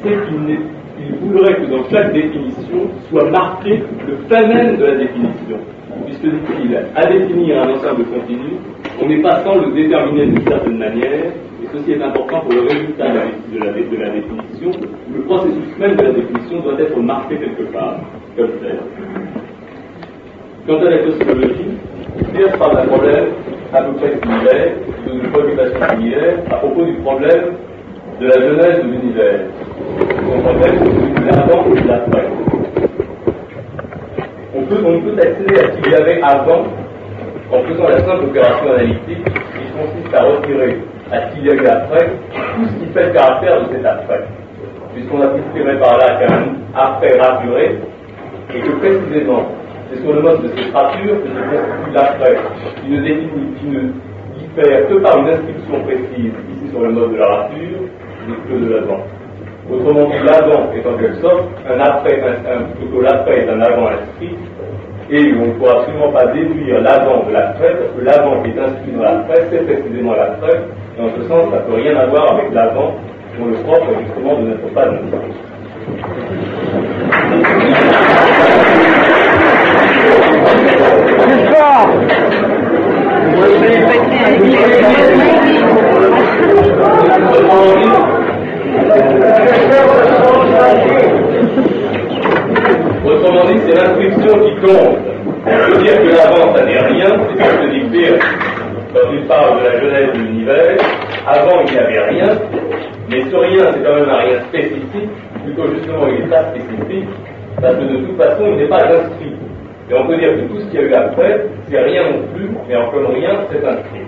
c'est 0.02 0.16
qu'il 0.26 1.14
voudrait 1.20 1.54
que 1.54 1.66
dans 1.66 1.88
chaque 1.90 2.12
définition 2.12 2.88
soit 3.10 3.30
marqué 3.30 3.82
le 4.06 4.16
phénomène 4.28 4.76
de 4.76 4.84
la 4.84 4.94
définition. 4.96 5.58
Puisque 6.04 6.24
dit-il, 6.24 6.76
à 6.94 7.06
définir 7.06 7.62
un 7.62 7.70
ensemble 7.70 8.04
continu, 8.04 8.58
on 9.02 9.06
n'est 9.08 9.22
pas 9.22 9.42
sans 9.44 9.56
le 9.56 9.72
déterminer 9.72 10.26
d'une 10.26 10.46
certaine 10.46 10.78
manière, 10.78 11.32
et 11.62 11.66
ceci 11.72 11.92
est 11.92 12.02
important 12.02 12.40
pour 12.40 12.52
le 12.52 12.62
résultat 12.62 13.08
de 13.08 13.58
la, 13.58 13.72
définition. 13.72 14.70
Le 15.14 15.22
processus 15.22 15.78
même 15.78 15.96
de 15.96 16.02
la 16.02 16.12
définition 16.12 16.60
doit 16.60 16.80
être 16.80 16.98
marqué 17.00 17.36
quelque 17.36 17.72
part, 17.72 17.96
comme 18.36 18.50
tel. 18.62 18.78
Quant 20.66 20.84
à 20.84 20.90
la 20.90 20.98
cosmologie, 20.98 21.78
Pierre 22.34 22.58
parle 22.58 22.76
d'un 22.76 22.86
problème 22.86 23.24
à 23.72 23.82
peu 23.82 23.92
près 23.94 24.18
similaire, 24.22 24.72
d'une 25.06 25.30
préoccupation 25.30 25.88
similaire, 25.90 26.38
à 26.50 26.56
propos 26.56 26.84
du 26.84 26.92
problème 26.94 27.54
de 28.20 28.26
la 28.26 28.40
jeunesse 28.40 28.82
de 28.82 28.90
l'univers. 28.90 29.40
C'est 30.26 31.24
l'avant 31.24 31.64
et 31.74 31.86
l'après. 31.86 32.26
On 34.54 34.62
peut, 34.62 34.82
on 34.84 35.00
peut 35.00 35.20
accéder 35.20 35.60
à 35.60 35.72
ce 35.72 35.82
qu'il 35.82 35.92
y 35.92 35.94
avait 35.94 36.22
avant 36.22 36.64
en 37.52 37.62
faisant 37.62 37.88
la 37.88 37.98
simple 37.98 38.24
opération 38.24 38.72
analytique 38.72 39.24
qui 39.24 39.72
consiste 39.76 40.14
à 40.14 40.22
retirer 40.22 40.78
à 41.12 41.28
ce 41.28 41.34
qu'il 41.34 41.46
y 41.46 41.50
a 41.50 41.72
après 41.74 42.06
tout 42.56 42.64
ce 42.66 42.84
qui 42.84 42.92
fait 42.92 43.06
le 43.06 43.12
caractère 43.12 43.60
de 43.62 43.74
cet 43.74 43.84
après. 43.84 44.26
Puisqu'on 44.94 45.20
a 45.20 45.26
considéré 45.26 45.78
par 45.78 45.98
là 45.98 46.18
qu'un 46.18 46.54
après 46.74 47.18
raturé, 47.18 47.78
et 48.54 48.60
que 48.60 48.70
précisément, 48.78 49.44
c'est 49.90 50.00
sur 50.00 50.12
le 50.14 50.22
mode 50.22 50.42
de 50.42 50.48
cette 50.48 50.72
rature 50.74 51.22
que 51.22 51.28
se 51.28 51.34
constitue 51.34 51.94
l'après, 51.94 52.36
qui 52.82 52.90
ne 52.90 53.02
définit, 53.02 53.54
qui 53.60 53.66
ne 53.66 53.90
que 54.62 54.94
par 55.00 55.18
une 55.18 55.28
inscription 55.28 55.80
précise, 55.84 56.32
ici 56.32 56.70
sur 56.70 56.80
le 56.80 56.90
mode 56.90 57.12
de 57.12 57.18
la 57.18 57.26
rature, 57.26 57.80
que 58.48 58.54
de 58.54 58.74
l'avant. 58.74 59.04
Autrement 59.70 60.04
dit, 60.06 60.18
l'avant 60.24 60.72
est 60.72 60.86
en 60.86 60.96
quelque 60.96 61.20
sorte 61.20 61.44
un 61.68 61.80
après, 61.80 62.22
plutôt 62.78 63.02
l'après 63.02 63.40
est 63.40 63.50
un 63.50 63.60
avant 63.60 63.88
inscrit, 63.88 64.36
et 65.10 65.34
on 65.40 65.46
ne 65.46 65.52
pourra 65.52 65.80
absolument 65.80 66.10
pas 66.12 66.26
déduire 66.28 66.80
l'avant 66.80 67.24
de 67.26 67.32
l'après, 67.32 67.74
parce 67.74 67.92
que 67.96 68.04
l'avant 68.04 68.42
qui 68.42 68.50
est 68.50 68.60
inscrit 68.60 68.92
dans 68.96 69.02
l'après, 69.02 69.46
c'est 69.50 69.64
précisément 69.66 70.14
l'après, 70.14 70.62
et 70.98 71.02
en 71.02 71.10
ce 71.16 71.22
sens, 71.28 71.50
ça 71.50 71.56
ne 71.56 71.62
peut 71.62 71.74
rien 71.74 71.96
avoir 71.96 72.34
avec 72.34 72.52
l'avant, 72.52 72.94
dont 73.38 73.46
le 73.46 73.56
propre 73.64 73.92
justement 74.00 74.40
de 74.40 74.46
notre 74.48 74.68
pas 74.72 74.86
de 74.86 74.96
Autrement 93.04 93.44
dit, 93.44 93.58
c'est 93.66 93.74
l'inscription 93.74 94.38
qui 94.40 94.52
compte. 94.60 94.98
On 95.46 95.70
peut 95.70 95.78
dire 95.82 95.96
que 96.02 96.08
l'avant, 96.16 96.54
ça 96.54 96.64
n'est 96.64 96.78
rien, 96.78 97.06
c'est 97.36 97.44
ce 97.44 97.56
que 97.56 97.68
dit 97.70 97.84
Pierre 97.90 98.18
quand 98.94 99.12
il 99.12 99.26
parle 99.26 99.60
de 99.60 99.64
la 99.64 99.80
jeunesse 99.80 100.12
de 100.14 100.18
l'univers. 100.18 100.76
Avant, 101.26 101.60
il 101.66 101.72
n'y 101.72 101.78
avait 101.78 102.08
rien, 102.08 102.38
mais 103.10 103.20
ce 103.30 103.36
rien, 103.36 103.64
c'est 103.72 103.82
quand 103.82 103.94
même 103.94 104.08
un 104.08 104.18
rien 104.18 104.40
spécifique, 104.48 105.10
plutôt 105.44 105.68
justement, 105.74 106.06
il 106.08 106.24
est 106.24 106.28
pas 106.28 106.44
spécifique, 106.50 107.08
parce 107.60 107.76
que 107.76 107.84
de 107.84 107.96
toute 108.06 108.16
façon, 108.16 108.44
il 108.48 108.56
n'est 108.56 108.68
pas 108.68 108.84
inscrit. 108.84 109.35
Et 109.88 109.94
on 109.94 110.06
peut 110.06 110.16
dire 110.16 110.34
que 110.34 110.40
tout 110.48 110.58
ce 110.58 110.64
qu'il 110.66 110.80
y 110.80 110.82
a 110.82 110.86
eu 110.86 110.94
après, 110.94 111.46
c'est 111.68 111.80
rien 111.80 112.10
non 112.10 112.22
plus, 112.34 112.50
mais 112.68 112.76
en 112.76 112.90
comme 112.90 113.06
rien, 113.06 113.30
c'est 113.50 113.64
inscrit. 113.64 114.00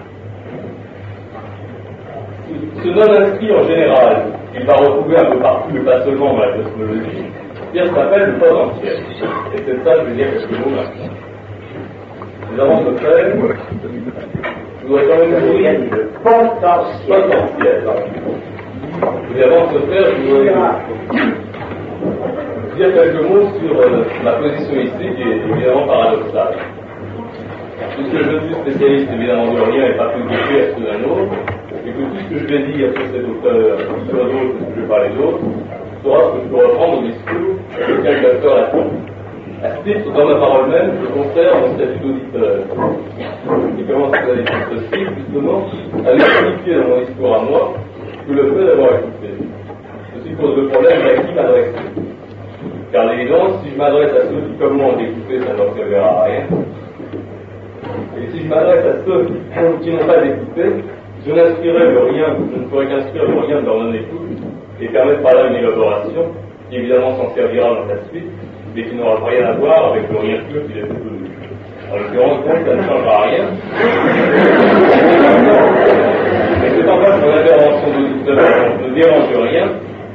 Ce 2.82 2.88
non-inscrit 2.88 3.52
en 3.54 3.62
général, 3.62 4.24
il 4.54 4.66
va 4.66 4.74
retrouver 4.74 5.18
un 5.18 5.24
peu 5.26 5.38
partout, 5.38 5.68
mais 5.72 5.80
pas 5.80 6.02
seulement 6.04 6.32
dans 6.32 6.40
la 6.40 6.52
cosmologie, 6.52 7.24
bien 7.72 7.86
s'appelle 7.86 8.32
le 8.32 8.38
potentiel. 8.38 8.98
Et 9.54 9.58
c'est 9.66 9.84
ça 9.84 9.94
que 9.94 10.00
je 10.00 10.04
veux 10.06 10.16
dire 10.16 10.26
quelques 10.32 10.66
mots 10.66 10.74
maintenant. 10.74 11.14
Nous 12.50 12.60
avons 12.60 12.78
ce 12.84 12.90
fait, 12.98 13.34
nous 14.84 14.96
avons 14.96 15.08
quand 15.08 15.18
même 15.18 15.30
dire 15.58 15.72
le 15.92 16.08
potentiel. 16.24 17.22
potentiel. 17.22 17.78
Nous 19.30 19.42
avons 19.42 19.62
ce 19.72 19.78
faire, 19.92 20.06
je 20.16 21.57
dire 22.78 22.94
quelques 22.94 23.22
mots 23.28 23.48
sur 23.58 23.80
euh, 23.80 24.04
ma 24.22 24.32
position 24.34 24.80
ici, 24.80 25.06
qui 25.16 25.22
est 25.22 25.50
évidemment 25.50 25.86
paradoxale. 25.86 26.54
Puisque 27.96 28.18
je 28.22 28.38
suis 28.46 28.54
spécialiste 28.54 29.10
évidemment 29.12 29.52
de 29.52 29.60
rien 29.60 29.86
et 29.86 29.96
pas 29.96 30.12
tout 30.14 30.22
à 30.30 30.38
ceux 30.46 30.84
d'un 30.86 31.02
autre, 31.10 31.34
et 31.84 31.90
que 31.90 31.98
tout 31.98 32.18
ce 32.22 32.34
que 32.34 32.38
je 32.38 32.46
vais 32.46 32.72
dire 32.72 32.88
sur 32.94 33.02
cet 33.10 33.24
auteur, 33.26 33.78
sur 34.08 34.24
d'autres, 34.24 34.58
que 34.58 34.74
je 34.76 34.80
vais 34.80 34.86
parler 34.86 35.10
d'autres, 35.18 35.42
sera 36.04 36.18
ce 36.22 36.30
que 36.30 36.44
je 36.44 36.48
peux 36.48 36.66
reprendre 36.66 36.98
au 36.98 37.02
discours 37.02 37.54
de 37.74 38.02
quel 38.02 38.22
docteur 38.22 38.56
attend. 38.58 38.86
À 39.60 39.70
ce 39.74 39.82
titre, 39.82 40.12
dans 40.12 40.26
ma 40.28 40.34
parole 40.36 40.70
même, 40.70 40.92
je 41.02 41.06
conserve 41.18 41.60
mon 41.62 41.74
statut 41.74 41.98
d'auditeur. 41.98 42.62
Et 43.76 43.82
comment 43.90 44.12
ça 44.12 44.22
peut 44.22 44.38
être 44.38 44.68
possible, 44.70 45.10
justement, 45.18 45.66
à 46.06 46.14
expliquer 46.14 46.74
dans 46.78 46.88
mon 46.88 47.00
discours 47.00 47.34
à 47.34 47.42
moi 47.42 47.74
que 48.28 48.32
le 48.32 48.54
fait 48.54 48.66
d'avoir 48.66 48.90
écouté. 48.94 49.30
Ceci 50.14 50.34
pose 50.36 50.56
le 50.58 50.68
problème 50.68 51.00
à 51.02 51.22
qui 51.22 51.34
m'adresser. 51.34 52.17
Car 52.92 53.04
l'évidence, 53.06 53.62
si 53.62 53.70
je 53.72 53.76
m'adresse 53.76 54.12
à 54.12 54.22
ceux 54.30 54.40
qui, 54.48 54.58
comme 54.58 54.78
moi, 54.78 54.86
ont 54.86 54.98
écouté, 54.98 55.40
ça 55.40 55.52
ne 55.52 55.76
servira 55.76 56.08
à 56.08 56.24
rien. 56.24 56.44
Et 58.16 58.30
si 58.32 58.44
je 58.44 58.48
m'adresse 58.48 58.84
à 58.86 59.04
ceux 59.04 59.26
qui 59.82 59.90
n'ont 59.90 60.06
pas 60.06 60.24
écouté, 60.24 60.62
je 61.26 61.32
n'inspirerai 61.32 61.90
le 61.92 62.00
rien, 62.04 62.36
je 62.54 62.58
ne 62.60 62.64
pourrais 62.64 62.86
qu'inspirer 62.86 63.26
le 63.26 63.40
rien 63.40 63.60
de 63.60 63.66
leur 63.66 63.78
non-écoute 63.78 64.38
et 64.80 64.88
permettre 64.88 65.22
par 65.22 65.34
là 65.34 65.48
une 65.48 65.56
élaboration 65.56 66.32
qui 66.70 66.76
évidemment 66.76 67.14
s'en 67.16 67.34
servira 67.34 67.68
dans 67.68 67.86
la 67.86 68.00
suite, 68.10 68.30
mais 68.74 68.84
qui 68.84 68.94
n'aura 68.94 69.16
rien 69.26 69.46
à 69.46 69.52
voir 69.52 69.92
avec 69.92 70.10
le 70.10 70.18
rien 70.18 70.38
pur 70.50 70.62
qu'il 70.66 70.78
est 70.78 70.82
devenu. 70.82 71.28
En 71.92 71.96
l'occurrence, 71.96 72.44
donc, 72.44 72.66
ça 72.66 72.74
ne 72.74 72.82
changera 72.82 73.22
rien. 73.22 73.44
Mais 76.60 76.70
c'est 76.76 76.88
en 76.88 77.00
fait 77.00 77.14
mon 77.20 77.32
intervention 77.36 77.88
d'auditeur 77.92 78.46
ne 78.82 78.94
dérange 78.94 79.50
rien 79.50 79.66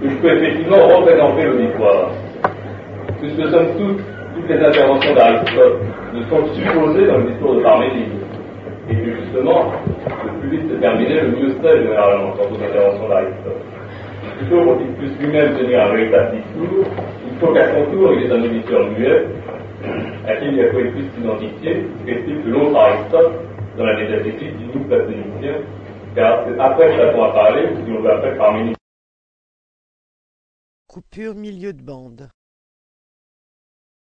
que 0.02 0.10
je 0.10 0.16
peux 0.16 0.38
effectivement 0.38 0.88
représenter 0.88 1.44
l'auditoire. 1.44 2.10
Puisque 3.24 3.52
somme 3.52 3.68
toute, 3.78 4.02
toutes 4.36 4.50
les 4.50 4.60
interventions 4.60 5.16
d'Aristote 5.16 5.80
ne 6.14 6.24
sont 6.24 6.54
supposées 6.54 7.08
dans 7.08 7.18
le 7.20 7.32
discours 7.32 7.56
de 7.56 7.62
Parménide. 7.64 8.20
Et 8.90 8.96
que 8.96 9.16
justement, 9.16 9.72
le 10.26 10.40
plus 10.42 10.50
vite 10.50 10.68
c'est 10.70 10.82
terminé, 10.82 11.22
le 11.22 11.30
mieux 11.30 11.56
c'est 11.62 11.84
généralement 11.84 12.36
dans 12.36 12.50
vos 12.50 12.62
interventions 12.62 13.08
d'Aristote 13.08 13.64
plutôt 14.38 14.66
quand 14.66 14.80
il 14.80 14.94
puisse 14.96 15.18
lui-même 15.20 15.58
tenir 15.58 15.82
un 15.82 15.90
véritable 15.94 16.38
discours, 16.38 16.86
il 17.32 17.40
faut 17.40 17.54
qu'à 17.54 17.74
son 17.74 17.92
tour, 17.92 18.14
il 18.14 18.24
ait 18.24 18.32
un 18.32 18.44
auditeur 18.44 18.90
muet, 18.92 19.26
à 20.28 20.36
qui 20.36 20.48
il 20.48 20.60
a 20.60 20.80
il 20.80 20.92
puisse 20.92 21.12
s'identifier, 21.16 21.86
ce 22.00 22.06
qu'explique 22.06 22.46
l'autre 22.46 22.78
Aristote 22.78 23.34
dans 23.78 23.86
la 23.86 23.98
métaphysique 23.98 24.58
du 24.58 24.66
nous 24.66 24.84
platonicien, 24.86 25.56
car 26.16 26.46
c'est 26.46 26.60
après 26.60 26.96
Platon 26.96 27.24
a 27.24 27.32
parlé, 27.32 27.68
si 27.68 27.92
on 27.92 28.02
veut 28.02 28.12
après 28.12 28.36
Parménide. 28.38 28.76
Coupure 30.88 31.36
milieu 31.36 31.74
de 31.74 31.82
bande. 31.82 32.30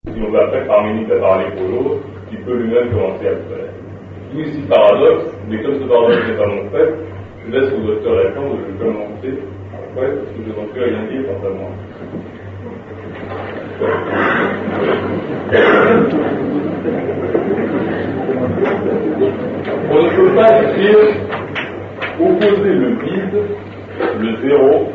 Si 0.06 0.22
on 0.22 0.30
veut 0.30 0.40
après 0.40 0.64
Parménide 0.66 1.10
a 1.10 1.18
parlé 1.18 1.46
pour 1.56 1.68
l'autre, 1.68 2.04
qui 2.30 2.36
peut 2.36 2.54
lui-même 2.54 2.90
commencer 2.90 3.26
à 3.26 3.30
le 3.30 3.36
faire. 3.38 3.72
Tout 4.30 4.38
ici 4.38 4.62
paradoxe, 4.68 5.24
mais 5.48 5.60
comme 5.62 5.80
ce 5.80 5.84
paradoxe 5.88 6.28
n'est 6.28 6.36
pas 6.36 6.46
mon 6.46 6.70
fait, 6.70 6.94
je 7.44 7.52
laisse 7.52 7.72
au 7.72 7.86
docteur 7.86 8.14
Lacan 8.14 8.42
de 8.42 8.56
le 8.68 8.74
commenter 8.78 9.34
après, 9.74 10.08
parce 10.14 10.30
que 10.30 10.42
je 10.46 10.50
n'en 10.50 10.66
peux 10.72 10.84
rien 10.84 11.02
dire 11.10 11.22
quant 11.26 11.42
à 11.46 11.50
moi. 11.50 11.70
On 19.90 20.02
ne 20.02 20.08
peut 20.16 20.34
pas 20.34 20.52
dire 20.74 21.02
opposer 22.20 22.72
le 22.72 22.88
vide, 23.04 23.38
le 24.20 24.30
zéro, 24.48 24.92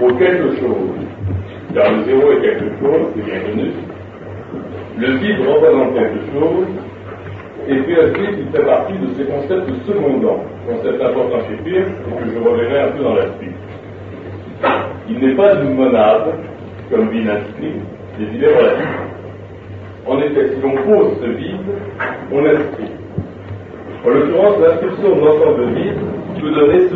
au 0.00 0.14
quelque 0.14 0.56
chose. 0.60 1.09
Car 1.74 1.92
le 1.92 2.04
zéro 2.04 2.32
est 2.32 2.40
quelque 2.40 2.70
chose, 2.80 3.06
c'est 3.14 3.24
bien 3.24 3.40
connu. 3.40 3.70
Le 4.98 5.06
vide 5.18 5.40
représente 5.46 5.94
quelque 5.94 6.20
chose, 6.32 6.66
et 7.68 7.74
ensuite 7.74 8.38
il 8.38 8.48
fait 8.52 8.64
partie 8.64 8.94
de 8.94 9.06
ces 9.16 9.24
concepts 9.24 9.70
secondants, 9.86 10.42
concept 10.68 11.00
important 11.00 11.38
chez 11.48 11.56
Pierre, 11.64 11.86
et 11.86 12.24
que 12.24 12.30
je 12.34 12.38
reverrai 12.38 12.80
un 12.80 12.88
peu 12.88 13.02
dans 13.04 13.14
la 13.14 13.26
suite. 13.38 13.56
Il 15.08 15.18
n'est 15.20 15.34
pas 15.34 15.54
une 15.54 15.74
monade, 15.74 16.34
comme 16.90 17.08
vide 17.10 17.28
inscrit, 17.28 17.74
des 18.18 18.36
idées 18.36 18.46
relatives. 18.46 19.10
En 20.06 20.18
effet, 20.18 20.48
si 20.54 20.60
l'on 20.60 20.74
pose 20.82 21.18
ce 21.22 21.30
vide, 21.30 21.56
on 22.32 22.44
inscrit. 22.44 22.90
En 24.04 24.08
l'occurrence, 24.08 24.58
l'inscription 24.60 25.14
de 25.14 25.20
l'ensemble 25.20 25.64
vide 25.74 25.98
peut 26.40 26.50
donner. 26.50 26.88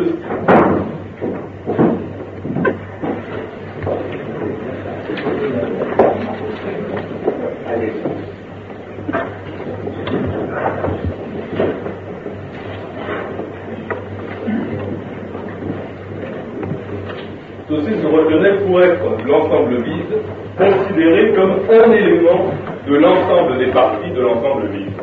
Ceci 17.67 18.01
se 18.01 18.07
reconnaît 18.07 18.57
pour 18.65 18.81
être 18.81 19.27
l'ensemble 19.27 19.75
vide, 19.83 20.15
considéré 20.57 21.33
comme 21.33 21.53
un 21.69 21.91
élément 21.91 22.51
de 22.87 22.95
l'ensemble 22.97 23.57
des 23.57 23.71
parties 23.71 24.11
de 24.11 24.21
l'ensemble 24.21 24.67
vide. 24.67 24.93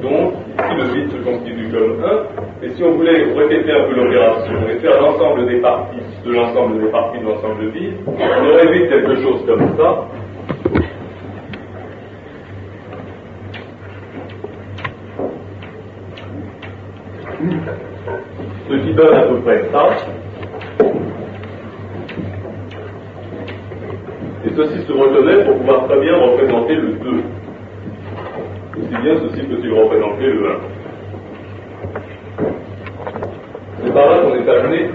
Donc, 0.00 0.34
ici 0.58 0.74
le 0.76 0.84
vide 0.94 1.10
se 1.10 1.16
constitue 1.24 1.68
comme 1.72 2.04
un, 2.04 2.64
et 2.64 2.70
si 2.70 2.84
on 2.84 2.92
voulait 2.92 3.24
répéter 3.34 3.72
un 3.72 3.84
peu 3.84 3.94
l'opération 3.94 4.52
et 4.70 4.78
faire 4.78 5.00
l'ensemble 5.00 5.48
des 5.48 5.60
parties 5.60 5.98
de 6.24 6.32
l'ensemble 6.32 6.80
des 6.80 6.90
parties 6.90 7.18
de 7.18 7.24
l'ensemble 7.24 7.66
vide, 7.70 7.94
on 8.06 8.46
aurait 8.46 8.72
vite 8.72 8.88
quelque 8.88 9.16
chose 9.22 9.44
comme 9.46 9.76
ça. 9.76 10.08
Ce 18.68 18.74
qui 18.74 18.92
donne 18.94 19.14
à 19.14 19.22
peu 19.22 19.40
près 19.40 19.62
ça. 19.72 19.88
Et 24.44 24.47
ceci 24.58 24.82
se 24.88 24.92
reconnaît 24.92 25.44
pour 25.44 25.56
pouvoir 25.58 25.86
très 25.86 26.00
bien 26.00 26.16
représenter 26.16 26.74
le 26.74 26.88
2. 26.94 27.10
aussi 28.76 29.02
bien 29.02 29.14
ceci 29.22 29.46
peut-il 29.46 29.72
représenter 29.72 30.26
le 30.26 30.50
1. 30.50 30.54
C'est 33.84 33.94
par 33.94 34.10
là 34.10 34.18
qu'on 34.18 34.34
est 34.34 34.50
amené 34.50 34.90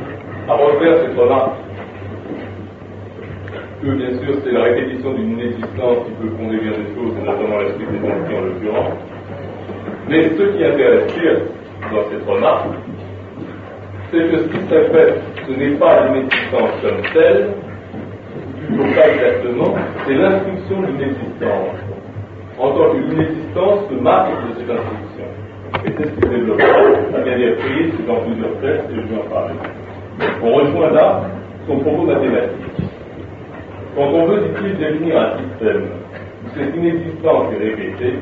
à 0.49 0.53
refaire 0.53 0.97
cette 1.01 1.17
remarque 1.17 1.53
que 3.81 3.87
bien 3.91 4.09
sûr 4.09 4.35
c'est 4.43 4.51
la 4.51 4.63
répétition 4.63 5.13
d'une 5.13 5.39
inexistence 5.39 5.97
qui 6.05 6.11
peut 6.21 6.35
fonder 6.37 6.57
bien 6.57 6.71
des 6.71 6.93
choses, 6.93 7.13
notamment 7.25 7.59
l'esprit 7.59 7.85
des 7.85 8.05
esprits 8.05 8.35
en 8.35 8.41
l'occurrence. 8.41 8.93
Mais 10.09 10.23
ce 10.23 10.43
qui 10.43 10.65
intéresse 10.65 11.13
Pierre 11.13 11.39
dans 11.89 12.03
cette 12.11 12.27
remarque, 12.27 12.67
c'est 14.11 14.29
que 14.29 14.37
ce 14.39 14.47
qui 14.49 14.57
se 14.57 14.91
fait, 14.91 15.13
ce 15.47 15.51
n'est 15.53 15.75
pas 15.77 16.05
l'inexistence 16.05 16.71
comme 16.81 17.01
telle, 17.13 17.62
exactement, 18.81 19.75
c'est 20.05 20.13
l'instruction 20.13 20.81
d'une 20.81 21.01
existence. 21.01 21.75
En 22.59 22.71
tant 22.71 22.91
qu'une 22.91 23.19
existence 23.19 23.89
se 23.89 23.95
marque 23.95 24.31
de 24.31 24.59
cette 24.59 24.69
instruction. 24.69 25.25
Et 25.85 25.91
c'est 25.97 26.05
ce 26.05 26.11
qu'il 26.11 26.29
développe 26.29 26.57
bien 26.57 27.37
des 27.37 27.49
reprises 27.51 28.05
dans 28.07 28.19
plusieurs 28.21 28.59
textes, 28.61 28.89
et 28.91 28.95
je 28.95 29.01
vais 29.01 29.21
en 29.21 29.29
parler. 29.29 29.55
On 30.43 30.53
rejoint 30.53 30.91
là 30.91 31.21
son 31.67 31.77
propos 31.79 32.03
mathématique. 32.03 32.89
Quand 33.95 34.07
on 34.07 34.25
veut, 34.25 34.41
dit-il, 34.41 34.77
définir 34.77 35.19
un 35.19 35.37
système 35.37 35.83
où 36.43 36.49
cette 36.57 36.75
inexistence 36.75 37.53
est 37.53 37.63
répétée, 37.63 38.19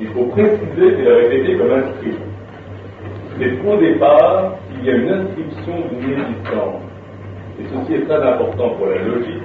il 0.00 0.08
faut 0.08 0.24
préciser 0.26 1.00
et 1.00 1.04
la 1.04 1.14
répéter 1.16 1.56
comme 1.56 1.72
inscrit. 1.72 2.16
C'est 3.38 3.62
qu'au 3.62 3.76
départ, 3.76 4.54
il 4.78 4.86
y 4.86 4.90
a 4.90 4.94
une 4.94 5.10
inscription 5.10 5.74
d'une 5.90 6.12
existence. 6.12 6.87
Et 7.60 7.64
ceci 7.64 7.94
est 7.94 8.06
très 8.06 8.22
important 8.22 8.70
pour 8.70 8.86
la 8.86 9.02
logique. 9.02 9.42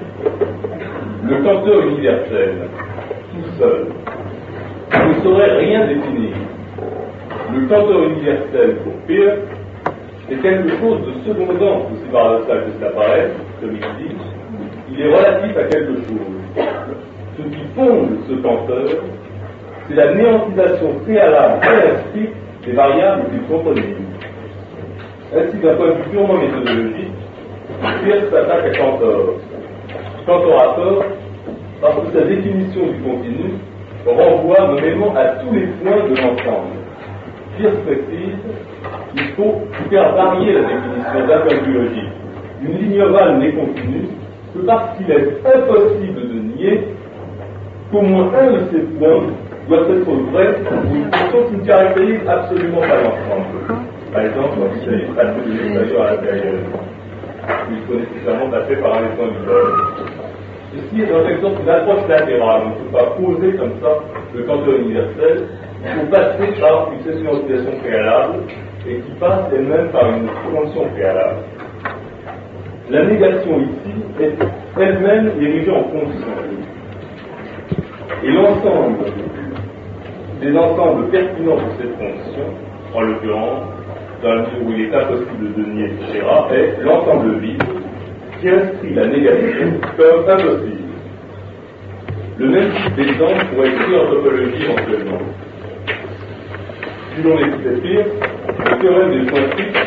Le 1.23 1.43
canteur 1.43 1.87
universel, 1.87 2.69
tout 3.31 3.49
seul, 3.59 3.87
ne 4.91 5.23
saurait 5.23 5.57
rien 5.57 5.87
définir. 5.87 6.35
Le 7.53 7.67
canteur 7.67 8.03
universel, 8.03 8.75
pour 8.83 8.93
pire, 9.07 9.33
c'est 10.29 10.41
quelque 10.41 10.69
chose 10.79 10.99
de 11.07 11.33
secondant, 11.33 11.87
aussi 11.91 12.07
paradoxal 12.11 12.65
que 12.65 12.71
cela 12.79 12.91
paraît, 12.91 13.31
comme 13.59 13.71
il 13.71 14.05
dit, 14.05 14.15
il 14.91 15.01
est 15.01 15.07
relatif 15.07 15.57
à 15.57 15.63
quelque 15.63 15.95
chose. 16.07 16.67
Ce 17.37 17.41
qui 17.41 17.63
fonde 17.75 18.09
ce 18.29 18.33
canteur, 18.35 18.89
c'est 19.87 19.95
la 19.95 20.13
néantisation 20.13 20.93
préalable 21.03 21.65
inscrite 21.65 22.33
des 22.63 22.73
variables 22.73 23.23
qu'il 23.31 23.41
contredisent. 23.43 23.97
Ainsi, 25.35 25.57
d'un 25.57 25.73
point 25.75 25.87
de 25.87 25.93
vue 25.93 26.09
purement 26.11 26.37
méthodologique, 26.37 27.22
Pierre 27.83 28.23
s'attaque 28.31 28.65
à 28.65 28.77
Cantor. 28.77 29.35
Cantor 30.25 30.61
a 30.61 30.75
tort 30.75 31.03
parce 31.81 31.95
que 31.99 32.17
sa 32.17 32.25
définition 32.25 32.87
du 32.87 32.99
continu 33.03 33.53
renvoie 34.05 34.67
nommément 34.67 35.13
à 35.15 35.25
tous 35.41 35.53
les 35.53 35.67
points 35.81 36.07
de 36.07 36.15
l'ensemble. 36.15 36.79
Pierre 37.57 37.75
précise 37.85 38.39
il 39.15 39.23
faut 39.35 39.61
faire 39.89 40.15
varier 40.15 40.53
la 40.53 40.61
définition 40.61 41.27
d'un 41.27 41.39
point 41.39 41.57
de 41.57 41.65
vue. 41.65 41.89
Une 42.65 42.77
ligne 42.77 43.01
ovale 43.01 43.37
n'est 43.39 43.51
continue 43.51 44.07
que 44.53 44.59
parce 44.65 44.97
qu'il 44.97 45.11
est 45.11 45.41
impossible 45.45 46.21
de 46.21 46.39
nier 46.55 46.87
qu'au 47.91 48.01
moins 48.01 48.31
un 48.39 48.51
de 48.53 48.59
ces 48.71 48.79
points 48.97 49.23
doit 49.67 49.79
être 49.79 50.31
vrai 50.31 50.55
ou 50.71 50.95
une 50.95 51.11
fonction 51.11 51.49
qui 51.49 51.57
ne 51.57 51.65
caractérise 51.65 52.19
absolument 52.27 52.79
pas 52.79 52.95
l'ensemble. 52.95 53.83
Par 54.13 54.21
exemple, 54.21 54.49
quand 54.57 54.67
il 54.75 54.85
s'agit 54.85 55.07
de 55.07 55.13
passer 55.13 55.89
de 55.89 55.99
à 55.99 56.11
l'intérieur, 56.11 56.53
il 57.71 57.81
faut 57.87 57.99
nécessairement 57.99 58.49
passer 58.49 58.75
par 58.77 58.97
un 58.97 59.07
point 59.15 59.27
du 59.27 59.45
vol. 59.45 59.73
Ceci 60.73 61.01
est 61.01 61.07
dans 61.07 61.27
exemple 61.27 61.61
une 61.61 61.69
approche 61.69 62.07
latérale. 62.07 62.61
On 62.65 62.69
ne 62.69 62.75
peut 62.75 62.97
pas 62.97 63.05
poser 63.17 63.57
comme 63.57 63.73
ça 63.81 63.99
le 64.33 64.43
canton 64.43 64.75
universel. 64.79 65.47
Il 65.85 65.99
faut 65.99 66.07
passer 66.07 66.59
par 66.59 66.91
une 66.93 67.03
session 67.03 67.79
préalable 67.81 68.39
et 68.87 68.95
qui 68.95 69.11
passe 69.19 69.41
elle-même 69.53 69.89
par 69.89 70.09
une 70.09 70.27
convention 70.45 70.89
préalable. 70.89 71.39
La 72.89 73.05
négation 73.05 73.59
ici 73.59 73.93
est 74.21 74.81
elle-même 74.81 75.31
dirigée 75.39 75.71
en 75.71 75.83
fonction. 75.83 76.27
Et 78.23 78.31
l'ensemble 78.31 79.05
des 80.41 80.57
ensembles 80.57 81.09
pertinents 81.09 81.55
de 81.55 81.61
cette 81.77 81.95
fonction, 81.97 82.45
en 82.93 83.01
l'occurrence, 83.01 83.63
dans 84.23 84.35
la 84.35 84.41
mesure 84.41 84.65
où 84.65 84.71
il 84.71 84.81
est 84.85 84.95
impossible 84.95 85.53
de 85.57 85.63
nier, 85.69 85.85
etc., 85.85 86.23
est 86.53 86.83
l'ensemble 86.83 87.39
vide 87.39 87.63
qui 88.39 88.49
inscrit 88.49 88.93
la 88.93 89.07
négation 89.07 89.79
comme 89.97 90.29
impossible. 90.29 90.77
Le 92.39 92.47
même 92.49 92.71
type 92.71 92.95
d'exemple 92.95 93.45
pourrait 93.53 93.67
être 93.67 93.83
pris 93.83 93.95
en 93.95 94.09
topologie 94.09 94.63
éventuellement. 94.63 95.19
Si 97.15 97.21
l'on 97.21 97.37
écoutait 97.37 97.81
pire, 97.81 98.05
le 98.59 98.81
théorème 98.81 99.11
des 99.11 99.25
points 99.29 99.49
fixes 99.57 99.79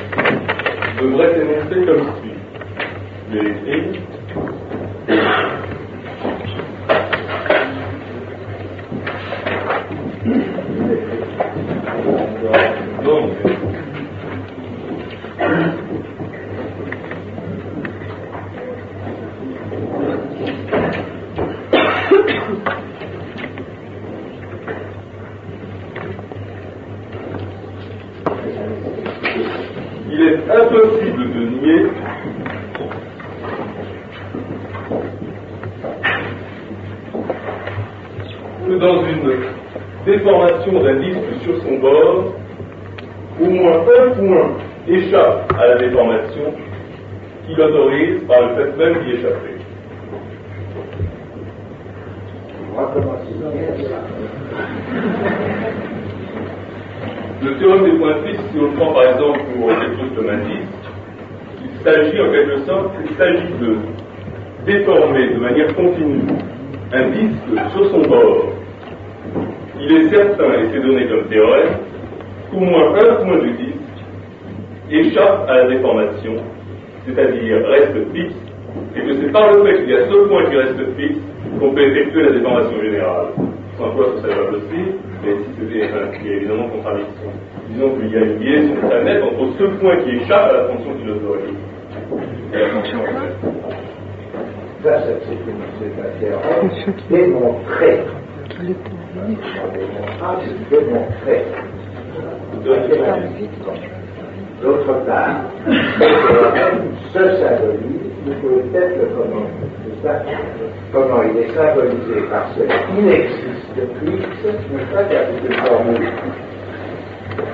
devrait 1.00 1.32
s'énoncer 1.34 1.86
comme 1.86 2.04
suit. 2.20 2.38
Vais 3.30 3.42
l'écrire. 3.42 4.02
Donc, 13.04 13.30
il 30.10 30.22
est 30.22 30.50
impossible 30.50 31.24
de 31.32 31.40
nier 31.46 31.82
que 38.66 38.74
dans 38.78 39.04
une 39.04 39.34
déformation 40.04 40.82
d'un 40.82 40.96
disque 40.96 41.35
sur 41.46 41.62
son 41.62 41.78
bord, 41.78 42.34
au 43.40 43.50
moins 43.50 43.78
un 43.78 44.10
point 44.10 44.50
échappe 44.88 45.52
à 45.56 45.66
la 45.68 45.76
déformation 45.76 46.52
qui 47.46 47.54
l'autorise 47.54 48.22
par 48.26 48.40
le 48.42 48.54
fait 48.56 48.76
même 48.76 49.04
d'y 49.04 49.12
échapper. 49.12 49.54
Le 57.42 57.58
théorème 57.58 57.84
des 57.84 57.98
points 57.98 58.16
fixes, 58.26 58.42
si 58.52 58.58
on 58.58 58.62
le 58.62 58.70
prend 58.72 58.92
par 58.92 59.04
exemple 59.04 59.40
pour 59.54 59.70
un 59.70 59.88
disque, 59.88 60.66
il 61.62 61.84
s'agit 61.84 62.20
en 62.20 62.32
quelque 62.32 62.58
sorte, 62.66 62.90
il 63.08 63.16
s'agit 63.16 63.52
de 63.60 63.76
déformer 64.66 65.28
de 65.28 65.38
manière 65.38 65.74
continue 65.76 66.22
un 66.92 67.08
disque 67.10 67.72
sur 67.72 67.90
son 67.92 68.02
bord. 68.08 68.56
Il 69.78 69.92
est 69.92 70.08
certain, 70.08 70.52
et 70.54 70.68
c'est 70.72 70.80
donné 70.80 71.06
comme 71.06 71.24
théorème, 71.28 71.74
qu'au 72.50 72.60
moins 72.60 72.94
un 72.94 73.14
point 73.16 73.38
du 73.38 73.50
disque 73.52 73.76
échappe 74.90 75.48
à 75.48 75.56
la 75.56 75.68
déformation, 75.68 76.34
c'est-à-dire 77.04 77.66
reste 77.66 78.12
fixe, 78.14 78.34
et 78.94 79.00
que 79.00 79.12
c'est 79.14 79.32
par 79.32 79.52
le 79.52 79.64
fait 79.64 79.78
qu'il 79.80 79.90
y 79.90 79.96
a 79.96 80.06
ce 80.06 80.28
point 80.28 80.44
qui 80.46 80.56
reste 80.56 80.96
fixe 80.96 81.18
qu'on 81.60 81.70
peut 81.72 81.82
effectuer 81.82 82.22
la 82.22 82.32
déformation 82.32 82.80
générale. 82.82 83.26
Sans 83.78 83.90
quoi 83.90 84.06
ce 84.16 84.22
serait 84.22 84.34
pas 84.34 84.50
possible, 84.52 84.94
mais 85.22 85.32
si 85.36 85.60
c'était 85.60 85.84
il 86.24 86.26
y 86.26 86.32
a 86.32 86.36
évidemment 86.36 86.68
contradiction. 86.68 87.30
Disons 87.68 87.90
qu'il 87.96 88.10
y 88.10 88.16
a 88.16 88.20
une 88.20 88.38
liaison 88.40 88.74
très 88.88 89.04
nette 89.04 89.22
entre 89.22 89.52
ce 89.58 89.64
point 89.78 89.96
qui 89.98 90.10
échappe 90.16 90.50
à 90.50 90.52
la 90.54 90.64
fonction 90.68 90.94
qui 90.94 91.04
l'autorise 91.04 91.54
et 92.54 92.58
la 92.58 92.68
fonction. 92.68 92.98
Ça, 94.82 95.02
c'est 95.02 95.12
un 96.00 96.10
théorème. 96.20 96.70
Ah, 100.22 100.36
c'est 100.40 100.70
démontré. 100.70 101.44
D'autre 104.62 104.94
part, 105.06 105.36
symbolise, 107.12 108.06
vous 108.24 108.32
pouvez 108.40 108.62
peut-être 108.62 108.96
le 108.98 109.08
ça 110.02 110.22
Comment 110.92 111.22
il 111.22 111.36
est 111.38 111.54
symbolisé 111.54 112.16
par 112.30 112.48
ce 112.54 112.62
qui 112.62 113.02
n'existe 113.02 113.78
fixe, 114.00 114.44
n'est 114.72 114.84
pas 114.92 115.04
a 115.16 115.24
toute 115.26 115.44
une 115.44 115.56
formule 115.66 116.08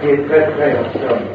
qui 0.00 0.06
est 0.08 0.28
très 0.28 0.44
très 0.52 0.72
en 0.78 0.84
somme 0.92 1.26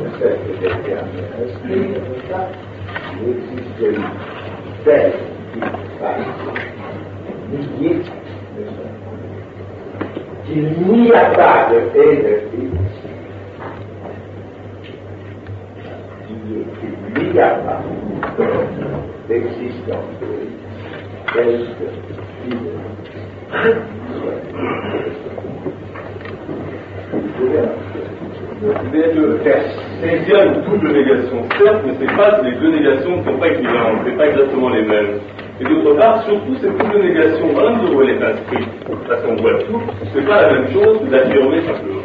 de 0.00 0.06
cette 0.18 0.60
déterminée 0.60 1.30
esprit, 1.44 1.80
n'est-ce 1.90 2.32
pas 2.32 2.48
Il 3.20 3.28
existe 3.30 3.80
une 3.80 4.04
telle 4.84 5.12
qui 5.52 5.60
passe, 5.60 6.81
pas 7.52 7.58
qu'il 10.46 10.62
n'y 11.02 11.12
a 11.12 11.24
pas 11.30 11.68
de 11.70 11.76
de 11.76 12.34
fixe, 12.50 13.02
il 17.16 17.32
n'y 17.32 17.40
a 17.40 17.50
pas 17.50 17.82
d'existence 19.28 20.18
telle 21.34 21.66
que 21.78 21.86
Mais 28.92 29.12
le 29.14 29.38
test. 29.42 29.78
Il 30.02 30.28
y 30.28 30.34
a 30.34 30.44
une 30.44 30.62
double 30.62 30.92
négation, 30.92 31.44
certes, 31.58 31.82
mais 31.84 31.92
c'est 31.98 32.16
pas 32.16 32.40
les 32.42 32.52
deux 32.52 32.70
négations 32.70 33.16
ne 33.18 33.24
sont 33.24 33.38
pas 33.38 33.48
équivalentes, 33.48 34.00
c'est 34.04 34.16
pas 34.16 34.28
exactement 34.28 34.68
les 34.70 34.82
mêmes. 34.82 35.20
Et 35.62 35.64
d'autre 35.64 35.94
part, 35.96 36.24
surtout 36.24 36.56
cette 36.60 36.76
double 36.76 37.06
négation, 37.06 37.52
dans 37.52 37.62
la 37.62 37.70
où 37.70 38.02
elle 38.02 38.10
est 38.10 38.18
parce 38.18 39.22
qu'on 39.22 39.36
voit 39.36 39.62
tout, 39.62 39.80
c'est 40.12 40.26
pas 40.26 40.42
la 40.42 40.54
même 40.54 40.72
chose 40.72 40.98
que 40.98 41.04
d'affirmer 41.04 41.60
simplement. 41.60 42.02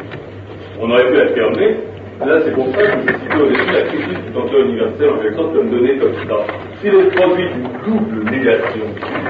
On 0.80 0.92
aurait 0.92 1.08
pu 1.12 1.20
affirmer, 1.22 1.78
là 2.24 2.38
c'est 2.46 2.54
pour 2.54 2.68
ça 2.68 2.84
que 2.84 3.00
je 3.02 3.14
citais 3.18 3.36
au 3.36 3.48
début 3.48 3.74
la 3.74 3.82
critique 3.82 4.26
du 4.26 4.32
temps 4.32 4.60
universel 4.64 5.10
en 5.10 5.18
quelque 5.18 5.36
sorte 5.38 5.54
comme 5.56 5.70
donnée 5.72 5.98
comme 5.98 6.14
ça. 6.14 6.54
S'il 6.82 6.94
est 6.94 7.16
produit 7.16 7.50
d'une 7.50 7.70
double 7.84 8.30
négation, 8.30 8.86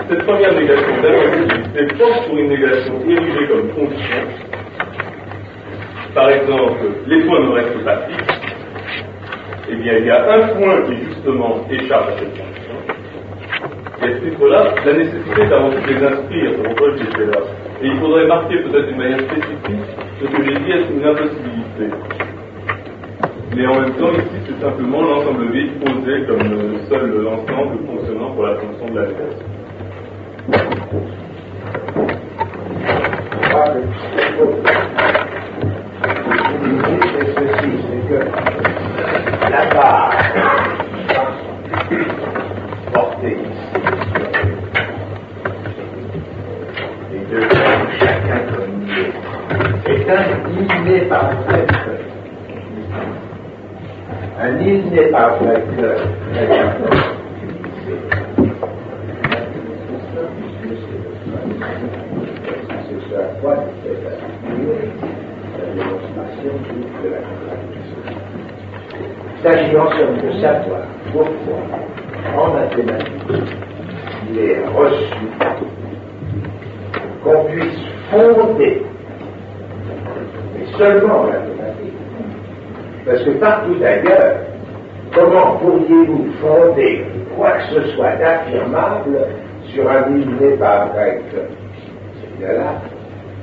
cette 0.09 0.25
première 0.25 0.53
négation 0.53 1.01
d'abord 1.01 1.23
est 1.77 1.93
forte 1.95 2.27
pour 2.27 2.37
une 2.37 2.49
négation 2.49 2.93
érigée 3.07 3.47
comme 3.47 3.69
fonction, 3.69 4.17
par 6.13 6.29
exemple, 6.31 6.83
les 7.07 7.21
points 7.23 7.45
ne 7.45 7.51
restent 7.51 7.85
pas 7.85 7.97
fixes, 8.07 8.47
eh 9.69 9.75
bien, 9.75 9.93
il 9.99 10.05
y 10.05 10.09
a 10.09 10.33
un 10.33 10.47
point 10.49 10.81
qui, 10.81 10.97
justement, 11.05 11.65
échappe 11.69 12.09
à 12.09 12.19
cette 12.19 12.46
fonction. 14.07 14.07
Et 14.07 14.13
à 14.13 14.15
ce 14.15 14.29
titre-là, 14.29 14.75
la 14.85 14.93
nécessité 14.93 15.41
est 15.41 15.53
avant 15.53 15.69
tout 15.69 15.81
de 15.81 15.87
les 15.87 16.05
inscrire, 16.05 16.51
c'est 16.55 16.63
pourquoi 16.63 16.87
je 16.91 17.03
disais 17.03 17.25
là. 17.25 17.39
Et 17.81 17.87
il 17.87 17.99
faudrait 17.99 18.27
marquer 18.27 18.57
peut-être 18.57 18.87
d'une 18.87 18.97
manière 18.97 19.19
spécifique 19.19 19.85
ce 20.21 20.25
que 20.25 20.43
j'ai 20.43 20.59
dit 20.59 20.71
être 20.71 20.91
une 20.91 21.05
impossibilité. 21.05 21.87
Mais 23.55 23.65
en 23.65 23.79
même 23.79 23.93
temps, 23.93 24.11
ici, 24.13 24.37
c'est 24.45 24.61
simplement 24.61 25.01
l'ensemble 25.01 25.51
vide 25.51 25.79
posé 25.79 26.25
comme 26.27 26.43
le 26.43 26.79
seul 26.89 27.27
ensemble 27.27 27.85
fonctionnant 27.85 28.31
pour 28.31 28.43
la 28.43 28.55
fonction 28.55 28.93
de 28.93 28.99
la 28.99 29.07
c'est 36.77 37.35
ceci, 37.35 37.71
c'est 37.89 38.01
que 38.09 38.19
la 39.49 39.65
barre 39.73 40.56
est 49.89 50.09
un 50.09 51.09
parfait. 51.09 51.65
Un 54.39 54.51
parfait. 55.11 55.63
C'est 62.87 63.09
ce 63.09 63.15
à 63.15 63.23
quoi 63.41 63.55
de 70.21 70.31
savoir 70.41 70.81
pourquoi, 71.11 71.59
en 72.37 72.53
mathématiques, 72.53 73.55
il 74.29 74.39
est 74.39 74.65
reçu 74.75 75.27
qu'on 77.23 77.45
puisse 77.45 77.79
fonder, 78.11 78.85
seulement 80.77 81.21
en 81.21 81.23
mathématiques, 81.23 81.93
parce 83.05 83.23
que 83.23 83.29
partout 83.31 83.75
ailleurs, 83.83 84.35
comment 85.13 85.57
pourriez-vous 85.57 86.25
fonder 86.41 87.05
quoi 87.35 87.51
que 87.51 87.75
ce 87.75 87.87
soit 87.95 88.15
d'affirmable 88.17 89.19
sur 89.73 89.89
un 89.89 90.09
millier 90.09 90.55
par 90.57 90.91
grec 90.93 91.21
C'est 91.31 92.37
bien 92.39 92.53
là. 92.53 92.73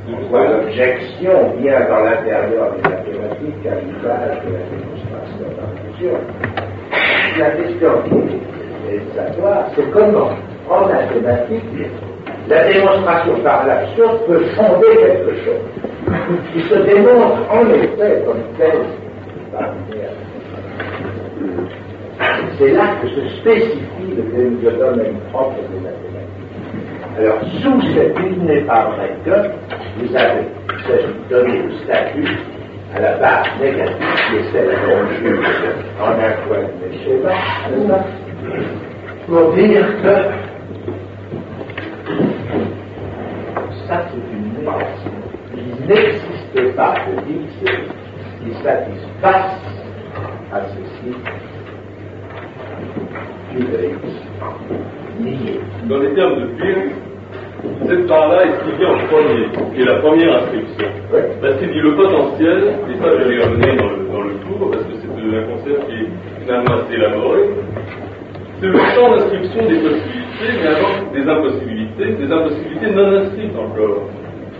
On 0.06 0.36
l'objection 0.36 1.54
vient 1.58 1.80
dans 1.88 2.00
l'intérieur 2.00 2.72
des 2.74 2.88
mathématiques 2.90 3.66
à 3.66 3.74
l'usage 3.80 4.38
de 4.44 4.52
la 4.52 4.64
démonstration 4.68 5.46
d'infusion. 5.56 6.18
La 7.38 7.50
question 7.50 7.90
qui 8.04 8.94
est 8.94 8.98
de 8.98 9.10
savoir, 9.16 9.64
c'est 9.74 9.90
comment, 9.92 10.30
en 10.68 10.88
mathématiques, 10.88 11.90
la 12.48 12.70
démonstration 12.70 13.38
par 13.42 13.66
l'absurde 13.66 14.18
peut 14.26 14.44
fonder 14.54 14.96
quelque 15.00 15.34
chose 15.42 15.84
qui 16.52 16.60
se 16.62 16.74
démontre 16.74 17.50
en 17.50 17.66
effet 17.70 18.22
comme 18.26 18.42
tel 18.58 18.78
par 19.52 19.74
c'est 22.58 22.72
là 22.72 22.84
que 23.02 23.08
se 23.08 23.28
spécifie 23.40 24.14
le, 24.16 24.70
domaine 24.72 25.16
propre 25.32 25.56
des 25.56 25.80
mathématiques. 25.80 26.34
Alors, 27.18 27.40
sous 27.62 27.80
cette 27.94 28.66
pas 28.66 28.90
vrai 28.90 29.10
que 29.24 29.36
vous 29.98 30.16
avez 30.16 30.44
donné 31.28 31.62
le 31.62 31.72
statut 31.84 32.38
à 32.94 33.00
la 33.00 33.16
base 33.16 33.46
négative 33.60 33.96
qui 34.28 34.36
est 34.36 34.52
celle 34.52 34.74
qu'on 34.84 35.08
juge 35.16 35.46
en 36.00 36.10
un 36.10 36.32
point 36.46 36.62
de 36.62 36.74
mes 36.80 36.98
schémas, 37.04 38.04
pour 39.26 39.52
dire 39.54 39.86
que 40.02 40.14
ça 43.88 43.96
c'est 44.10 44.36
une 44.36 44.48
négation. 44.58 45.13
N'existe 45.86 46.76
pas 46.76 46.94
de 47.06 47.30
X 47.30 47.52
qui 48.42 48.54
satisfasse 48.62 49.60
à 50.52 50.60
ceci 50.62 51.14
dans 55.88 55.98
les 55.98 56.14
termes 56.14 56.40
de 56.40 56.46
Pire, 56.56 56.90
cette 57.86 58.06
part-là 58.06 58.44
est 58.44 58.52
ce 58.52 58.64
qui 58.64 58.76
vient 58.78 58.90
en 58.90 58.98
premier, 59.06 59.74
qui 59.74 59.82
est 59.82 59.84
la 59.84 60.00
première 60.00 60.42
inscription. 60.42 60.88
Parce 61.40 61.58
qu'il 61.58 61.70
dit 61.70 61.80
le 61.80 61.94
potentiel, 61.94 62.74
et 62.90 62.96
ça 62.98 63.10
je 63.18 63.28
vais 63.28 63.36
y 63.36 63.42
revenir 63.42 63.76
dans 63.76 63.90
le, 63.90 64.08
dans 64.08 64.22
le 64.22 64.34
cours, 64.44 64.70
parce 64.70 64.82
que 64.84 64.92
c'est 65.00 65.36
un 65.36 65.42
concept 65.44 65.86
qui 65.86 65.94
est 65.94 66.08
finalement 66.40 66.74
assez 66.74 66.94
élaboré, 66.94 67.40
c'est 68.60 68.66
le 68.66 68.78
champ 68.78 69.10
d'inscription 69.10 69.62
des 69.68 69.78
possibilités, 69.78 70.50
mais 70.62 70.66
avant 70.66 71.12
des 71.12 71.28
impossibilités, 71.28 72.12
des 72.12 72.32
impossibilités 72.32 72.90
non 72.90 73.16
inscrites 73.16 73.56
encore. 73.56 74.08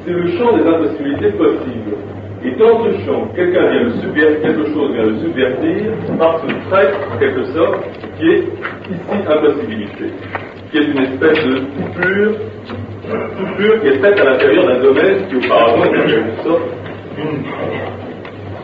C'est 0.05 0.13
le 0.13 0.27
champ 0.39 0.57
des 0.57 0.69
impossibilités 0.69 1.31
possibles. 1.33 1.97
Et 2.45 2.51
dans 2.57 2.85
ce 2.85 2.91
champ, 3.07 3.27
quelqu'un 3.35 3.71
vient 3.71 3.85
le 3.85 3.91
subvertir, 4.03 4.43
quelque 4.43 4.67
chose 4.75 4.93
vient 4.93 5.05
le 5.05 5.17
subvertir 5.17 5.93
par 6.19 6.41
ce 6.41 6.69
trait, 6.69 6.91
en 7.11 7.19
quelque 7.19 7.45
sorte, 7.47 7.79
qui 8.19 8.27
est 8.29 8.45
ici 8.91 9.27
impossibilité, 9.27 10.13
qui 10.71 10.77
est 10.77 10.85
une 10.85 10.99
espèce 10.99 11.43
de 11.47 11.61
coupure, 11.61 12.33
coupure 13.39 13.81
qui 13.81 13.89
est 13.89 13.99
faite 13.99 14.21
à 14.21 14.25
l'intérieur 14.25 14.67
d'un 14.67 14.83
domaine 14.83 15.27
qui 15.27 15.37
auparavant 15.37 15.85
était 15.85 15.99
en 15.99 16.07
quelque 16.07 16.43
sorte 16.43 16.63
une. 17.17 17.41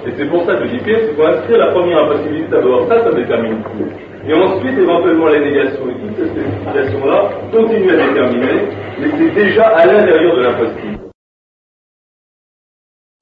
Et 0.06 0.12
c'est 0.18 0.28
pour 0.28 0.44
ça 0.44 0.56
que 0.56 0.64
je 0.66 0.76
dis 0.76 0.80
c'est 0.84 1.16
pour 1.16 1.26
inscrire 1.26 1.58
la 1.58 1.68
première 1.68 2.04
impossibilité 2.04 2.50
d'abord, 2.50 2.86
ça, 2.86 3.02
ça 3.02 3.12
détermine 3.12 3.62
tout. 3.62 4.28
Et 4.28 4.34
ensuite, 4.34 4.78
éventuellement, 4.78 5.28
les 5.28 5.40
négations 5.40 5.88
et 5.88 5.94
toutes 5.94 6.18
ces 6.18 6.28
spécifications-là 6.28 7.30
continuent 7.50 7.90
à 7.90 8.08
déterminer, 8.08 8.60
mais 9.00 9.08
c'est 9.16 9.34
déjà 9.34 9.68
à 9.68 9.86
l'intérieur 9.86 10.36
de 10.36 10.42
l'impossible. 10.42 11.09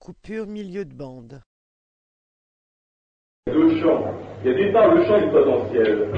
Coupure 0.08 0.46
milieu 0.46 0.86
de 0.86 0.94
bande. 0.94 1.38
Deux 3.46 3.78
champs. 3.78 4.06
Il 4.42 4.50
y 4.50 4.54
a 4.54 4.56
d'une 4.56 4.72
part 4.72 4.94
le 4.94 5.04
champ 5.04 5.20
du 5.20 5.30
potentiel, 5.30 6.08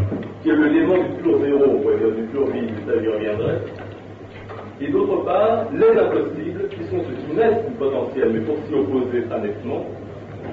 qui 0.41 0.51
est 0.51 0.55
l'élément 0.55 1.03
du 1.03 1.20
pur 1.20 1.41
zéro, 1.41 1.64
on 1.66 1.82
pourrait 1.82 1.99
dire 1.99 2.14
du 2.14 2.22
pur 2.28 2.47
vide, 2.53 2.70
ça 2.86 2.95
y 2.95 3.09
reviendrait. 3.09 3.62
Et 4.80 4.93
d'autre 4.93 5.24
part, 5.24 5.72
les 5.72 5.91
impossibles, 5.91 6.68
qui 6.68 6.84
sont 6.84 7.03
ceux 7.03 7.16
qui 7.16 7.34
naissent 7.34 7.66
du 7.66 7.74
potentiel, 7.74 8.30
mais 8.32 8.41
pour 8.43 8.59
s'y 8.64 8.74
opposer 8.74 9.24
très 9.24 9.41
nettement. 9.41 9.84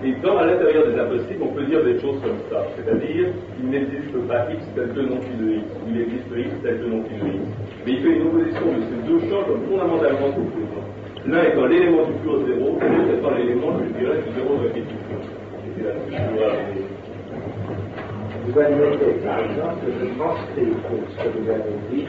Et 0.03 0.15
dans, 0.15 0.37
à 0.39 0.47
l'intérieur 0.47 0.87
des 0.87 0.99
impossibles, 0.99 1.43
on 1.43 1.53
peut 1.53 1.65
dire 1.65 1.83
des 1.83 1.99
choses 1.99 2.19
comme 2.23 2.39
ça. 2.49 2.65
C'est-à-dire, 2.75 3.33
il 3.59 3.69
n'existe 3.69 4.17
pas 4.27 4.51
X 4.51 4.65
tel 4.73 4.95
que 4.95 5.01
non 5.01 5.19
de 5.19 5.57
X. 5.57 5.65
Il 5.87 6.01
existe 6.01 6.25
X 6.35 6.49
tel 6.63 6.79
que 6.79 6.85
non 6.85 7.03
de 7.03 7.05
X. 7.05 7.45
Mais 7.85 7.91
il 7.91 8.01
fait 8.01 8.15
une 8.15 8.27
opposition 8.29 8.65
de 8.65 8.81
ces 8.81 9.07
deux 9.07 9.19
champs 9.29 9.43
comme 9.45 9.61
fondamentalement 9.67 10.29
opposants. 10.29 10.96
L'un 11.25 11.43
étant 11.43 11.65
l'élément 11.65 12.05
du 12.05 12.13
pur 12.23 12.39
zéro, 12.45 12.77
l'autre 12.79 13.13
étant 13.17 13.31
l'élément, 13.31 13.73
je 13.79 13.99
dirais, 13.99 14.21
du 14.21 14.33
zéro 14.35 14.55
de 14.55 14.69
que 14.69 16.43
arriver. 16.43 16.85
Vous 18.45 18.59
admettez, 18.59 19.11
par 19.25 19.39
exemple, 19.39 19.85
que 19.85 19.91
je 19.99 20.05
transcris 20.17 20.73
ce 21.09 21.23
que 21.23 21.29
vous 21.37 21.49
avez 21.49 21.75
dit 21.91 22.05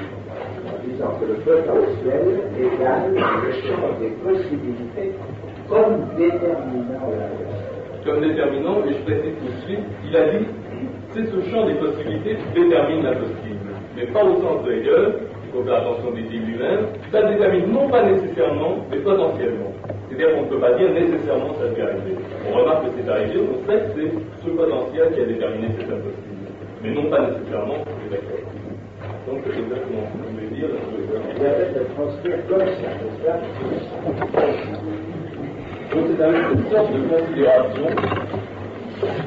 en 0.67 0.87
disant 0.87 1.19
que 1.19 1.25
le 1.27 1.35
potentiel 1.35 2.25
égale 2.57 3.13
le 3.13 3.53
champ 3.53 3.91
des 4.01 4.11
possibilités 4.23 5.15
comme 5.69 6.07
déterminant 6.17 7.11
la 7.11 8.11
Comme 8.11 8.21
déterminant, 8.23 8.85
et 8.87 8.95
je 8.95 9.03
précise 9.03 9.35
tout 9.41 9.53
de 9.53 9.61
suite, 9.67 9.85
il 10.07 10.17
a 10.17 10.29
dit 10.31 10.47
c'est 11.15 11.25
ce 11.25 11.51
champ 11.51 11.67
des 11.67 11.75
possibilités 11.75 12.37
qui 12.37 12.61
détermine 12.61 13.03
la 13.03 13.13
possible. 13.13 13.71
Mais 13.97 14.07
pas 14.07 14.23
au 14.25 14.41
sens 14.41 14.65
de 14.65 14.73
Hegel, 14.73 15.15
des 15.65 16.23
dit 16.23 16.39
lui-même, 16.39 16.87
ça 17.11 17.23
détermine 17.23 17.73
non 17.73 17.89
pas 17.89 18.03
nécessairement, 18.03 18.77
mais 18.91 18.99
potentiellement. 18.99 19.73
C'est-à-dire 20.09 20.35
qu'on 20.35 20.43
ne 20.43 20.49
peut 20.49 20.61
pas 20.61 20.73
dire 20.75 20.91
nécessairement 20.93 21.55
ça 21.59 21.69
devait 21.69 21.83
arriver. 21.83 22.17
On 22.49 22.59
remarque 22.59 22.85
que 22.85 22.91
c'est 22.97 23.11
arrivé, 23.11 23.41
on 23.41 23.67
sait 23.67 23.79
que 23.79 23.89
c'est 23.97 24.45
ce 24.45 24.51
potentiel 24.51 25.13
qui 25.15 25.21
a 25.21 25.25
déterminé 25.25 25.69
cet 25.79 25.91
impossible. 25.91 26.47
Mais 26.83 26.91
non 26.91 27.11
pas 27.11 27.21
nécessairement, 27.27 27.85
c'est 27.85 28.11
d'accord. 28.11 28.45
Donc 29.27 29.39
c'est 29.45 29.61
exactement 29.61 30.03
ce 30.07 30.17
que 30.17 30.25
je 30.25 30.33
voulais 30.35 30.51
dire. 30.57 30.69
il 31.29 31.39
peut-être 31.39 31.77
être 31.77 31.95
transcrire 31.95 32.39
comme 32.49 32.61
ça, 32.61 33.33
Donc 35.93 36.05
c'est 36.17 36.23
avec 36.23 36.43
cette 36.55 36.73
sorte 36.73 36.93
de 36.93 37.01
considération 37.09 37.87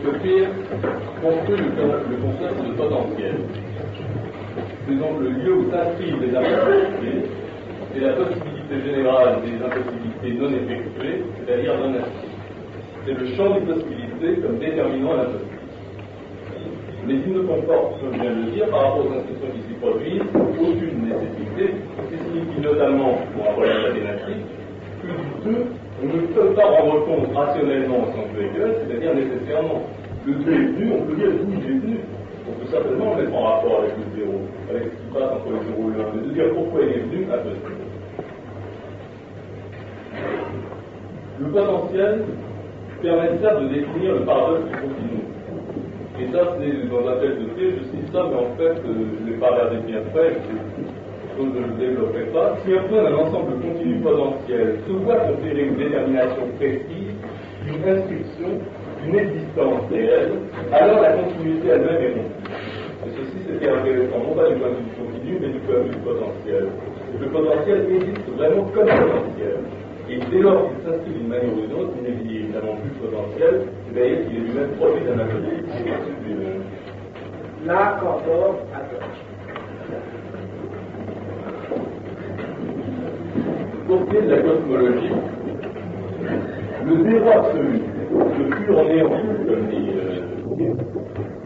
que 0.03 0.11
Pierre 0.21 0.49
construit 1.21 1.57
le 1.57 2.17
concept 2.17 2.57
de 2.67 2.71
potentiel. 2.73 3.35
Le 4.91 5.29
lieu 5.29 5.53
où 5.53 5.71
s'inscrivent 5.71 6.19
les 6.19 6.35
impossibilités 6.35 7.31
et 7.95 7.99
la 8.01 8.11
possibilité 8.11 8.75
générale 8.83 9.39
des 9.39 9.55
impossibilités 9.55 10.33
non 10.35 10.51
effectuées, 10.51 11.23
c'est-à-dire 11.39 11.79
non 11.79 11.95
inscrites. 11.95 12.35
C'est 13.05 13.13
le 13.15 13.25
champ 13.37 13.55
des 13.55 13.61
possibilités 13.71 14.41
comme 14.41 14.59
déterminant 14.59 15.15
l'impossibilité. 15.15 15.63
Mais 17.07 17.13
il 17.25 17.33
ne 17.33 17.39
comporte, 17.39 18.01
comme 18.01 18.13
je 18.15 18.19
viens 18.19 18.35
de 18.35 18.35
le 18.35 18.51
dire, 18.51 18.67
par 18.67 18.81
rapport 18.81 19.07
aux 19.07 19.15
instructions 19.15 19.47
qui 19.55 19.61
s'y 19.63 19.79
produisent, 19.79 20.27
aucune 20.59 21.07
nécessité, 21.07 21.63
ce 21.71 22.03
qui 22.11 22.23
signifie 22.27 22.61
notamment, 22.61 23.15
pour 23.31 23.47
un 23.47 23.53
problème 23.53 23.81
mathématique, 23.87 24.43
que 25.01 25.07
du 25.07 25.55
deux, 25.55 25.65
on 26.03 26.05
ne 26.05 26.19
peut 26.35 26.51
pas 26.53 26.67
rendre 26.67 27.05
compte 27.05 27.33
rationnellement 27.33 28.03
au 28.03 28.11
sens 28.11 28.27
de 28.35 28.43
Hegel, 28.43 28.75
c'est-à-dire 28.83 29.15
nécessairement. 29.15 29.87
Le 30.27 30.33
2 30.33 30.51
est 30.51 30.55
venu, 30.55 30.91
on 30.99 31.01
peut 31.07 31.15
dire 31.15 31.31
d'où 31.31 31.47
il 31.47 31.63
est 31.63 31.79
venu. 31.79 31.97
Certainement 32.71 33.15
le 33.15 33.23
mettre 33.23 33.35
en 33.35 33.43
rapport 33.43 33.79
avec 33.79 33.91
le 33.97 34.23
0, 34.23 34.31
avec 34.69 34.83
ce 34.83 34.89
qui 34.89 35.13
passe 35.13 35.29
entre 35.35 35.49
le 35.51 35.59
0 35.75 35.91
et 35.91 35.97
le 35.97 36.01
1, 36.01 36.05
mais 36.15 36.27
de 36.27 36.33
dire 36.33 36.53
pourquoi 36.55 36.81
il 36.83 36.89
est 36.89 36.99
venu, 37.03 37.27
impossible. 37.27 37.91
Le 41.41 41.47
potentiel 41.47 42.23
permet 43.01 43.37
ça 43.41 43.55
de 43.59 43.67
définir 43.67 44.13
le 44.13 44.21
paradoxe 44.21 44.69
du 44.69 44.75
continu. 44.77 45.19
Et 46.21 46.31
ça, 46.31 46.55
c'est 46.59 46.87
dans 46.87 47.09
un 47.09 47.15
tel 47.19 47.43
dossier, 47.43 47.75
je 47.75 47.83
cite 47.91 48.13
ça, 48.13 48.23
mais 48.29 48.39
en 48.39 48.55
fait, 48.55 48.79
euh, 48.87 49.03
je 49.19 49.25
ne 49.25 49.31
l'ai 49.31 49.37
pas 49.37 49.51
regardé 49.51 49.77
bien 49.87 49.99
près, 50.13 50.31
je 51.37 51.43
ne 51.43 51.51
le 51.51 51.73
développerai 51.77 52.23
pas. 52.31 52.55
Si 52.63 52.71
un 52.71 52.83
point 52.83 53.03
d'un 53.03 53.15
ensemble 53.15 53.59
continu 53.59 53.99
potentiel 53.99 54.79
se 54.87 54.91
voit 54.93 55.17
conférer 55.17 55.63
une 55.65 55.75
détermination 55.75 56.47
précise, 56.57 57.19
une 57.67 57.89
inscription, 57.89 58.49
une 59.05 59.15
existence 59.15 59.81
réelle, 59.91 60.31
alors 60.71 61.01
la 61.01 61.11
continuité 61.13 61.67
elle-même 61.67 62.01
est 62.01 62.15
rompue. 62.15 62.40
C'était 63.51 63.69
intéressant, 63.69 64.19
non 64.19 64.33
pas 64.33 64.49
du 64.49 64.55
point 64.55 64.69
de 64.69 64.75
vue 64.75 64.95
continu, 64.95 65.37
mais 65.41 65.49
du 65.49 65.59
point 65.59 65.75
de 65.79 65.91
vue 65.91 65.99
potentiel. 66.05 66.67
Le 67.19 67.27
potentiel 67.27 67.85
existe 67.91 68.29
vraiment 68.37 68.63
comme 68.73 68.87
potentiel. 68.87 69.59
Et 70.09 70.19
dès 70.31 70.39
lors 70.39 70.69
qu'il 70.69 70.79
s'inscrit 70.85 71.11
d'une 71.11 71.27
manière 71.27 71.51
ou 71.51 71.61
d'une 71.61 71.73
autre, 71.73 71.91
il 71.97 72.03
n'est 72.03 72.35
évidemment 72.35 72.75
plus 72.79 72.91
potentiel, 73.03 73.67
c'est-à-dire 73.91 74.27
qu'il 74.27 74.37
est 74.37 74.39
lui-même 74.39 74.69
produit 74.79 75.03
d'un 75.03 75.19
algorithme 75.19 75.67
qui 75.67 75.83
est 75.83 75.91
de 75.91 76.35
lui-même. 76.35 76.61
Là, 77.65 77.99
quand 78.01 78.21
on 78.29 78.55
attends. 78.73 79.05
Pour 83.87 83.99
ce 83.99 84.09
qui 84.09 84.15
est 84.15 84.21
de 84.21 84.29
la 84.29 84.41
cosmologie, 84.41 85.11
le 86.85 87.03
zéro 87.03 87.29
absolu, 87.29 87.79
le 88.39 88.55
pur 88.55 88.83
néant, 88.85 89.09
comme 89.45 89.67
dit 89.67 89.91
euh, 89.95 90.31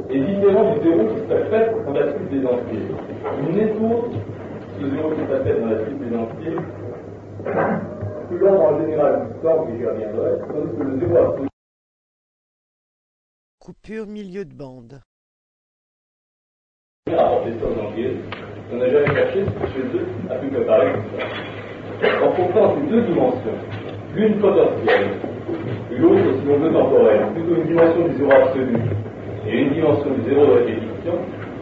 est 0.09 0.19
différent 0.19 0.73
du 0.73 0.83
zéro 0.83 1.07
qui 1.07 1.21
fait 1.27 1.85
dans 1.85 1.93
la 1.93 2.13
suite 2.13 2.29
des 2.29 2.45
entiers. 2.45 2.87
N'est 3.53 3.71
autre, 3.73 4.11
ce 4.79 4.89
zéro 4.89 5.09
qui 5.11 5.21
fait 5.25 5.59
dans 5.59 5.67
la 5.67 5.85
suite 5.85 5.99
des 5.99 6.15
entiers, 6.15 6.57
l'ordre 8.31 8.61
en 8.61 8.79
général 8.79 9.27
du 9.27 9.41
temps, 9.41 9.65
qui 9.65 9.77
j'y 9.77 9.85
reviendrai, 9.85 10.31
tandis 10.47 10.77
que 10.77 10.83
le 10.83 10.99
zéro 10.99 11.17
absolu 11.17 11.47
Coupure 13.59 14.07
milieu 14.07 14.45
de 14.45 14.53
bande. 14.53 15.01
rapporter 17.07 17.51
ça 17.59 17.65
aux 17.65 18.73
on 18.73 18.77
n'a 18.77 18.89
jamais 18.89 19.13
cherché 19.13 19.45
ce 19.45 19.51
que 19.51 19.67
chez 19.73 19.97
eux 19.97 20.07
a 20.29 20.35
pu 20.35 20.47
préparer 20.47 20.91
comme 20.91 21.03
ça. 21.19 22.25
En 22.25 22.31
comptant 22.31 22.75
ces 22.75 22.87
deux 22.89 23.01
dimensions, 23.03 23.57
l'une 24.15 24.39
potentielle 24.39 25.19
l'autre, 25.97 26.39
si 26.41 26.49
on 26.49 26.57
veut, 26.57 26.73
temporelle, 26.73 27.27
plutôt 27.33 27.55
une 27.55 27.67
dimension 27.67 28.07
du 28.07 28.17
zéro 28.17 28.31
absolu 28.31 28.77
et 29.47 29.61
une 29.61 29.69
dimension 29.69 30.09
du 30.11 30.29
zéro 30.29 30.45
de 30.45 30.51
répétition, 30.51 31.13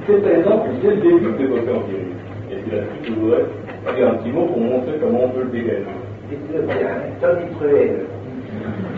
c'est 0.07 0.21
présent 0.21 0.65
dès 0.81 0.89
le 0.89 0.95
début 0.97 1.31
de 1.31 1.37
l'époque 1.37 1.75
empirique. 1.75 2.13
Et 2.51 2.55
c'est 2.63 2.75
là-dessus 2.75 2.99
que 3.01 3.07
je 3.07 3.13
voudrais 3.19 3.43
dire 3.95 4.07
un 4.09 4.15
petit 4.15 4.31
mot 4.31 4.45
pour 4.45 4.59
montrer 4.59 4.93
comment 5.01 5.23
on 5.25 5.29
peut 5.29 5.43
le 5.43 5.49
dégager. 5.49 5.85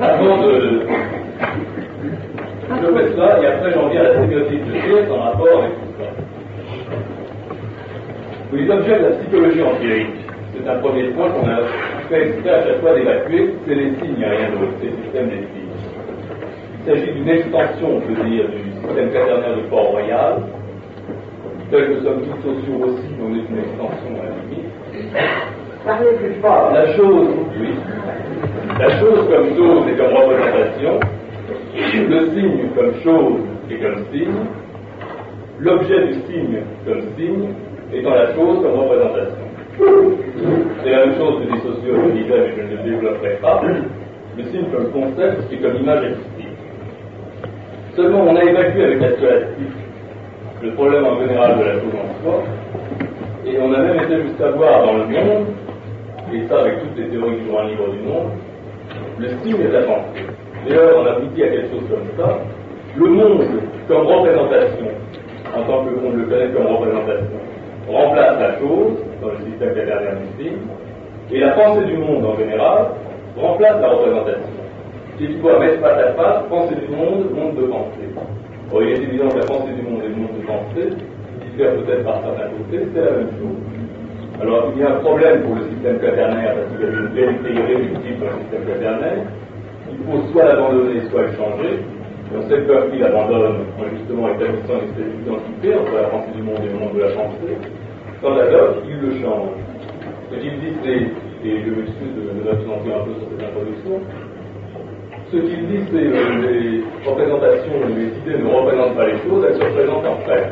Avant 0.02 0.38
de. 0.44 0.82
Je 2.68 2.88
fais 2.88 3.18
ça 3.18 3.42
et 3.42 3.46
après 3.46 3.72
j'en 3.74 3.88
viens 3.90 4.02
à 4.02 4.04
la 4.04 4.14
sémiotique 4.22 4.66
de 4.66 4.72
Pierre 4.72 5.14
en 5.14 5.20
rapport 5.20 5.60
avec 5.60 5.72
tout 5.72 5.94
ça. 6.00 6.08
Les 8.54 8.70
objets 8.70 9.00
de 9.00 9.04
la 9.04 9.10
psychologie 9.12 9.62
empirique, 9.62 10.16
c'est 10.54 10.70
un 10.70 10.76
premier 10.80 11.04
point 11.10 11.30
qu'on 11.30 11.48
a 11.48 11.58
fait 12.10 12.28
exprès 12.28 12.50
à 12.50 12.64
chaque 12.64 12.82
fois 12.82 12.94
d'évacuer, 12.96 13.54
c'est 13.68 13.76
les 13.76 13.90
signes, 13.96 14.14
il 14.14 14.18
n'y 14.18 14.26
a 14.26 14.30
rien 14.30 14.50
d'autre, 14.52 14.74
c'est 14.80 14.88
le 14.88 15.04
système 15.04 15.30
des 15.30 15.36
signes. 15.36 15.66
Il 16.80 16.86
s'agit 16.86 17.12
d'une 17.14 17.30
extension, 17.30 17.98
on 17.98 18.00
peut 18.02 18.14
dire, 18.30 18.46
du 18.50 18.65
système 18.88 19.12
quaternaire 19.12 19.56
de 19.58 19.62
Port-Royal, 19.70 20.42
tel 21.72 21.88
que 21.88 22.04
sommes 22.04 22.22
tous 22.22 22.42
sociaux 22.42 22.86
aussi, 22.86 23.10
on 23.22 23.34
est 23.36 23.50
une 23.50 23.60
extension 23.60 24.12
à 24.22 24.26
la 24.26 24.36
limite. 24.44 24.72
Parlez 25.86 26.12
plus 26.18 26.34
fort. 26.42 26.72
La 26.74 26.94
chose, 26.96 27.28
oui. 27.60 27.70
La 28.80 28.90
chose 29.00 29.28
comme 29.30 29.56
chose 29.56 29.88
et 29.88 29.96
comme 29.96 30.14
représentation, 30.14 31.00
le 31.76 32.30
signe 32.34 32.70
comme 32.76 32.94
chose 33.04 33.42
et 33.70 33.78
comme 33.78 34.06
signe, 34.12 34.46
l'objet 35.60 36.08
du 36.08 36.14
signe 36.14 36.60
comme 36.86 37.02
signe, 37.18 37.50
étant 37.94 38.16
la 38.16 38.34
chose 38.34 38.62
comme 38.62 38.80
représentation. 38.80 39.46
C'est 40.84 40.92
la 40.92 41.06
même 41.06 41.16
chose 41.18 41.44
que 41.44 41.54
les 41.54 41.60
sociaux 41.60 41.96
je 42.06 42.12
disais, 42.12 42.38
mais 42.38 42.54
je 42.58 42.62
ne 42.62 42.78
le 42.78 42.90
développerai 42.90 43.38
pas. 43.42 43.62
Le 44.38 44.44
signe 44.46 44.66
comme 44.74 44.92
concept 44.92 45.52
et 45.52 45.58
comme 45.58 45.76
image. 45.78 46.16
Seulement, 47.96 48.26
on 48.28 48.36
a 48.36 48.44
évacué 48.44 48.84
avec 48.84 49.02
la 49.02 49.12
scolastique 49.12 49.86
le 50.62 50.72
problème 50.72 51.06
en 51.06 51.20
général 51.20 51.60
de 51.60 51.64
la 51.64 51.74
chose 51.74 51.94
en 51.94 52.24
soi, 52.24 52.44
et 53.46 53.58
on 53.62 53.74
a 53.74 53.78
même 53.78 54.04
été 54.04 54.22
jusqu'à 54.24 54.50
voir 54.52 54.86
dans 54.86 54.94
le 54.94 55.06
monde, 55.06 55.46
et 56.34 56.48
ça 56.50 56.60
avec 56.60 56.82
toutes 56.82 56.98
les 56.98 57.08
théories 57.10 57.38
qui 57.38 57.46
jouent 57.46 57.58
un 57.58 57.68
livre 57.68 57.88
du 57.92 58.00
monde, 58.00 58.32
le 59.20 59.28
signe 59.44 59.62
est 59.62 59.72
la 59.72 59.82
pensée. 59.84 60.26
D'ailleurs, 60.68 60.98
on 61.00 61.06
aboutit 61.06 61.44
à 61.44 61.48
quelque 61.48 61.72
chose 61.72 61.84
comme 61.90 62.08
ça. 62.18 62.40
Le 62.98 63.08
monde 63.08 63.46
comme 63.88 64.08
représentation, 64.08 64.88
en 65.56 65.62
tant 65.64 65.86
que 65.86 65.96
monde 66.02 66.16
le 66.18 66.26
connaît 66.26 66.50
comme 66.50 66.68
représentation, 66.68 67.40
remplace 67.88 68.40
la 68.40 68.60
chose 68.60 68.94
dans 69.22 69.30
le 69.30 69.52
système 69.52 69.74
quaternaire 69.74 70.18
du 70.18 70.44
signe, 70.44 70.58
et 71.32 71.40
la 71.40 71.52
pensée 71.52 71.86
du 71.86 71.98
monde 71.98 72.26
en 72.26 72.36
général 72.38 72.88
remplace 73.38 73.82
la 73.82 73.88
représentation. 73.90 74.65
Face 75.16 75.82
à 75.82 76.12
face, 76.12 76.44
pensée 76.50 76.76
du 76.76 76.94
monde, 76.94 77.32
monde 77.32 77.56
de 77.56 77.68
pensée. 77.68 78.04
Bon, 78.70 78.82
il 78.82 78.90
est 78.90 79.02
évident 79.02 79.30
que 79.30 79.38
la 79.38 79.46
pensée 79.46 79.72
du 79.72 79.82
monde 79.88 80.04
et 80.04 80.10
le 80.10 80.16
monde 80.16 80.36
de 80.36 80.44
pensée 80.44 80.92
diffèrent 81.40 81.72
peut-être 81.80 82.04
par 82.04 82.20
certains 82.20 82.52
côtés, 82.52 82.84
c'est 82.92 83.00
la 83.00 83.12
même 83.24 83.32
chose. 83.40 84.44
Alors, 84.44 84.74
il 84.76 84.82
y 84.82 84.84
a 84.84 84.92
un 84.92 85.00
problème 85.00 85.44
pour 85.44 85.56
le 85.56 85.72
système 85.72 86.00
quaternaire, 86.00 86.56
parce 86.60 86.68
qu'il 86.68 86.84
y 86.84 86.92
a 86.92 87.00
une 87.00 87.16
vérité 87.16 87.48
irréductible 87.48 88.20
dans 88.20 88.28
le 88.28 88.40
système 88.44 88.66
quaternaire. 88.68 89.24
Il 89.88 90.04
faut 90.04 90.20
soit 90.34 90.44
l'abandonner, 90.52 91.00
soit 91.10 91.22
le 91.22 91.32
changer. 91.40 91.74
Et 91.80 92.36
on 92.36 92.42
sait 92.50 92.60
que 92.60 92.68
Berkeley 92.68 93.00
l'abandonne 93.00 93.72
en 93.80 93.88
justement 93.96 94.28
établissant 94.36 94.84
une 94.84 94.90
espèce 94.92 95.12
d'identité 95.16 95.68
entre 95.80 95.96
la 95.96 96.08
pensée 96.12 96.36
du 96.36 96.44
monde 96.44 96.60
et 96.60 96.74
le 96.76 96.80
monde 96.80 96.92
de 96.92 97.04
la 97.08 97.16
pensée. 97.16 97.56
Quand 98.20 98.36
l'adopte, 98.36 98.84
il 98.84 99.00
le 99.00 99.12
change. 99.24 99.56
Ce 100.28 100.36
qu'il 100.44 100.60
dit, 100.60 100.76
et 101.46 101.62
je 101.64 101.70
m'excuse 101.72 102.12
de, 102.20 102.36
de 102.36 102.42
m'absenter 102.44 102.92
un 102.92 103.06
peu 103.06 103.14
sur 103.16 103.30
cette 103.32 103.48
introduction, 103.48 104.02
ce 105.32 105.38
qu'il 105.38 105.68
dit, 105.68 105.80
c'est 105.92 105.92
que 105.92 106.46
les 106.46 106.84
représentations, 107.06 107.74
les 107.90 108.08
idées 108.20 108.44
ne 108.44 108.50
représentent 108.50 108.96
pas 108.96 109.08
les 109.08 109.18
choses, 109.20 109.46
elles 109.48 109.56
se 109.56 109.64
représentent 109.64 110.06
en 110.06 110.18
fait. 110.28 110.46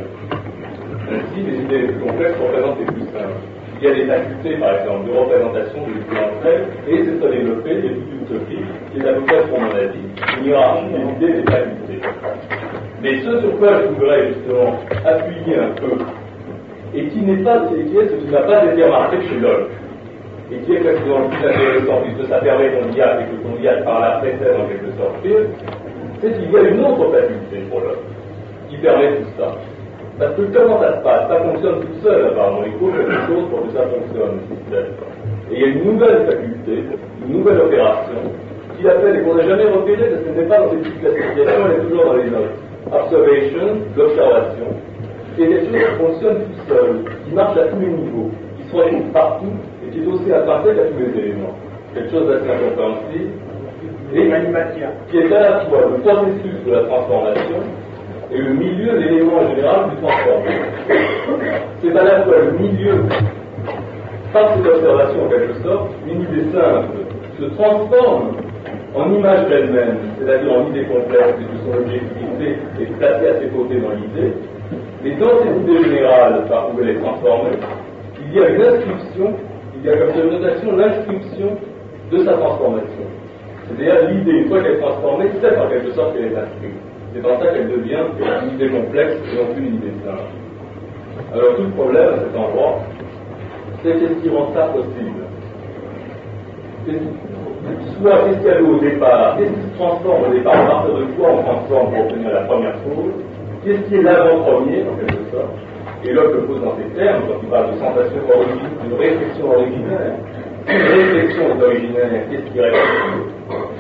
Ainsi, 1.11 1.41
les 1.45 1.57
idées 1.63 1.77
les 1.79 1.87
plus 1.93 1.99
complexes 1.99 2.37
représentent 2.41 2.79
les 2.79 2.85
plus 2.85 3.05
simples. 3.13 3.39
Il 3.81 3.87
y 3.87 3.91
a 3.91 3.93
des 3.93 4.05
facultés, 4.05 4.55
par 4.57 4.79
exemple, 4.79 5.05
de 5.07 5.17
représentation 5.17 5.81
de 5.83 5.87
l'idée 5.93 6.19
entre 6.23 6.47
elles, 6.47 6.65
et 6.87 7.03
c'est 7.03 7.19
ça 7.19 7.29
développé, 7.29 7.69
il 7.69 7.85
y 7.85 7.87
a 7.87 7.93
toute 7.93 8.11
une 8.13 8.21
utopie, 8.23 8.63
qui 8.91 8.99
est 8.99 9.09
à 9.09 9.13
peu 9.13 9.21
près 9.21 9.41
pour 9.47 9.59
mon 9.59 9.71
avis, 9.71 9.99
une 10.39 10.45
hiérarchie 10.45 10.85
des 10.87 11.27
idées 11.27 11.33
des 11.41 11.51
facultés. 11.51 11.99
Mais 13.01 13.19
ce 13.19 13.41
sur 13.41 13.59
quoi 13.59 13.81
je 13.81 13.87
voudrais 13.89 14.27
justement 14.27 14.79
appuyer 15.05 15.57
un 15.59 15.71
peu, 15.75 15.99
et 16.95 17.07
qui 17.07 17.21
n'est 17.21 17.43
pas, 17.43 17.67
qui 17.67 17.97
est 17.97 18.07
ce 18.07 18.15
qui 18.15 18.31
n'a 18.31 18.41
pas 18.41 18.65
été 18.65 18.83
remarqué 18.83 19.17
chez 19.27 19.39
Locke, 19.39 19.69
et 20.53 20.57
qui 20.65 20.73
est 20.75 20.79
précisément 20.79 21.19
le 21.19 21.29
plus 21.29 21.49
intéressant, 21.49 22.01
puisque 22.03 22.29
ça 22.29 22.37
permet 22.39 22.69
qu'on 22.71 22.89
dialogue 22.89 23.21
et 23.21 23.25
que 23.25 23.37
qu'on 23.41 23.57
dialogue 23.59 23.85
par 23.85 23.99
la 24.01 24.11
précède 24.19 24.55
en 24.59 24.67
quelque 24.67 24.91
sorte, 24.97 25.15
c'est 26.21 26.31
qu'il 26.33 26.51
y 26.51 26.55
a 26.55 26.61
une 26.61 26.85
autre 26.85 27.11
faculté 27.11 27.57
pour 27.69 27.79
Locke, 27.81 28.05
qui 28.69 28.77
permet 28.77 29.17
tout 29.17 29.33
ça. 29.37 29.55
Parce 30.19 30.35
que 30.35 30.41
comment 30.53 30.79
ça 30.79 30.97
se 30.97 31.03
passe? 31.03 31.27
Ça 31.27 31.37
fonctionne 31.41 31.79
tout 31.81 31.99
seul, 32.03 32.25
apparemment. 32.27 32.61
Il 32.65 32.73
faut 32.73 32.91
quelque 32.93 33.19
chose 33.25 33.49
pour 33.49 33.65
que 33.65 33.71
ça 33.73 33.81
fonctionne. 33.81 34.39
Et 35.51 35.55
il 35.55 35.59
y 35.59 35.63
a 35.63 35.67
une 35.67 35.83
nouvelle 35.83 36.25
faculté, 36.25 36.83
une 37.25 37.33
nouvelle 37.33 37.59
opération, 37.61 38.21
qu'il 38.77 38.87
appelle, 38.87 39.17
et 39.17 39.21
qu'on 39.23 39.35
n'a 39.35 39.47
jamais 39.47 39.65
repéré, 39.65 40.09
parce 40.09 40.21
qu'elle 40.23 40.35
n'est 40.35 40.49
pas 40.49 40.59
dans 40.59 40.69
ces 40.69 40.77
petites 40.77 41.01
classifications, 41.01 41.65
elle 41.65 41.73
est 41.73 41.89
toujours 41.89 42.05
dans 42.05 42.13
les 42.13 42.29
notes. 42.29 42.55
Observation, 42.93 43.67
l'observation. 43.97 44.67
Et 45.39 45.47
des 45.47 45.59
choses 45.59 45.71
qui 45.71 45.97
fonctionnent 45.97 46.41
tout 46.45 46.69
seules, 46.69 46.99
qui 47.25 47.33
marchent 47.33 47.57
à 47.57 47.65
tous 47.65 47.79
les 47.79 47.87
niveaux, 47.87 48.29
qui 48.57 48.77
retrouve 48.77 49.11
partout 49.11 49.55
et 49.93 49.99
qui 49.99 50.03
est 50.03 50.07
aussi 50.07 50.31
à 50.31 50.41
tous 50.41 50.69
les 50.69 51.21
éléments. 51.21 51.55
Quelque 51.93 52.11
chose 52.11 52.27
d'assez 52.27 52.49
incompréhensible 52.49 53.31
et 54.13 54.29
qui 55.09 55.17
est 55.17 55.33
à 55.33 55.39
la 55.39 55.59
fois 55.65 55.79
le 55.89 56.01
processus 56.01 56.65
de 56.65 56.71
la 56.71 56.83
transformation 56.83 57.61
et 58.31 58.37
le 58.37 58.53
milieu, 58.53 58.97
l'élément 58.97 59.47
général 59.49 59.89
du 59.89 59.95
transformé. 59.97 60.49
C'est 61.81 61.97
à 61.97 62.03
la 62.03 62.23
fois 62.23 62.35
le 62.39 62.51
milieu, 62.51 63.03
par 64.31 64.55
cette 64.55 64.65
observation 64.65 65.25
en 65.25 65.29
quelque 65.29 65.53
sorte, 65.63 65.91
une 66.07 66.21
idée 66.21 66.51
simple 66.51 67.03
se 67.39 67.45
transforme 67.55 68.37
en 68.95 69.11
image 69.11 69.47
d'elle-même, 69.49 69.97
c'est-à-dire 70.19 70.53
en 70.53 70.69
idée 70.69 70.85
complexe 70.85 71.35
et 71.39 71.43
de 71.43 71.71
son 71.71 71.77
objectivité 71.79 72.57
est 72.79 72.97
placée 72.97 73.27
à 73.27 73.39
ses 73.39 73.47
côtés 73.47 73.79
dans 73.79 73.91
l'idée, 73.91 74.33
mais 75.03 75.11
dans 75.15 75.39
cette 75.39 75.57
idée 75.57 75.83
générale 75.89 76.45
par 76.47 76.69
où 76.73 76.79
elle 76.81 76.89
est 76.89 76.99
transformée, 76.99 77.57
il 78.25 78.39
y 78.39 78.43
a 78.43 78.49
une 78.49 78.61
inscription, 78.61 79.33
il 79.83 79.89
y 79.89 79.91
a 79.91 79.97
comme 79.97 80.29
notation 80.29 80.77
l'inscription 80.77 81.57
de 82.09 82.17
sa 82.23 82.33
transformation. 82.33 83.03
C'est-à-dire 83.67 84.09
l'idée, 84.09 84.31
une 84.31 84.47
fois 84.47 84.61
qu'elle 84.61 84.75
est 84.75 84.79
transformée, 84.79 85.25
c'est 85.41 85.57
en 85.57 85.67
quelque 85.67 85.91
sorte 85.91 86.15
qu'elle 86.15 86.31
est 86.31 86.37
inscrite. 86.37 86.79
C'est 87.13 87.21
dans 87.21 87.37
ça 87.39 87.47
qu'elle 87.47 87.69
devient 87.69 87.99
une 88.17 88.55
idée 88.55 88.69
complexe 88.69 89.17
et 89.31 89.35
non 89.37 89.53
plus 89.53 89.67
une 89.67 89.75
idée 89.75 89.93
simple. 90.05 90.31
Alors 91.33 91.55
tout 91.57 91.63
le 91.63 91.69
problème 91.71 92.07
à 92.07 92.17
cet 92.19 92.35
endroit, 92.35 92.79
c'est 93.83 93.91
qu'est-ce 93.99 94.23
qui 94.23 94.29
rend 94.29 94.53
ça 94.53 94.67
possible? 94.67 95.23
Soit 98.01 98.17
qu'est-ce 98.23 98.37
qu'il 98.37 98.47
y 98.47 98.51
avait 98.51 98.61
au 98.61 98.79
départ? 98.79 99.37
Qu'est-ce 99.37 99.51
qui 99.51 99.61
se 99.61 99.77
transforme 99.77 100.23
au 100.29 100.33
départ? 100.33 100.55
À 100.55 100.65
partir 100.65 100.95
de 100.95 101.03
quoi 101.17 101.29
on 101.29 101.43
transforme 101.43 101.91
pour 101.91 102.05
obtenir 102.05 102.31
la 102.31 102.41
première 102.41 102.75
chose? 102.83 103.13
Qu'est-ce 103.63 103.81
qui 103.89 103.95
est 103.95 104.01
l'avant-premier, 104.01 104.83
en 104.83 104.95
quelque 104.95 105.31
sorte? 105.31 105.72
Et 106.05 106.11
Locke 106.11 106.33
le 106.33 106.41
pose 106.41 106.61
dans 106.61 106.75
ces 106.77 106.89
termes, 106.99 107.23
quand 107.27 107.39
il 107.41 107.49
parle 107.49 107.71
de 107.71 107.79
sensation 107.79 108.19
originale, 108.35 108.71
d'une 108.83 108.97
réflexion 108.99 109.51
originale. 109.51 110.13
Une 110.67 110.75
réflexion 110.75 111.43
est 111.43 111.63
originaire, 111.63 112.09
qu'est-ce 112.29 112.51
qui 112.51 112.59
reste 112.59 112.77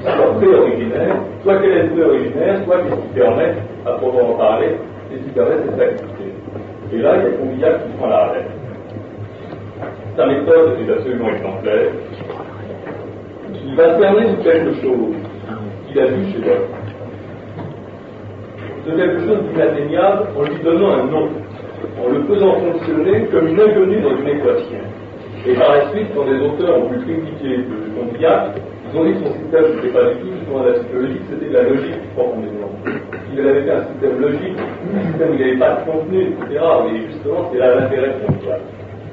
Soit 0.01 0.33
pré-originaire, 0.35 1.15
soit 1.43 1.57
qu'elle 1.59 1.77
est 1.77 1.87
pré-originaire, 1.87 2.63
soit 2.65 2.77
qu'est-ce 2.77 2.95
qui 2.95 3.19
permet, 3.19 3.53
à 3.85 3.91
proprement 3.93 4.35
parler, 4.35 4.67
qu'est-ce 5.09 5.23
qui 5.23 5.29
permet 5.31 5.55
cette 5.65 5.81
activité. 5.81 6.23
Et 6.93 6.97
là, 6.97 7.15
il 7.17 7.23
y 7.23 7.27
a 7.27 7.37
Convillac 7.37 7.85
qui 7.85 7.97
prend 7.97 8.07
la 8.07 8.27
relève. 8.27 8.51
Sa 10.15 10.25
méthode 10.27 10.77
est 10.79 10.91
absolument 10.91 11.29
exemplaire. 11.29 11.91
Il 13.65 13.75
va 13.75 13.99
cerner 13.99 14.27
sur 14.29 14.43
quelque 14.43 14.73
chose 14.81 15.15
qu'il 15.87 15.99
a 15.99 16.05
vu 16.05 16.31
chez 16.31 16.37
l'homme 16.39 16.83
de 18.85 18.91
quelque 18.91 19.19
chose 19.25 19.39
d'inatteignable 19.49 20.27
en 20.37 20.43
lui 20.43 20.59
donnant 20.63 20.91
un 20.91 21.03
nom, 21.05 21.29
en 21.99 22.09
le 22.09 22.23
faisant 22.23 22.53
fonctionner 22.59 23.25
comme 23.31 23.47
une 23.47 23.59
inconnue 23.59 24.01
dans 24.01 24.17
une 24.17 24.27
équation. 24.27 24.81
Et 25.45 25.53
par 25.55 25.75
la 25.75 25.89
suite, 25.91 26.07
quand 26.15 26.25
des 26.25 26.39
auteurs 26.39 26.79
ont 26.79 26.89
pu 26.89 26.99
critiquer 26.99 27.57
le 27.57 27.91
Condillac, 27.95 28.55
ils 28.93 28.99
ont 28.99 29.05
dit 29.05 29.13
que 29.13 29.27
son 29.27 29.33
système, 29.33 29.75
n'était 29.75 29.93
pas 29.93 30.03
du 30.05 30.19
tout 30.21 30.31
justement 30.39 30.63
de 30.63 30.67
la 30.69 30.73
psychologie, 30.79 31.19
c'était 31.29 31.49
de 31.49 31.53
la 31.53 31.63
logique 31.63 32.01
profondément. 32.15 32.69
Il 33.33 33.39
avait 33.41 33.63
fait 33.63 33.71
un 33.71 33.83
système 33.91 34.21
logique, 34.21 34.59
un 34.95 35.03
système 35.09 35.29
où 35.29 35.33
il 35.33 35.37
n'y 35.37 35.43
avait 35.43 35.59
pas 35.59 35.71
de 35.75 35.91
contenu, 35.91 36.21
etc. 36.21 36.63
Mais 36.85 36.99
justement, 37.11 37.49
c'est 37.51 37.59
là 37.59 37.75
l'intérêt 37.75 38.13
de 38.13 38.25
Condillac. 38.25 38.61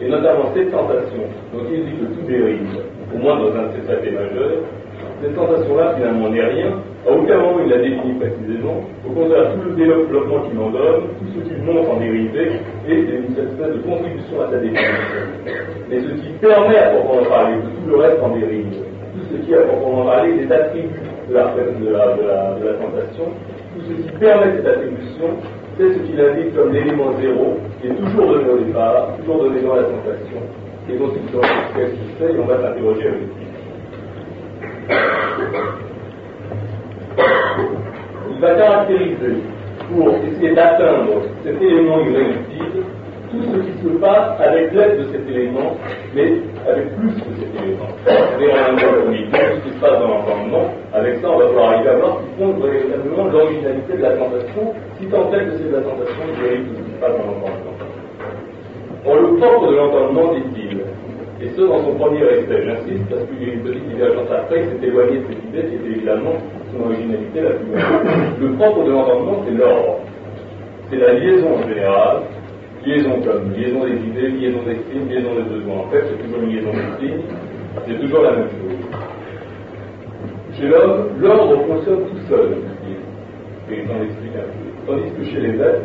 Et 0.00 0.08
notamment 0.08 0.52
cette 0.54 0.70
sensation, 0.70 1.22
dont 1.52 1.64
il 1.72 1.84
dit 1.84 1.96
que 1.98 2.06
tout 2.14 2.26
dérive, 2.26 2.78
au 3.14 3.18
moins 3.18 3.36
dans 3.36 3.52
un 3.56 3.66
de 3.68 3.72
ses 3.76 3.86
traités 3.86 4.10
majeurs, 4.12 4.64
cette 5.22 5.34
sensation-là, 5.34 5.94
finalement, 5.96 6.28
n'est 6.30 6.44
rien. 6.44 6.72
À 7.07 7.12
aucun 7.12 7.38
moment 7.38 7.61
il 7.64 7.70
la 7.70 7.78
définit 7.78 8.14
précisément. 8.20 8.84
Au 9.09 9.12
contraire, 9.12 9.55
tout 9.55 9.70
le 9.70 9.74
développement 9.74 10.40
qu'il 10.44 10.59
en 10.59 10.70
donne, 10.70 11.03
tout 11.18 11.26
ce 11.34 11.48
qu'il 11.48 11.62
montre 11.64 11.90
en 11.90 11.96
dérivé, 11.96 12.61
est 12.86 12.92
une 12.92 13.32
espèce 13.32 13.72
de 13.72 13.80
contribution 13.88 14.40
à 14.42 14.51
sa 14.51 14.59
définition. 14.59 15.24
Mais 15.88 16.01
ce 16.01 16.12
qui 16.20 16.28
permet 16.40 16.76
à 16.76 16.90
proprement 16.90 17.24
parler 17.24 17.57
tout 17.57 17.90
le 17.90 17.96
reste 17.96 18.22
en 18.22 18.36
dérive, 18.36 18.66
tout 19.14 19.24
ce 19.32 19.46
qui, 19.46 19.55
à 19.55 19.62
proprement 19.62 20.05
parler, 20.05 20.44
des 20.44 20.53
attributs 20.53 21.01
de 21.30 21.34
la, 21.34 21.44
sensation, 21.48 23.32
tout 23.74 23.80
ce 23.88 23.92
qui 24.03 24.09
permet 24.18 24.57
cette 24.57 24.66
attribution, 24.66 25.28
c'est 25.78 25.92
ce 25.94 25.98
qu'il 26.01 26.20
indique 26.20 26.55
comme 26.55 26.72
l'élément 26.72 27.12
zéro, 27.18 27.57
qui 27.80 27.88
est 27.88 27.94
toujours 27.94 28.26
donné 28.26 28.51
au 28.51 28.59
départ, 28.59 29.16
toujours 29.20 29.44
donné 29.44 29.62
dans 29.62 29.76
la 29.76 29.84
sensation, 29.84 30.40
et 30.88 30.98
donc 30.98 31.12
il 31.16 31.28
faut 31.32 31.40
qu'est-ce 31.40 31.92
qu'il 31.92 32.11
fait, 32.18 32.34
et 32.34 32.38
on 32.38 32.44
va 32.44 32.61
s'interroger 32.61 33.09
avec 33.09 33.20
lui. 33.20 33.51
Il 37.18 38.40
va 38.40 38.54
caractériser, 38.54 39.42
pour 39.88 40.14
essayer 40.14 40.54
d'atteindre 40.54 41.22
cet 41.44 41.61
élément 41.61 41.98
irréductible, 42.00 42.84
tout 43.30 43.42
ce 43.42 43.58
qui 43.61 43.82
se 43.82 43.88
passe 43.98 44.40
avec 44.40 44.72
l'aide 44.72 44.98
de 44.98 45.04
cet 45.12 45.28
élément, 45.28 45.76
mais 46.14 46.32
avec 46.66 46.96
plus 46.96 47.14
que 47.14 47.30
cet 47.38 47.62
élément. 47.62 47.86
C'est-à-dire 48.04 48.54
tout 48.76 49.62
ce 49.64 49.68
qui 49.68 49.74
se 49.74 49.80
passe 49.80 49.98
dans 50.00 50.08
l'entendement, 50.08 50.70
avec 50.92 51.20
ça 51.20 51.30
on 51.30 51.38
va 51.38 51.46
pouvoir 51.46 51.70
arriver 51.72 51.90
à 51.90 51.96
voir 51.96 52.18
qui 52.18 52.42
compte 52.42 52.62
véritablement 52.62 53.24
l'originalité 53.24 53.92
de 53.96 54.02
la 54.02 54.11
tentation, 54.11 54.74
si 54.98 55.06
tant 55.06 55.32
est 55.32 55.44
que 55.44 55.50
c'est 55.58 55.70
de 55.70 55.76
la 55.76 55.82
tentation 55.82 56.22
qui 56.26 56.42
ce 56.42 56.82
qui 56.82 56.90
se 56.90 57.00
passe 57.00 57.12
dans 57.12 57.26
l'entendement. 57.26 57.76
Or, 59.06 59.16
le 59.16 59.36
propre 59.38 59.70
de 59.70 59.76
l'entendement, 59.76 60.34
dit-il, 60.34 60.80
et 61.42 61.48
ce, 61.56 61.62
dans 61.62 61.82
son 61.82 61.94
premier 61.94 62.20
essai, 62.20 62.64
j'insiste, 62.66 63.08
parce 63.08 63.22
qu'il 63.24 63.48
y 63.48 63.50
a 63.50 63.54
une 63.54 63.62
petite 63.62 63.88
divergence 63.88 64.28
après, 64.30 64.61
il 64.61 64.78
s'est 64.78 64.86
éloigné 64.86 65.18
de 65.18 65.24
cette 65.30 65.44
idée 65.44 65.68
qui 65.68 65.74
était 65.76 65.96
évidemment 65.96 66.36
son 66.72 66.84
originalité 66.84 67.40
la 67.40 67.50
plus. 67.50 68.46
Le 68.46 68.52
propre 68.54 68.84
de 68.84 68.90
l'entendement, 68.90 69.42
c'est 69.44 69.54
l'ordre. 69.54 69.98
C'est 70.90 70.96
la 70.96 71.12
liaison 71.14 71.62
générale, 71.68 72.22
liaison 72.84 73.20
comme 73.22 73.52
liaison 73.52 73.84
des 73.84 73.96
idées, 74.08 74.28
liaison 74.28 74.62
des 74.66 74.76
signes, 74.90 75.08
liaison 75.08 75.34
des 75.34 75.48
besoins. 75.54 75.76
En 75.76 75.90
fait, 75.90 76.02
c'est 76.08 76.22
toujours 76.24 76.42
une 76.42 76.50
liaison 76.50 76.70
des 76.70 77.06
signes, 77.06 77.22
c'est 77.86 78.00
toujours 78.00 78.22
la 78.22 78.32
même 78.32 78.48
chose. 78.48 79.00
Chez 80.58 80.68
l'homme, 80.68 81.08
l'ordre 81.20 81.62
fonctionne 81.66 82.04
tout 82.10 82.28
seul, 82.28 82.56
et 83.70 83.86
s'en 83.86 84.02
explique 84.02 84.34
un 84.34 84.50
peu. 84.50 84.92
Tandis 84.92 85.10
que 85.12 85.24
chez 85.24 85.40
les 85.40 85.54
êtres, 85.60 85.82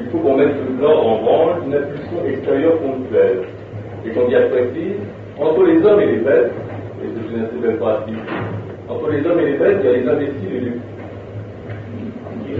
il 0.00 0.06
faut 0.10 0.18
qu'on 0.18 0.36
mette 0.36 0.56
l'ordre 0.80 1.06
en 1.06 1.22
branle, 1.22 1.62
une 1.66 1.74
impulsion 1.74 2.24
extérieure 2.26 2.78
ponctuelle 2.78 3.42
et 4.04 4.10
qu'on 4.10 4.28
y 4.28 4.48
précise, 4.50 5.00
entre 5.38 5.62
les 5.64 5.84
hommes 5.84 6.00
et 6.00 6.06
les 6.06 6.18
bêtes, 6.18 6.52
et 7.02 7.06
c'est 7.06 7.36
une 7.36 7.44
assez 7.44 7.56
belle 7.62 7.76
pratique, 7.78 8.14
entre 8.88 9.10
les 9.10 9.26
hommes 9.26 9.40
et 9.40 9.52
les 9.52 9.58
bêtes, 9.58 9.78
il 9.80 9.86
y 9.86 9.88
a 9.88 9.96
les 9.96 10.08
imbéciles 10.08 10.56
et 10.56 10.60
les 10.60 10.72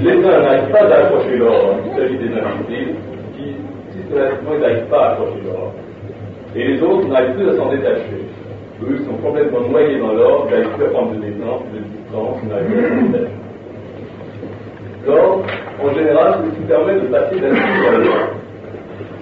les 0.03 0.11
uns 0.11 0.43
n'arrivent 0.43 0.71
pas 0.73 0.81
à 0.81 1.05
accrocher 1.05 1.37
l'ordre, 1.37 1.77
il 1.87 1.97
s'agit 1.97 2.19
des 2.19 2.27
imbéciles, 2.27 2.95
qui 3.37 3.55
systématiquement 3.97 4.59
n'arrivent 4.59 4.89
pas 4.91 4.99
à 4.99 5.13
accrocher 5.13 5.41
l'ordre. 5.47 5.73
Et 6.57 6.65
les 6.65 6.83
autres 6.83 7.09
n'arrivent 7.09 7.35
plus 7.37 7.49
à 7.51 7.57
s'en 7.57 7.71
détacher. 7.71 8.27
Eux, 8.83 8.99
sont 9.07 9.17
complètement 9.23 9.61
noyés 9.61 9.99
dans 9.99 10.13
l'ordre, 10.13 10.47
ils 10.49 10.51
n'arrivent 10.51 10.75
plus 10.75 10.85
à 10.85 10.89
prendre 10.89 11.13
de 11.13 11.21
distance, 11.25 11.63
de 11.73 11.79
distance, 11.79 12.37
ils 12.43 12.49
n'arrivent 12.49 12.67
plus 12.67 13.15
à 13.15 13.19
s'en. 13.19 13.31
L'ordre, 15.07 15.45
en 15.81 15.95
général, 15.95 16.35
c'est 16.43 16.51
ce 16.51 16.55
qui 16.57 16.67
permet 16.67 16.95
de 16.95 17.07
passer 17.07 17.41
d'un 17.41 17.55
signe 17.55 17.87
à 17.87 17.99
l'autre 17.99 18.35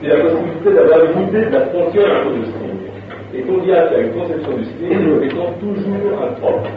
c'est 0.02 0.08
la 0.08 0.16
possibilité 0.24 0.72
d'avoir 0.74 0.98
une 1.04 1.28
idée 1.28 1.44
de 1.44 1.50
la 1.50 1.66
frontière 1.66 2.10
entre 2.10 2.34
deux. 2.34 3.38
Et 3.38 3.42
qu'on 3.42 3.64
y 3.64 3.72
a 3.72 3.98
une 3.98 4.12
conception 4.12 4.56
du 4.56 4.64
signe 4.64 5.22
étant 5.22 5.52
toujours 5.60 6.22
un 6.22 6.32
propre, 6.40 6.68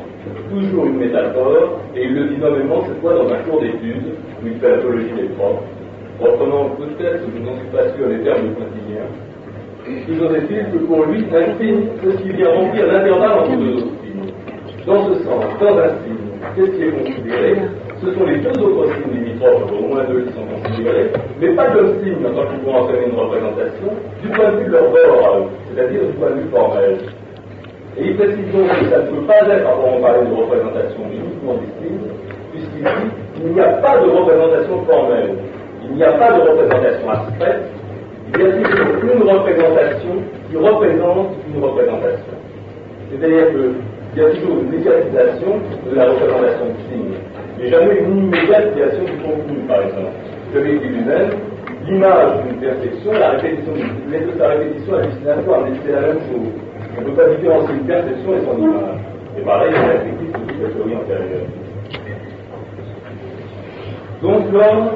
toujours 0.50 0.86
une 0.86 0.98
métaphore, 0.98 1.80
et 1.96 2.04
il 2.04 2.14
le 2.14 2.30
dit 2.30 2.38
nommément 2.38 2.84
cette 2.88 3.02
fois 3.02 3.14
dans 3.14 3.28
un 3.32 3.38
cours 3.48 3.62
d'études 3.62 4.16
où 4.44 4.48
il 4.48 4.56
fait 4.60 4.70
l'apologie 4.70 5.14
des 5.16 5.30
propres, 5.36 5.64
reprenant 6.20 6.70
peut-être, 6.78 7.24
je 7.24 7.42
n'en 7.44 7.56
suis 7.58 7.70
pas 7.72 7.90
sûr, 7.96 8.08
les 8.08 8.24
termes 8.24 8.50
de 8.50 8.54
quotidien. 8.56 9.06
Toujours 10.08 10.36
est-il 10.36 10.66
que 10.72 10.86
pour 10.86 11.06
lui, 11.06 11.26
un 11.30 11.58
signe, 11.60 11.88
c'est 12.02 12.12
ce 12.12 12.18
qui 12.24 12.30
vient 12.30 12.50
remplir 12.50 12.88
l'intervalle 12.88 13.40
entre 13.40 13.56
deux 13.58 13.76
autres 13.78 13.96
signes. 14.02 14.34
Dans 14.86 15.08
ce 15.08 15.14
sens, 15.24 15.46
dans 15.60 15.78
un 15.78 15.90
signe, 16.04 16.26
qu'est-ce 16.56 16.72
qui 16.72 16.84
est 16.84 16.92
considéré? 16.92 17.56
Ce 18.02 18.12
sont 18.14 18.26
les 18.26 18.38
deux 18.38 18.62
autres 18.62 18.94
signes 18.94 19.24
limitrophes, 19.24 19.72
au 19.72 19.88
moins 19.88 20.04
deux 20.06 20.22
qui 20.22 20.34
sont 20.34 20.46
considérés, 20.62 21.12
mais 21.40 21.50
pas 21.56 21.70
comme 21.72 21.94
signes 22.04 22.26
en 22.26 22.34
tant 22.36 22.48
qu'ils 22.50 22.66
vont 22.66 22.76
entraîner 22.76 23.06
une 23.08 23.20
représentation, 23.20 23.88
du 24.22 24.30
point 24.30 24.52
de 24.52 24.58
vue 24.58 24.66
de 24.66 24.72
leur 24.72 24.90
bord 24.90 25.50
c'est-à-dire 25.70 26.02
du 26.02 26.14
point 26.14 26.30
de 26.32 26.42
vue 26.42 26.50
formel. 26.52 26.98
Et 27.98 28.08
il 28.08 28.16
précise 28.16 28.52
donc 28.52 28.68
que 28.68 28.90
ça 28.90 29.00
ne 29.00 29.08
peut 29.08 29.26
pas 29.26 29.40
être, 29.48 29.68
avant 29.68 29.98
on 29.98 30.02
parlait 30.02 30.26
de 30.26 30.34
représentation 30.34 31.02
uniquement 31.12 31.56
des 31.56 31.72
signes, 31.80 32.12
puisqu'il 32.52 32.84
dit 32.84 33.12
qu'il 33.36 33.54
n'y 33.54 33.62
a 33.62 33.70
pas 33.80 33.98
de 33.98 34.10
représentation 34.10 34.84
formelle, 34.86 35.36
il 35.84 35.96
n'y 35.96 36.04
a 36.04 36.12
pas 36.14 36.32
de 36.34 36.42
représentation 36.42 37.10
abstraite, 37.10 37.62
il 38.34 38.42
y 38.42 38.44
a 38.44 38.52
toujours 38.52 39.24
une 39.24 39.30
représentation 39.30 40.14
qui 40.50 40.58
représente 40.58 41.30
une 41.48 41.64
représentation. 41.64 42.36
C'est-à-dire 43.12 43.48
qu'il 43.52 44.22
y 44.22 44.26
a 44.26 44.30
toujours 44.32 44.58
une 44.60 44.70
médiatisation 44.72 45.60
de 45.90 45.96
la 45.96 46.06
représentation 46.10 46.66
de 46.66 46.80
signes 46.90 47.16
mais 47.58 47.70
jamais 47.70 48.00
une 48.00 48.28
immédiate 48.28 48.76
création 48.76 49.04
du 49.04 49.12
contenu, 49.24 49.58
par 49.68 49.82
exemple. 49.82 50.12
Je 50.54 50.60
l'ai 50.60 50.80
dit 50.80 50.88
lui-même, 50.88 51.30
l'image 51.88 52.44
d'une 52.44 52.60
perception, 52.60 53.12
la 53.14 53.30
répétition, 53.32 53.74
mais 54.10 54.20
de 54.20 54.32
sa 54.38 54.48
répétition 54.50 54.96
hallucinatoire, 54.96 55.62
mais 55.62 55.78
c'est 55.86 55.92
la 55.92 56.02
même 56.02 56.20
chose. 56.32 56.52
On 56.98 57.02
ne 57.02 57.06
peut 57.08 57.12
pas 57.12 57.30
différencier 57.30 57.76
une 57.76 57.88
perception 57.88 58.34
et 58.34 58.46
son 58.46 58.58
image. 58.58 59.00
Et 59.38 59.42
pareil, 59.42 59.72
il 59.72 59.76
y 59.76 59.84
a 59.84 59.88
la 59.88 60.00
technique 60.00 60.32
de 60.32 60.64
la 60.64 60.70
théorie 60.70 60.96
antérieure. 60.96 61.48
Donc 64.22 64.52
l'homme, 64.54 64.90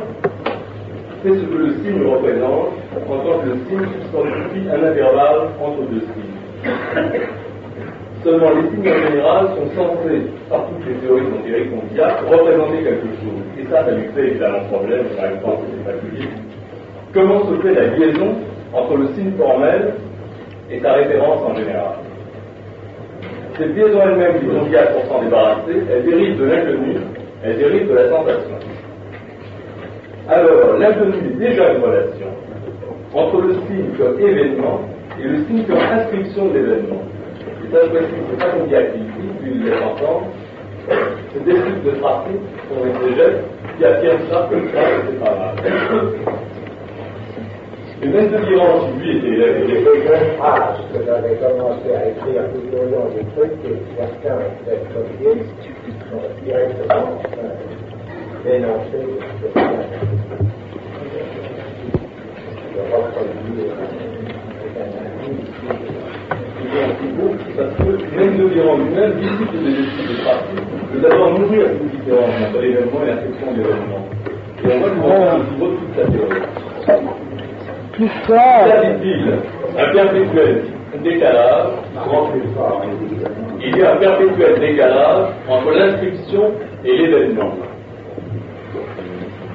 c'est 1.22 1.30
ce 1.30 1.46
que 1.46 1.58
le 1.58 1.74
signe 1.84 2.08
représente, 2.08 2.72
en 2.96 3.18
tant 3.18 3.40
que 3.40 3.50
le 3.50 3.56
signe 3.68 3.86
substantifie 4.00 4.70
un 4.72 4.88
intervalle 4.88 5.50
entre 5.62 5.82
deux 5.92 6.00
signes. 6.00 6.40
Seulement 8.24 8.52
les 8.56 8.70
signes 8.70 8.90
en 8.90 9.10
général 9.12 9.48
sont 9.48 9.70
censés, 9.76 10.22
par 10.50 10.68
toutes 10.68 10.88
les 10.88 10.96
théories 10.96 11.24
dont 11.24 11.48
Eric 11.48 11.70
Condia, 11.70 12.18
représenter 12.30 12.84
quelque 12.84 13.12
chose. 13.20 13.44
Et 13.60 13.64
ça, 13.70 13.84
ça 13.84 13.92
lui 13.92 14.08
fait 14.16 14.28
évidemment 14.28 14.64
problème, 14.72 15.06
par 15.18 15.26
exemple, 15.26 15.64
c'est 15.68 15.92
particulier. 15.92 16.30
Comment 17.14 17.42
se 17.46 17.62
fait 17.62 17.74
la 17.74 17.88
liaison 17.98 18.36
entre 18.74 18.96
le 18.96 19.08
signe 19.16 19.32
formel 19.38 19.94
et 20.72 20.80
sa 20.80 20.94
référence 20.94 21.42
en 21.42 21.56
général 21.56 21.96
Cette 23.58 23.76
liaison 23.76 24.00
elle-même 24.02 24.40
qui 24.40 24.46
Condia 24.46 24.84
pour 24.88 25.06
s'en 25.06 25.24
débarrasser, 25.24 25.84
elle 25.92 26.06
dérive 26.06 26.40
de 26.40 26.46
l'inconnu, 26.46 26.96
elle 27.44 27.58
dérive 27.58 27.90
de 27.90 27.96
la 27.96 28.10
sensation. 28.10 28.56
Alors, 30.30 30.78
l'inconnu 30.78 31.18
est 31.18 31.40
déjà 31.40 31.74
une 31.74 31.82
relation 31.82 32.28
entre 33.14 33.42
le 33.42 33.54
signe 33.54 33.90
comme 33.98 34.20
événement 34.20 34.82
et 35.20 35.28
le 35.28 35.38
signe 35.46 35.64
comme 35.66 35.80
inscription 35.80 36.46
de 36.50 36.54
l'événement. 36.54 37.02
Et 37.66 37.74
ça, 37.74 37.80
je 37.84 37.90
précise, 37.90 38.16
c'est 38.30 38.40
pas 38.40 38.52
qu'on 38.52 38.66
dit 38.66 38.76
activité, 38.76 39.12
puis 39.42 39.52
il 39.56 39.66
laisse 39.66 39.82
entendre. 39.82 40.28
C'est 41.34 41.44
des 41.44 41.54
types 41.54 41.84
de 41.84 41.92
sont 42.00 43.06
des 43.06 43.16
gestes 43.16 43.44
qui 43.78 43.86
affirment 43.86 44.20
ça 44.32 44.48
comme 44.50 44.68
ça, 44.74 44.80
c'est 45.08 45.20
pas 45.20 45.36
mal. 45.36 46.39
Et 48.02 48.08
même 48.08 48.32
de 48.32 48.38
qui 48.38 48.54
lui 49.02 49.18
était 49.18 49.28
élève 49.28 49.68
fait 49.68 49.76
une 49.76 50.38
phrase 50.38 50.78
que 50.94 51.00
j'avais 51.06 51.36
commencé 51.36 51.94
à 51.94 52.08
écrire 52.08 52.44
tout 52.54 52.78
au 52.78 52.84
long 52.90 53.10
des 53.14 53.26
trucs 53.36 53.60
et 53.66 53.76
certains 53.98 54.40
peut-être 54.64 54.88
copiés, 54.94 55.44
donc 56.10 56.28
directement 56.46 57.20
euh, 57.38 57.60
dénoncé 58.46 59.00
ce 59.42 59.48
de 62.74 62.82
reproduire 62.90 63.76
avec 64.60 64.74
un 64.78 64.90
avis 64.96 65.60
parce 67.58 67.76
que 67.76 67.92
même 68.16 68.38
de 68.38 68.46
Guéran 68.48 68.78
lui-même 68.78 69.14
discute 69.20 69.52
des 69.52 69.72
études 69.72 70.08
de 70.08 70.16
pratique, 70.24 70.66
de 70.94 71.00
d'abord 71.00 71.38
nourrir 71.38 71.66
cette 71.68 71.92
différence 71.92 72.36
entre 72.48 72.62
l'événement 72.62 73.04
et 73.04 73.08
l'inscription 73.08 73.52
de 73.52 73.58
l'événement. 73.58 74.04
Et 74.64 74.68
on 74.68 74.80
voit 74.80 74.90
va 75.20 75.36
toute 75.60 75.96
sa 75.96 76.04
théorie. 76.10 77.29
Un 78.02 79.92
perpétuel 79.92 80.64
décalage 81.04 81.68
il 83.62 83.78
y 83.78 83.82
a 83.82 83.92
un 83.92 83.96
perpétuel 83.98 84.60
décalage 84.60 85.34
entre 85.50 85.72
l'inscription 85.72 86.52
et 86.86 86.98
l'événement. 86.98 87.52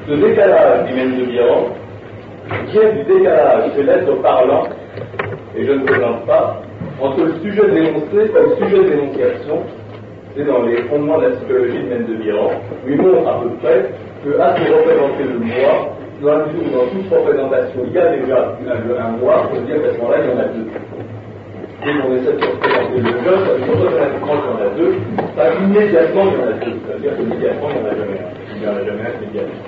Ce 0.06 0.12
décalage, 0.12 0.86
dit 0.86 0.94
même 0.94 1.18
de 1.18 1.24
Biran, 1.24 1.68
vient 2.70 2.90
du 2.92 3.04
décalage 3.04 3.74
de 3.76 3.82
l'être 3.82 4.12
parlant, 4.20 4.64
et 5.56 5.64
je 5.64 5.72
ne 5.72 5.84
présente 5.86 6.26
pas, 6.26 6.60
entre 7.00 7.24
le 7.24 7.32
sujet 7.42 7.70
dénoncé 7.70 8.12
et 8.12 8.28
le 8.28 8.56
sujet 8.56 8.76
de 8.76 8.88
dénonciation, 8.90 9.62
c'est 10.36 10.44
dans 10.44 10.62
les 10.64 10.82
fondements 10.82 11.18
de 11.18 11.24
la 11.24 11.30
psychologie 11.30 11.78
de 11.78 12.14
Biran, 12.22 12.50
où 12.84 12.90
il 12.90 13.00
montre 13.00 13.26
à 13.26 13.40
peu 13.40 13.48
près 13.62 13.90
que 14.22 14.38
à 14.38 14.54
se 14.54 14.70
représenter 14.70 15.24
le 15.32 15.38
moi, 15.38 15.94
dans 16.24 16.40
toute 16.46 17.10
représentation, 17.12 17.80
il 17.86 17.92
y 17.92 17.98
a 17.98 18.16
déjà 18.16 18.56
un, 18.66 19.04
un 19.04 19.10
moi, 19.18 19.44
on 19.44 19.54
peut 19.54 19.60
dire 19.62 19.82
qu'à 19.82 19.92
ce 19.92 19.98
moment-là, 19.98 20.18
il 20.24 20.30
y 20.30 20.34
en 20.34 20.40
a 20.40 20.44
deux. 20.44 20.66
Dès 21.84 21.92
qu'on 22.00 22.16
essaie 22.16 22.32
de 22.32 22.46
représenter 22.46 22.96
le 22.96 23.08
je, 23.08 23.24
ça 23.24 23.52
veut 23.52 23.58
dire 23.58 23.76
qu'il 23.76 23.84
y 23.84 24.32
en 24.32 24.56
a 24.56 24.68
deux, 24.74 24.94
pas 25.36 25.54
immédiatement 25.62 26.22
il 26.24 26.32
y 26.32 26.42
en 26.42 26.48
a 26.48 26.52
deux. 26.64 26.76
Ça 26.86 26.94
veut 26.94 27.00
dire 27.00 27.16
qu'immédiatement 27.16 27.68
il 27.68 27.76
n'y 27.76 27.84
en 27.84 27.90
a 27.90 27.96
jamais 27.96 28.18
un. 28.18 28.32
Il 28.54 28.60
n'y 28.60 28.66
en 28.66 28.70
a 28.70 28.84
jamais 28.84 29.02
un 29.02 29.22
immédiatement. 29.22 29.64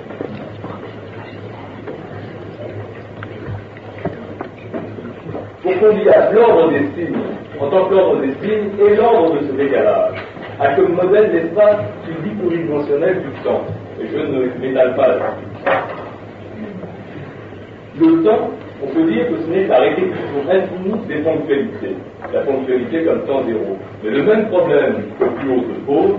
Pour 5.61 5.79
qu'on 5.79 5.97
y 5.97 6.09
a 6.09 6.31
l'ordre 6.31 6.71
des 6.71 6.85
signes, 6.95 7.17
en 7.59 7.69
tant 7.69 7.85
que 7.85 7.93
l'ordre 7.93 8.21
des 8.21 8.33
signes, 8.41 8.71
et 8.79 8.95
l'ordre 8.95 9.33
de 9.39 9.47
ce 9.47 9.51
décalage, 9.51 10.15
a 10.59 10.73
comme 10.73 10.93
modèle 10.93 11.31
l'espace 11.31 11.85
physique 12.05 12.37
ou 12.43 12.49
dimensionnel 12.49 13.21
du 13.21 13.43
temps. 13.43 13.61
Et 14.01 14.07
je 14.07 14.17
ne 14.17 14.59
m'étale 14.59 14.95
pas 14.95 15.07
là. 15.07 15.35
Le 17.99 18.23
temps, 18.23 18.51
on 18.83 18.87
peut 18.93 19.09
dire 19.11 19.27
que 19.27 19.37
ce 19.41 19.49
n'est 19.49 19.65
la 19.65 19.79
répétition 19.79 20.45
infinie 20.47 20.99
des 21.07 21.15
ponctualités. 21.23 21.95
La 22.31 22.41
ponctualité 22.41 23.05
comme 23.05 23.21
temps 23.21 23.43
zéro. 23.47 23.75
Mais 24.03 24.11
le 24.11 24.23
même 24.23 24.47
problème 24.49 24.95
que 25.19 25.25
plus 25.25 25.49
haut 25.49 25.63
se 25.63 25.79
pose, 25.85 26.15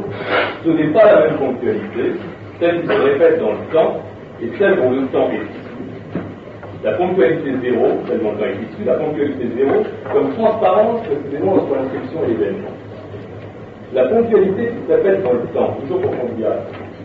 ce 0.65 0.71
n'est 0.71 0.93
pas 0.93 1.05
la 1.05 1.21
même 1.29 1.37
ponctualité, 1.39 2.19
celle 2.59 2.81
qui 2.81 2.89
se 2.89 2.93
répète 2.93 3.39
dans 3.39 3.53
le 3.53 3.73
temps, 3.73 4.03
et 4.43 4.51
celle 4.59 4.77
dont 4.77 4.91
le 4.91 5.07
temps 5.07 5.31
est 5.31 5.37
issu. 5.37 6.19
La 6.83 6.93
ponctualité 6.95 7.55
zéro, 7.63 7.87
celle 8.09 8.21
dont 8.23 8.33
le 8.33 8.39
temps 8.39 8.45
est 8.45 8.73
issu, 8.73 8.85
la 8.85 8.95
ponctualité 8.95 9.45
zéro, 9.57 9.83
comme 10.13 10.33
transparence 10.35 11.03
précisément 11.07 11.53
entre 11.53 11.77
l'inscription 11.77 12.21
et 12.25 12.29
l'événement. 12.29 12.75
La 13.95 14.05
ponctualité 14.09 14.67
qui 14.67 14.91
s'appelle 14.91 15.23
dans 15.23 15.33
le 15.33 15.47
temps, 15.55 15.77
toujours 15.81 16.01
pour 16.01 16.19
convivial, 16.19 16.59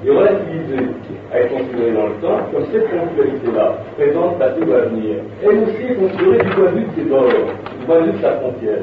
est 0.06 0.12
relativisée 0.12 0.94
être 1.34 1.50
considérée 1.50 1.94
dans 1.94 2.08
le 2.08 2.16
temps 2.22 2.40
comme 2.52 2.66
cette 2.72 2.90
ponctualité-là, 2.90 3.74
présente, 3.98 4.38
passé 4.38 4.62
ou 4.62 4.74
à 4.74 4.82
venir. 4.86 5.16
Elle 5.42 5.64
aussi 5.64 5.84
est 5.90 5.96
considérée 5.96 6.44
du 6.44 6.50
point 6.52 6.72
de 6.72 6.78
vue 6.78 6.86
de 6.86 6.92
ses 6.96 7.10
bords, 7.10 7.28
du 7.28 7.86
point 7.86 8.00
de 8.02 8.06
vue 8.06 8.12
de 8.12 8.22
sa 8.22 8.32
frontière. 8.38 8.80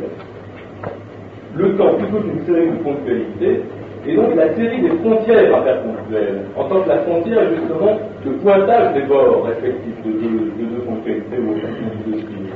Le 1.56 1.76
temps, 1.76 1.94
plutôt 1.94 2.18
qu'une 2.18 2.47
série 2.47 2.70
de 2.70 2.82
ponctualités, 2.82 3.62
est 4.06 4.16
donc 4.16 4.34
la 4.34 4.55
série 4.55 4.80
des 4.80 4.97
frontières 4.98 5.56
interponctuelles, 5.59 6.40
en 6.56 6.64
tant 6.64 6.80
que 6.80 6.88
la 6.88 6.98
frontière 7.01 7.42
est 7.42 7.56
justement 7.56 7.98
le 8.24 8.32
pointage 8.32 8.94
des 8.94 9.02
bords 9.02 9.44
respectifs 9.44 10.02
de 10.05 10.12
deux, 10.12 10.76
de 10.76 10.80
ponctualités 10.86 11.38
ou 11.38 11.55
de 11.55 12.10
deux 12.10 12.18
signes. 12.18 12.51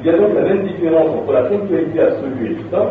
Il 0.00 0.06
y 0.06 0.10
a 0.10 0.18
donc 0.18 0.34
la 0.34 0.42
même 0.42 0.66
différence 0.66 1.10
entre 1.10 1.32
la 1.32 1.42
ponctualité 1.42 2.00
absolue 2.00 2.46
et 2.46 2.48
le 2.48 2.64
temps 2.70 2.90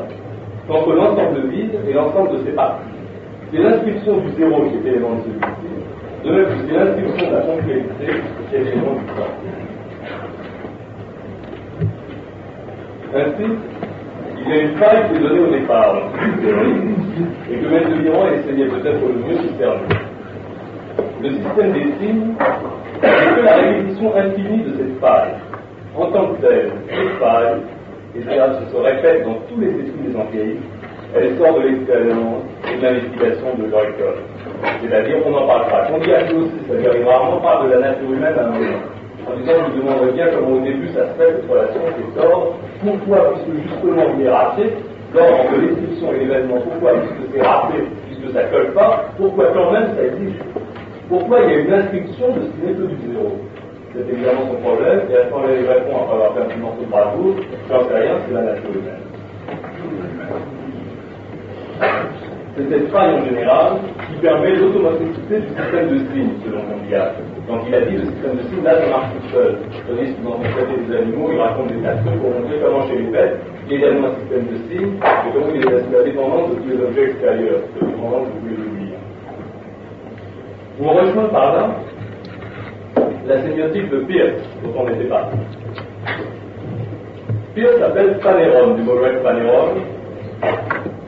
qu'entre 0.67 0.93
l'ensemble 0.93 1.47
vide 1.49 1.71
et 1.87 1.93
l'ensemble 1.93 2.37
de 2.37 2.45
ses 2.45 2.51
parties. 2.51 3.02
C'est 3.53 3.61
l'inscription 3.61 4.17
du 4.17 4.31
zéro 4.31 4.63
qui 4.63 4.77
est 4.77 4.81
l'élément 4.81 5.13
de 5.13 5.21
celui-ci, 5.21 6.25
de 6.25 6.31
même 6.31 6.45
c'est 6.67 6.73
l'inscription 6.73 7.29
de 7.29 7.35
la 7.35 7.41
ponctualité 7.41 8.07
qui 8.49 8.55
est 8.55 8.63
l'élément 8.63 8.95
du 8.95 9.05
temps. 9.05 9.33
Ainsi, 13.15 13.45
il 14.41 14.49
y 14.49 14.53
a 14.53 14.61
une 14.63 14.75
faille 14.77 15.03
qui 15.07 15.17
est 15.17 15.19
donnée 15.19 15.39
au 15.39 15.51
départ 15.51 15.97
et 17.51 17.55
que 17.55 17.65
M. 17.65 18.03
Liron 18.03 18.25
essayait 18.31 18.65
peut-être 18.65 19.01
le 19.01 19.13
mieux 19.21 19.37
d'y 19.37 19.55
cerner. 19.59 20.01
Le 21.21 21.29
système 21.29 21.73
des 21.73 21.93
signes 21.99 22.33
n'est 23.03 23.35
que 23.35 23.41
la 23.45 23.55
répétition 23.57 24.15
infinie 24.15 24.63
de 24.63 24.77
cette 24.77 24.99
faille. 24.99 25.33
En 25.95 26.07
tant 26.07 26.33
que 26.33 26.41
telle, 26.41 26.71
cette 26.89 27.19
faille, 27.19 27.61
et 28.15 28.23
cela 28.23 28.59
se 28.71 28.77
répète 28.77 29.25
dans 29.25 29.37
tous 29.47 29.61
les 29.61 29.67
esprits 29.67 30.07
des 30.07 30.15
empiriques, 30.17 30.72
elle 31.15 31.37
sort 31.37 31.59
de 31.59 31.67
l'expérience 31.67 32.43
et 32.71 32.77
de 32.77 32.81
l'investigation 32.81 33.47
de 33.57 33.69
leur. 33.69 33.85
C'est-à-dire, 34.81 35.17
on 35.25 35.31
n'en 35.31 35.47
parle 35.47 35.67
pas. 35.67 35.87
On 35.93 35.97
dit 35.99 36.13
à 36.13 36.23
aussi, 36.23 36.51
c'est-à-dire, 36.67 36.91
il 36.97 37.05
rarement 37.05 37.37
parle 37.37 37.67
de 37.67 37.73
la 37.73 37.79
nature 37.79 38.11
humaine 38.11 38.33
à 38.37 38.43
un 38.43 38.49
moment. 38.49 38.79
En 39.27 39.37
disant, 39.37 39.53
je 39.55 39.71
me 39.71 39.83
demanderais 39.83 40.11
bien 40.11 40.27
comment 40.35 40.57
au 40.57 40.59
début 40.59 40.87
ça 40.89 41.07
se 41.07 41.13
fait, 41.15 41.31
cette 41.35 41.49
relation, 41.49 41.81
cet 41.95 42.25
ordre. 42.25 42.55
Pourquoi, 42.83 43.33
puisque 43.33 43.71
justement 43.71 44.03
il 44.17 44.25
est 44.25 44.29
raté, 44.29 44.63
l'ordre 45.13 45.51
de 45.51 45.61
l'inscription 45.61 46.13
et 46.13 46.19
l'événement, 46.19 46.59
pourquoi, 46.59 46.91
puisque 46.99 47.31
c'est 47.31 47.41
raté, 47.41 47.77
puisque 48.07 48.33
ça 48.33 48.43
ne 48.43 48.49
colle 48.51 48.73
pas, 48.73 49.05
pourquoi 49.17 49.45
quand 49.53 49.71
même 49.71 49.87
ça 49.95 50.03
existe? 50.03 50.43
Pourquoi 51.07 51.39
il 51.41 51.51
y 51.51 51.53
a 51.53 51.59
une 51.59 51.73
inscription 51.73 52.27
de 52.35 52.41
ce 52.41 52.47
qui 52.51 52.67
n'est 52.67 52.73
que 52.73 52.83
du 52.83 53.13
zéro? 53.13 53.31
C'est 53.93 54.09
évidemment 54.11 54.49
son 54.49 54.59
problème, 54.59 55.01
et 55.09 55.15
à 55.15 55.23
ce 55.25 55.29
moment-là, 55.29 55.53
il 55.53 55.67
répond 55.67 55.95
après 56.01 56.15
avoir 56.15 56.33
fait 56.33 56.41
un 56.41 56.45
petit 56.45 56.59
morceau 56.59 56.81
de 56.81 56.89
bravoure, 56.89 57.35
j'en 57.69 57.87
sais 57.87 57.95
rien, 57.95 58.15
c'est 58.27 58.33
la 58.33 58.41
nature 58.41 58.71
humaine. 58.75 59.03
C'est 62.55 62.69
cette 62.69 62.87
faille 62.91 63.15
en 63.15 63.25
général 63.25 63.73
qui 64.07 64.21
permet 64.21 64.55
l'automaticité 64.55 65.39
du 65.41 65.47
système 65.47 65.89
de 65.89 65.97
signes, 66.13 66.37
selon 66.45 66.61
Condillac. 66.61 67.15
Donc 67.47 67.61
il 67.67 67.73
a 67.73 67.81
dit 67.81 67.97
le 67.97 68.05
système 68.05 68.37
de 68.37 68.43
signes, 68.43 68.63
là, 68.63 68.79
ça 68.79 68.89
marche 68.89 69.09
tout 69.09 69.29
seul. 69.33 69.57
Tandis 69.87 70.13
que 70.13 70.21
dans 70.21 70.37
son 70.37 70.43
traité 70.53 70.77
des 70.85 70.95
animaux, 70.95 71.29
il 71.33 71.39
raconte 71.41 71.67
des 71.73 71.81
tas 71.81 71.95
pour 72.05 72.29
montrer 72.29 72.59
comment 72.61 72.87
chez 72.87 72.97
les 72.97 73.09
bêtes, 73.09 73.39
il 73.65 73.73
y 73.73 73.75
a 73.75 73.77
également 73.79 74.07
un 74.07 74.15
système 74.21 74.45
de 74.45 74.57
signes, 74.69 74.93
et 75.01 75.29
comment 75.33 75.49
il 75.49 75.65
est 75.65 75.97
la 75.97 76.03
dépendance 76.03 76.49
de 76.51 76.55
tous 76.61 76.69
les 76.69 76.83
objets 76.83 77.05
extérieurs, 77.09 77.61
la 77.81 77.87
dépendance 77.87 78.27
de 78.27 78.31
tous 78.33 78.47
les. 78.47 78.93
On 80.79 80.89
rejoint 80.89 81.29
par 81.29 81.53
là? 81.55 81.69
La 83.25 83.41
sémiotique 83.41 83.89
de 83.89 83.97
Pierce, 83.99 84.41
dont 84.63 84.73
on 84.77 84.89
était 84.89 85.05
parti. 85.05 85.37
Pierce 87.55 87.77
s'appelle 87.79 88.19
Paneron, 88.19 88.75
du 88.75 88.83
mot 88.83 88.95
grec 88.95 89.23
Paneron, 89.23 89.69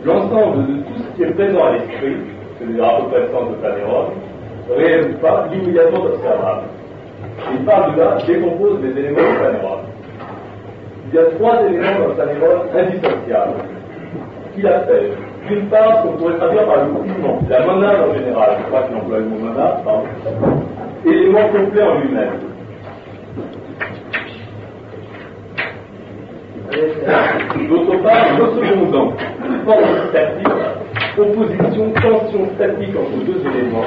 l'ensemble 0.05 0.67
de 0.67 0.73
tout 0.83 1.01
ce 1.01 1.17
qui 1.17 1.23
est 1.23 1.33
présent 1.33 1.65
à 1.65 1.71
l'esprit, 1.73 2.17
c'est-à-dire 2.57 2.85
à 2.85 3.01
peu 3.01 3.19
de 3.19 3.55
Paneron, 3.61 4.05
réel 4.77 5.11
ou 5.11 5.17
pas, 5.17 5.47
l'immédiatement 5.51 6.05
observable. 6.05 6.67
Il 7.51 7.65
parle 7.65 7.95
de 7.95 7.99
là, 7.99 8.17
décompose 8.25 8.79
les 8.83 8.99
éléments 8.99 9.17
de 9.17 9.43
Paneron. 9.43 9.77
Il 11.07 11.15
y 11.15 11.19
a 11.19 11.25
trois 11.37 11.61
éléments 11.67 12.07
dans 12.07 12.15
Paneron 12.15 12.61
indissociables, 12.77 13.59
qu'il 14.53 14.67
appelle, 14.67 15.11
d'une 15.47 15.65
part, 15.67 15.97
ce 15.97 16.07
qu'on 16.07 16.17
pourrait 16.17 16.37
traduire 16.37 16.65
par 16.65 16.85
le 16.85 16.91
mouvement, 16.91 17.39
la 17.49 17.65
monade 17.65 17.97
en 18.09 18.13
général, 18.13 18.57
je 18.59 18.67
crois 18.67 18.83
qu'il 18.83 18.95
emploie 18.95 19.17
le 19.19 19.25
mot 19.25 19.37
monade, 19.37 19.83
pardon, 19.83 20.03
élément 21.05 21.47
complet 21.49 21.83
en 21.83 21.99
lui-même. 21.99 22.54
D'autre 26.75 28.03
part, 28.03 28.37
le 28.37 28.45
secondant, 28.51 29.13
forme 29.63 30.09
statique, 30.09 30.47
opposition, 31.17 31.91
tension 32.01 32.49
statique 32.55 32.95
entre 32.97 33.23
deux 33.23 33.39
éléments. 33.47 33.85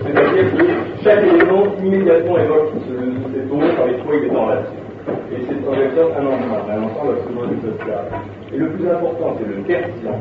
C'est-à-dire 0.00 0.56
que 0.56 0.64
chaque 1.04 1.24
élément 1.24 1.64
immédiatement 1.84 2.38
évoque 2.38 2.72
cet 3.34 3.52
autre 3.52 3.82
avec 3.82 4.04
quoi 4.04 4.14
il 4.16 4.24
est 4.24 4.36
en 4.36 4.46
relation. 4.46 4.72
Et 5.30 5.44
c'est 5.46 5.68
en 5.68 5.72
vecteur 5.72 6.08
un 6.16 6.26
ensemble, 6.26 6.70
un 6.70 6.82
ensemble 6.84 7.12
absolument 7.18 7.46
dissociable. 7.52 8.08
Et 8.54 8.56
le 8.56 8.68
plus 8.70 8.88
important, 8.88 9.36
c'est 9.38 9.48
le 9.48 9.62
tertian, 9.64 10.18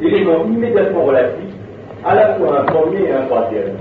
élément 0.00 0.44
immédiatement 0.44 1.04
relatif, 1.04 1.50
à 2.04 2.14
la 2.14 2.34
fois 2.34 2.60
un 2.60 2.64
premier 2.64 3.08
et 3.08 3.12
un 3.12 3.22
troisième. 3.26 3.74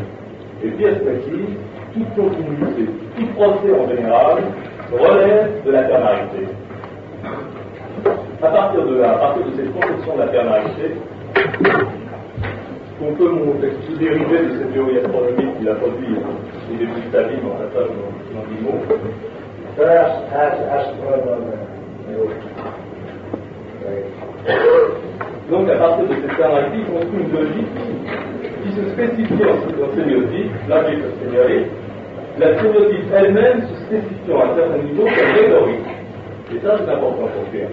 Et 0.63 0.69
perspective, 0.69 1.55
toute 1.93 2.15
continuité, 2.15 2.89
tout 3.15 3.27
procès 3.35 3.71
en 3.79 3.87
général, 3.95 4.37
relève 4.91 5.63
de 5.65 5.71
la 5.71 5.83
ternarité. 5.83 6.47
À 8.41 8.47
partir 8.47 8.85
de 8.85 8.95
là, 8.99 9.11
à 9.11 9.17
partir 9.17 9.45
de 9.47 9.51
cette 9.51 9.73
conception 9.73 10.15
de 10.15 10.21
la 10.21 10.27
ternarité, 10.29 10.95
on 13.01 13.13
peut 13.13 13.31
se 13.85 13.99
dériver 13.99 14.39
de 14.47 14.59
cette 14.59 14.71
théorie 14.73 14.97
astronomique 14.99 15.57
qu'il 15.57 15.67
a 15.67 15.75
produit 15.75 16.15
au 16.15 16.77
début 16.77 17.01
de 17.01 17.11
sa 17.11 17.23
vie, 17.23 17.35
mais 17.43 17.49
on 17.51 17.57
pas 17.57 17.83
dans 17.83 18.45
10 18.47 18.61
mots. 18.63 18.79
First 19.75 20.15
as 20.33 20.55
astronomer. 20.71 21.59
Donc, 25.49 25.69
à 25.69 25.75
partir 25.75 26.05
de 26.07 26.13
cette 26.15 26.37
ternarité, 26.37 26.77
on 26.95 26.99
trouve 26.99 27.19
une 27.19 27.31
logique 27.33 27.73
qui 28.63 28.71
se 28.71 28.83
spécifie 28.91 29.43
en 29.43 29.95
sémiotique, 29.95 30.51
logique 30.69 31.03
of 31.03 31.11
sémiotique, 31.21 31.71
la 32.37 32.47
sémiotique 32.61 33.05
elle-même 33.13 33.59
se 33.67 33.75
spécifiant 33.85 34.39
à 34.39 34.43
un 34.45 34.55
certain 34.55 34.77
niveau 34.77 35.03
comme 35.03 35.31
rhétorique. 35.35 35.87
Et 36.55 36.59
ça, 36.65 36.77
c'est 36.77 36.89
important 36.89 37.27
pour 37.35 37.45
faire. 37.51 37.67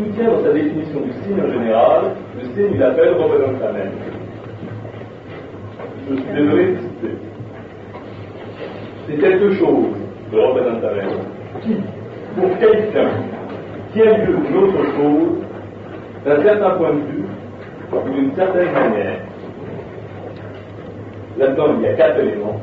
Tout 0.00 0.06
tient 0.16 0.30
dans 0.30 0.42
sa 0.42 0.52
définition 0.54 1.00
du 1.00 1.12
signe 1.12 1.42
en 1.46 1.52
général, 1.52 2.00
le 2.38 2.44
signe, 2.54 2.74
il 2.74 2.82
appelle 2.82 3.12
représente 3.12 3.60
sa 3.60 3.70
même. 3.70 3.92
Je 6.08 6.14
suis 6.16 6.24
désolé 6.34 6.64
de 6.64 6.76
citer. 6.76 7.16
C'est 9.06 9.16
quelque 9.18 9.52
chose, 9.56 9.88
le 10.32 10.40
représente 10.40 10.80
sa 10.80 10.94
même, 10.94 11.18
qui, 11.60 11.76
pour 12.34 12.58
quelqu'un, 12.58 13.08
tient 13.92 14.16
lieu 14.24 14.38
d'une 14.38 14.56
autre 14.56 14.84
chose, 14.96 15.44
d'un 16.24 16.42
certain 16.44 16.70
point 16.70 16.94
de 16.94 17.00
vue, 17.00 17.24
ou 17.92 18.10
d'une 18.14 18.34
certaine 18.34 18.72
manière. 18.72 19.20
Là-dedans, 21.36 21.74
il 21.76 21.82
y 21.82 21.88
a 21.88 21.92
quatre 21.92 22.20
éléments. 22.20 22.58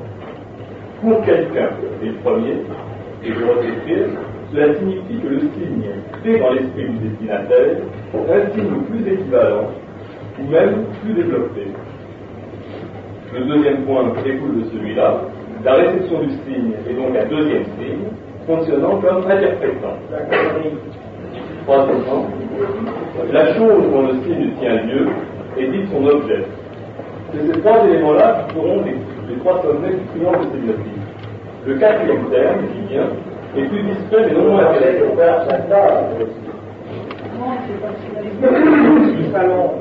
Pour 1.01 1.21
quelqu'un, 1.23 1.69
c'est 2.01 2.07
le 2.07 2.13
premier, 2.13 2.63
et 3.23 3.27
je 3.27 3.45
redécrire, 3.45 4.07
cela 4.53 4.75
signifie 4.75 5.19
que 5.21 5.27
le 5.27 5.39
signe 5.39 5.83
fait 6.23 6.39
dans 6.39 6.51
l'esprit 6.51 6.85
du 6.89 7.09
destinataire 7.09 7.77
un 8.13 8.55
signe 8.55 8.81
plus 8.89 9.13
équivalent, 9.13 9.69
ou 10.39 10.49
même 10.49 10.85
plus 11.03 11.13
développé. 11.13 11.67
Le 13.33 13.45
deuxième 13.45 13.83
point 13.83 14.13
découle 14.23 14.63
de 14.63 14.69
celui-là. 14.69 15.21
La 15.65 15.73
réception 15.73 16.21
du 16.21 16.29
signe 16.29 16.71
est 16.89 16.93
donc 16.93 17.15
un 17.15 17.25
deuxième 17.25 17.65
signe, 17.77 18.07
fonctionnant 18.45 19.01
comme 19.01 19.29
interprétant. 19.29 19.97
Troisièmement, 21.65 22.25
la 23.33 23.53
chose 23.55 23.91
dont 23.91 24.07
le 24.07 24.13
signe 24.23 24.51
tient 24.59 24.83
lieu 24.83 25.07
est 25.57 25.67
dite 25.67 25.91
son 25.91 26.05
objet. 26.05 26.43
C'est 27.33 27.53
ces 27.53 27.59
trois 27.59 27.85
éléments-là 27.85 28.45
qui 28.47 28.55
feront 28.55 28.83
les, 28.85 29.35
trois 29.39 29.61
sommets 29.61 29.89
du 29.89 30.19
triangle. 30.19 30.47
Le 31.65 31.73
quatrième 31.75 32.29
terme, 32.29 32.59
qui 32.73 32.93
vient, 32.93 33.09
est 33.59 33.67
plus 33.67 33.81
discret 33.81 34.25
mais 34.27 34.33
non 34.33 34.51
moins 34.51 34.65
intéressant. 34.69 35.07
Salon. 39.31 39.71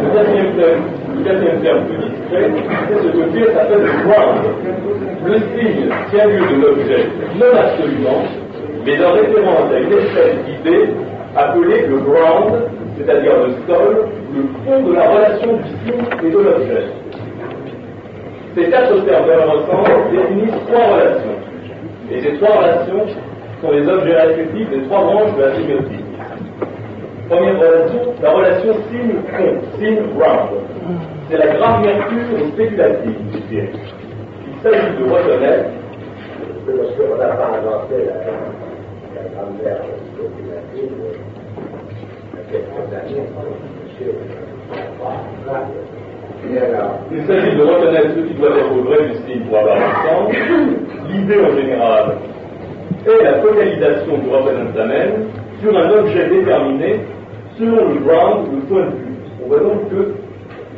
Le 0.00 0.10
quatrième 0.14 0.56
terme, 0.56 0.82
le 1.16 1.24
quatrième 1.24 1.60
terme 1.62 1.84
plus 1.86 1.98
discret, 1.98 2.50
c'est 2.88 2.98
ce 3.02 3.08
que 3.08 3.24
Pierre 3.32 3.52
s'appelle 3.54 3.82
le 3.82 3.92
ground. 4.04 4.42
Le 5.26 5.34
signe 5.34 5.88
tient 6.10 6.26
lieu 6.26 6.46
de 6.46 6.60
l'objet, 6.60 7.04
non 7.36 7.52
absolument, 7.58 8.22
mais 8.84 9.04
en 9.04 9.12
référence 9.12 9.72
à 9.72 9.80
une 9.80 9.92
espèce 9.92 10.36
d'idée 10.44 10.84
appelée 11.36 11.86
le 11.86 11.98
ground, 11.98 12.52
c'est-à-dire 12.96 13.32
le 13.36 13.52
sol, 13.66 14.06
le 14.34 14.42
fond 14.64 14.82
de 14.82 14.94
la 14.94 15.10
relation 15.10 15.56
du 15.56 15.62
signe 15.84 16.04
et 16.22 16.30
de 16.30 16.38
l'objet. 16.38 16.86
Ces 18.54 18.70
quatre 18.70 19.04
termes 19.04 19.30
ensemble 19.50 20.12
définissent 20.12 20.62
trois 20.68 20.86
relations. 20.94 21.38
Et 22.10 22.20
ces 22.20 22.34
trois 22.34 22.56
relations 22.56 23.06
sont 23.60 23.70
les 23.72 23.88
objets 23.88 24.14
respectifs 24.14 24.70
des 24.70 24.82
trois 24.82 25.00
branches 25.04 25.36
de 25.36 25.42
la 25.42 25.54
sémiotique. 25.56 26.04
Première 27.28 27.58
relation, 27.58 28.14
la 28.22 28.30
relation 28.30 28.74
signe-fond, 28.90 29.54
signe-ground. 29.78 30.50
C'est 31.30 31.38
la 31.38 31.46
grammaire 31.56 32.06
spéculative 32.52 33.30
du 33.32 33.38
ciel. 33.48 33.68
Il 33.72 34.62
s'agit 34.62 34.96
de 34.98 35.10
reconnaître 35.10 35.70
pas 36.64 37.58
inventé 37.58 37.96
la 39.14 39.22
grammaire 39.30 39.82
spéculative 40.14 41.33
Il 47.12 47.26
s'agit 47.26 47.56
de 47.56 47.62
reconnaître 47.62 48.08
ce 48.16 48.20
qui 48.20 48.34
doit 48.34 48.50
être 48.50 48.74
vrai 48.84 49.08
du 49.08 49.14
signe 49.26 49.44
pour 49.48 49.58
avoir 49.58 49.78
sens. 50.04 50.32
L'idée 51.10 51.40
en 51.40 51.56
général 51.56 52.16
est 53.06 53.24
la 53.24 53.34
focalisation 53.40 54.18
du 54.18 54.28
représentamen 54.30 55.10
sur 55.62 55.76
un 55.76 55.90
objet 55.90 56.28
déterminé 56.28 57.00
selon 57.58 57.88
le 57.88 58.00
ground, 58.00 58.46
le 58.52 58.60
point 58.68 58.86
de 58.86 58.96
vue. 58.96 59.14
On 59.44 59.48
voit 59.48 59.60
donc 59.60 59.88
que 59.90 60.14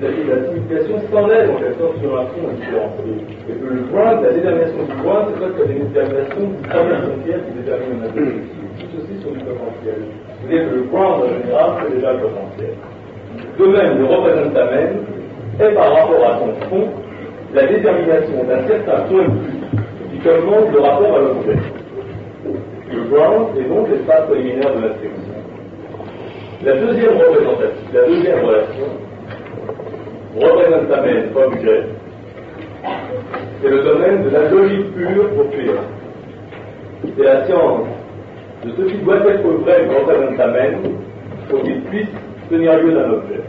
la, 0.02 0.08
la 0.08 0.44
signification 0.44 1.00
s'enlève 1.10 1.50
en 1.50 1.54
quelque 1.58 1.78
sorte 1.80 1.98
sur 2.00 2.18
un 2.18 2.26
fond 2.26 2.52
différencié. 2.54 3.12
Et 3.48 3.52
que 3.52 3.66
le 3.74 3.82
ground, 3.90 4.22
la 4.22 4.32
détermination 4.32 4.84
du 4.84 5.02
ground, 5.02 5.24
c'est 5.28 5.40
presque 5.40 5.70
une 5.70 5.88
détermination 5.88 6.40
du 6.40 6.68
premier 6.68 6.96
frontière 7.00 7.40
qui 7.46 7.52
détermine 7.58 8.02
un 8.02 8.06
objet. 8.06 8.42
Tout 8.78 8.88
ceci 8.92 9.22
sur 9.22 9.30
du 9.32 9.38
potentiel. 9.40 9.98
C'est-à-dire 10.48 10.70
que 10.70 10.74
le 10.76 10.82
ground 10.82 11.24
en 11.24 11.42
général, 11.42 11.70
c'est 11.82 11.94
déjà 11.94 12.12
le 12.12 12.18
potentiel. 12.20 12.74
De 13.58 13.66
même, 13.66 13.98
le 13.98 14.04
représentamen 14.04 14.88
est 15.60 15.74
par 15.74 15.92
rapport 15.92 16.24
à 16.24 16.38
son 16.38 16.68
fond 16.68 16.88
la 17.54 17.66
détermination 17.66 18.44
d'un 18.44 18.66
certain 18.68 19.00
point 19.08 19.24
de 19.24 19.30
vue 19.30 19.60
qui 20.12 20.18
commande 20.18 20.72
le 20.72 20.80
rapport 20.80 21.16
à 21.16 21.18
l'objet. 21.18 21.58
Le 22.92 23.02
ground 23.10 23.48
est 23.58 23.68
donc 23.68 23.88
l'espace 23.90 24.26
préliminaire 24.26 24.74
de 24.74 24.82
l'inscription. 24.82 25.34
La 26.64 26.76
deuxième 26.76 27.16
représentation, 27.16 27.70
la 27.92 28.06
deuxième 28.06 28.44
relation, 28.44 28.86
représentamen 30.40 31.24
objet, 31.34 31.82
c'est 33.62 33.68
le 33.68 33.82
domaine 33.82 34.22
de 34.22 34.30
la 34.30 34.48
logique 34.48 34.94
pure 34.94 35.28
pour 35.30 35.50
Pierre. 35.50 35.82
C'est 37.16 37.24
la 37.24 37.46
science 37.46 37.86
de 38.66 38.72
ce 38.76 38.82
qui 38.90 38.98
doit 38.98 39.16
être 39.16 39.42
vrai 39.42 39.84
du 39.84 39.94
représentamen 39.94 40.78
pour 41.48 41.62
qu'il 41.62 41.80
puisse 41.82 42.08
tenir 42.50 42.76
lieu 42.82 42.92
d'un 42.92 43.10
objet. 43.10 43.40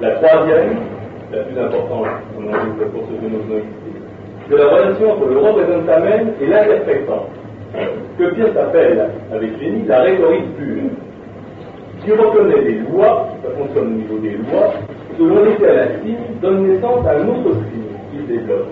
La 0.00 0.10
troisième, 0.16 0.76
la 1.32 1.38
plus 1.38 1.58
importante, 1.58 2.06
on 2.36 2.42
dit 2.42 2.84
pour 2.92 3.02
ce 3.02 3.14
que 3.14 3.32
nous 3.32 3.42
venons 3.42 3.62
c'est 4.50 4.58
la 4.58 4.68
relation 4.68 5.12
entre 5.12 5.26
le 5.26 5.38
représentamen 5.38 6.34
et 6.38 6.46
l'interprétant, 6.46 7.26
que 8.18 8.24
Pierre 8.34 8.52
s'appelle, 8.52 9.08
avec 9.32 9.58
génie, 9.58 9.86
la 9.86 10.02
rhétorique 10.02 10.54
pure, 10.56 10.90
qui 12.04 12.12
reconnaît 12.12 12.62
des 12.62 12.78
lois, 12.80 13.28
ça 13.42 13.48
fonctionne 13.56 13.86
au 13.86 13.96
niveau 13.96 14.18
des 14.18 14.32
lois, 14.32 14.74
selon 15.16 15.44
lesquelles 15.44 15.78
un 15.78 16.04
signe 16.04 16.38
donne 16.42 16.68
naissance 16.68 17.06
à 17.06 17.12
un 17.12 17.26
autre 17.26 17.56
signe 17.72 17.96
qu'il 18.12 18.26
développe, 18.26 18.66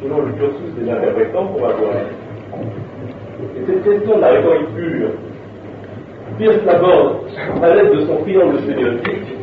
selon 0.00 0.18
le 0.22 0.32
cursus 0.34 0.74
des 0.78 0.88
interprétants 0.92 1.46
qu'on 1.48 1.60
va 1.60 1.72
voir. 1.72 1.94
Et 3.38 3.66
cette 3.66 3.84
question 3.84 4.16
de 4.16 4.20
la 4.20 4.28
rhétorique 4.28 4.74
pure, 4.74 5.10
Pierce 6.38 6.64
l'aborde 6.64 7.16
à 7.62 7.74
l'aide 7.74 7.92
de 7.92 8.06
son 8.06 8.16
triangle 8.22 8.58
sémiotique, 8.60 9.36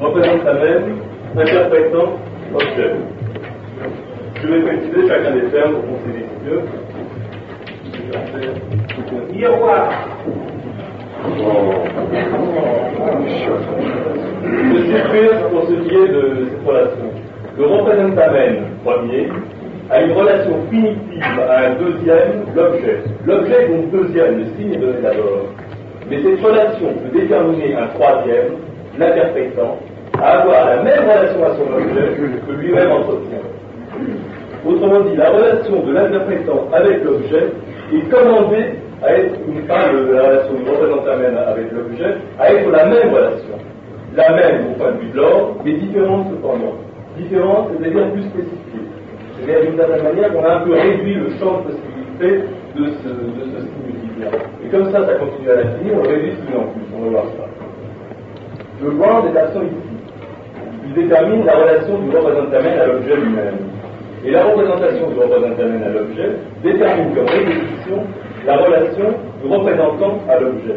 représente 0.00 0.44
la 0.44 0.54
même, 0.54 0.98
interprétant 1.36 2.18
objet. 2.54 2.94
Je 4.42 4.46
vais 4.48 4.60
préciser 4.62 5.08
chacun 5.08 5.32
des 5.32 5.48
termes 5.50 5.74
pour 5.74 5.82
qu'on 5.82 5.98
s'y 5.98 6.08
mieux. 6.44 6.62
miroir. 9.32 9.90
Je 14.48 14.98
Pierce 15.12 15.42
pour 15.50 15.62
ce 15.66 15.74
qui 15.88 15.94
est 15.94 16.08
de 16.08 16.48
cette 16.50 16.66
relation. 16.66 17.08
Le 17.58 17.64
représentamen 17.64 18.56
premier 18.84 19.28
a 19.90 20.02
une 20.02 20.12
relation 20.12 20.54
primitive 20.68 21.40
à 21.48 21.66
un 21.66 21.74
deuxième, 21.74 22.44
l'objet. 22.54 22.98
L'objet 23.26 23.64
est 23.64 23.68
donc 23.68 23.90
deuxième, 23.90 24.38
le 24.38 24.44
signe 24.56 24.74
est 24.74 24.78
donné 24.78 25.00
d'abord. 25.02 25.46
Mais 26.08 26.22
cette 26.22 26.40
relation 26.44 26.88
peut 26.88 27.18
déterminer 27.18 27.74
un 27.74 27.86
troisième, 27.88 28.52
l'interprétant, 28.98 29.78
à 30.22 30.40
avoir 30.40 30.66
la 30.66 30.82
même 30.82 31.04
relation 31.04 31.44
à 31.44 31.50
son 31.56 31.72
objet 31.74 32.16
que 32.46 32.52
lui-même 32.52 32.92
entretient. 32.92 33.42
Autrement 34.66 35.00
dit, 35.00 35.16
la 35.16 35.30
relation 35.30 35.82
de 35.84 35.92
l'interprétant 35.92 36.68
avec 36.72 37.02
l'objet 37.04 37.48
est 37.94 38.10
commandée 38.10 38.74
à 39.02 39.12
être, 39.12 39.34
une 39.46 39.62
part 39.66 39.92
de 39.92 40.12
la 40.12 40.22
relation 40.22 40.54
du 40.54 40.70
représentant 40.70 41.12
avec 41.12 41.72
l'objet, 41.72 42.14
à 42.38 42.52
être 42.52 42.70
la 42.70 42.86
même 42.86 43.12
relation. 43.12 43.56
La 44.14 44.32
même 44.32 44.70
au 44.70 44.78
point 44.78 44.92
de 44.92 44.98
vue 44.98 45.10
de 45.10 45.16
l'ordre, 45.16 45.56
mais 45.64 45.72
différente 45.74 46.26
cependant. 46.30 46.74
Différente, 47.18 47.68
c'est-à-dire 47.76 48.10
plus 48.12 48.22
spécifique. 48.22 48.88
C'est-à-dire 49.36 49.68
d'une 49.68 49.78
certaine 49.78 50.02
manière 50.02 50.32
qu'on 50.32 50.44
a 50.44 50.54
un 50.56 50.60
peu 50.60 50.72
réduit 50.72 51.14
le 51.14 51.28
champ 51.38 51.60
de 51.60 51.72
possibilité 51.72 52.48
de 52.76 52.84
ce, 52.86 53.08
de 53.08 53.44
ce 53.52 54.64
Et 54.64 54.68
comme 54.70 54.90
ça, 54.90 55.04
ça 55.04 55.14
continue 55.14 55.50
à 55.50 55.56
l'infini, 55.56 55.90
on 55.94 56.02
réduit 56.08 56.30
de 56.30 56.36
plus 56.36 56.56
en 56.56 56.64
plus. 56.72 56.82
On 56.96 57.04
va 57.04 57.10
voir 57.10 57.24
ça. 57.36 57.44
Le 58.82 58.90
grand 58.92 59.26
est 59.26 59.38
absent 59.38 59.62
ici. 59.62 59.96
Il 60.86 60.94
détermine 60.94 61.44
la 61.44 61.56
relation 61.56 61.98
du 61.98 62.16
représentant 62.16 62.56
à 62.56 62.86
l'objet 62.86 63.16
lui-même. 63.16 63.58
Et 64.24 64.30
la 64.30 64.44
représentation 64.44 65.10
du 65.10 65.18
représentant 65.18 65.84
à 65.84 65.88
l'objet 65.90 66.30
détermine 66.62 67.14
comme 67.14 67.26
répétition 67.26 68.02
la 68.46 68.56
relation 68.56 69.14
du 69.42 69.52
représentant 69.52 70.18
à 70.28 70.38
l'objet, 70.38 70.76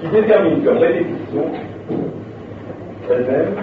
qui 0.00 0.08
détermine 0.08 0.64
comme 0.64 0.78
répétition 0.78 1.44
elle-même 3.10 3.54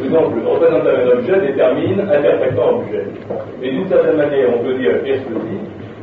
le 0.00 0.48
représentant 0.48 0.84
d'un 0.84 1.18
objet 1.18 1.40
détermine 1.40 2.00
interprétant 2.00 2.78
objet. 2.78 3.04
Et 3.62 3.70
d'une 3.70 3.88
certaine 3.88 4.16
manière, 4.16 4.48
on 4.54 4.64
peut 4.64 4.74
dire, 4.74 4.92
et 5.04 5.20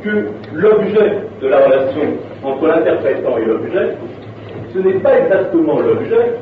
que 0.03 0.27
l'objet 0.53 1.19
de 1.41 1.47
la 1.47 1.65
relation 1.65 2.01
entre 2.43 2.67
l'interprétant 2.67 3.37
et 3.37 3.45
l'objet, 3.45 3.95
ce 4.73 4.79
n'est 4.79 4.99
pas 4.99 5.17
exactement 5.19 5.79
l'objet 5.79 6.33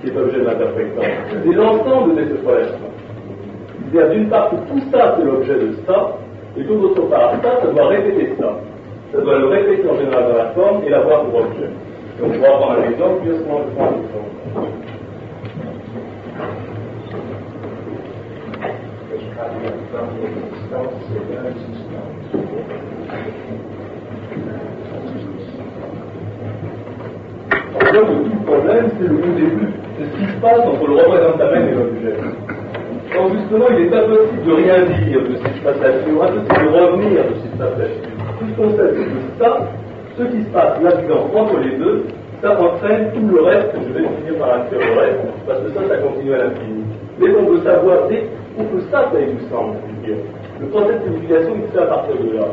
qui 0.00 0.10
est 0.10 0.16
objet 0.16 0.38
de 0.38 0.44
l'interprétant, 0.44 1.02
c'est 1.44 1.52
l'ensemble 1.52 2.16
de 2.16 2.22
cette 2.28 2.46
relation. 2.46 2.93
C'est-à-dire 3.94 4.12
d'une 4.12 4.28
part 4.28 4.50
que 4.50 4.56
tout 4.56 4.80
ça 4.90 5.14
c'est 5.16 5.24
l'objet 5.24 5.54
de 5.54 5.72
ça, 5.86 6.18
et 6.56 6.64
d'autre 6.64 7.02
part, 7.02 7.32
ça, 7.42 7.60
ça 7.62 7.66
doit 7.68 7.86
répéter 7.86 8.34
ça. 8.40 8.58
Ça 9.12 9.20
doit 9.20 9.38
le 9.38 9.46
répéter 9.46 9.88
en 9.88 9.96
général 9.96 10.24
dans 10.32 10.36
la 10.36 10.46
forme 10.46 10.82
et 10.84 10.90
l'avoir 10.90 11.22
pour 11.26 11.42
objet. 11.42 11.70
Donc 12.20 12.32
on 12.34 12.40
va 12.40 12.48
prendre 12.48 12.80
un 12.80 12.90
exemple, 12.90 13.20
puis 13.22 13.30
je 13.30 13.42
prends 13.44 13.58
un 13.58 13.62
exemple. 13.62 14.34
Donc, 27.92 28.08
le 28.08 28.30
tout 28.30 28.38
problème, 28.44 28.90
c'est 28.98 29.08
le 29.08 29.16
tout 29.20 29.32
début. 29.34 29.68
C'est 29.96 30.04
ce 30.04 30.16
qui 30.18 30.32
se 30.32 30.40
passe 30.40 30.58
entre 30.58 30.88
le 30.88 30.94
représentant 30.94 31.50
même 31.52 31.68
et 31.68 31.74
l'objet. 31.74 32.43
Donc, 33.14 33.30
justement, 33.38 33.66
il 33.70 33.86
est 33.86 33.94
impossible 33.94 34.42
de 34.44 34.52
rien 34.52 34.78
dire 35.06 35.22
de 35.22 35.36
ce 35.36 35.44
qui 35.46 35.58
se 35.58 35.64
passe 35.64 35.80
là-dessus, 35.80 36.10
impossible 36.10 36.50
de 36.50 36.78
revenir 36.78 37.22
de 37.22 37.34
ce 37.34 37.42
qui 37.42 37.50
se 37.52 37.58
passe 37.58 37.78
là-dessus. 37.78 38.10
Tout 38.38 38.46
ce 38.50 38.54
qu'on 38.58 38.70
sait, 38.74 38.90
c'est 38.90 39.06
que 39.06 39.20
ça, 39.38 39.50
ce 40.18 40.22
qui 40.24 40.42
se 40.42 40.50
passe 40.50 40.82
là-dedans, 40.82 41.30
entre 41.34 41.58
les 41.60 41.76
deux, 41.78 42.04
ça 42.42 42.60
entraîne 42.60 43.12
tout 43.14 43.26
le 43.30 43.42
reste, 43.42 43.70
je 43.72 43.92
vais 43.94 44.02
finir 44.02 44.34
par 44.38 44.58
inscrire 44.58 44.80
le 44.82 45.00
reste, 45.00 45.20
parce 45.46 45.60
que 45.60 45.68
ça, 45.70 45.80
ça 45.88 45.96
continue 45.98 46.34
à 46.34 46.38
l'infini. 46.38 46.82
Mais 47.20 47.28
on 47.38 47.44
veut 47.52 47.62
savoir, 47.62 48.08
dès 48.08 48.26
pour 48.56 48.70
que 48.70 48.80
ça, 48.90 49.10
ça 49.12 49.20
ait 49.20 49.30
du 49.30 49.40
sens. 49.50 49.76
Le 50.60 50.66
procès 50.66 50.94
de 50.94 51.04
signification, 51.04 51.54
il 51.56 51.66
se 51.66 51.72
fait 51.72 51.82
à 51.82 51.86
partir 51.86 52.14
de 52.18 52.36
là. 52.36 52.46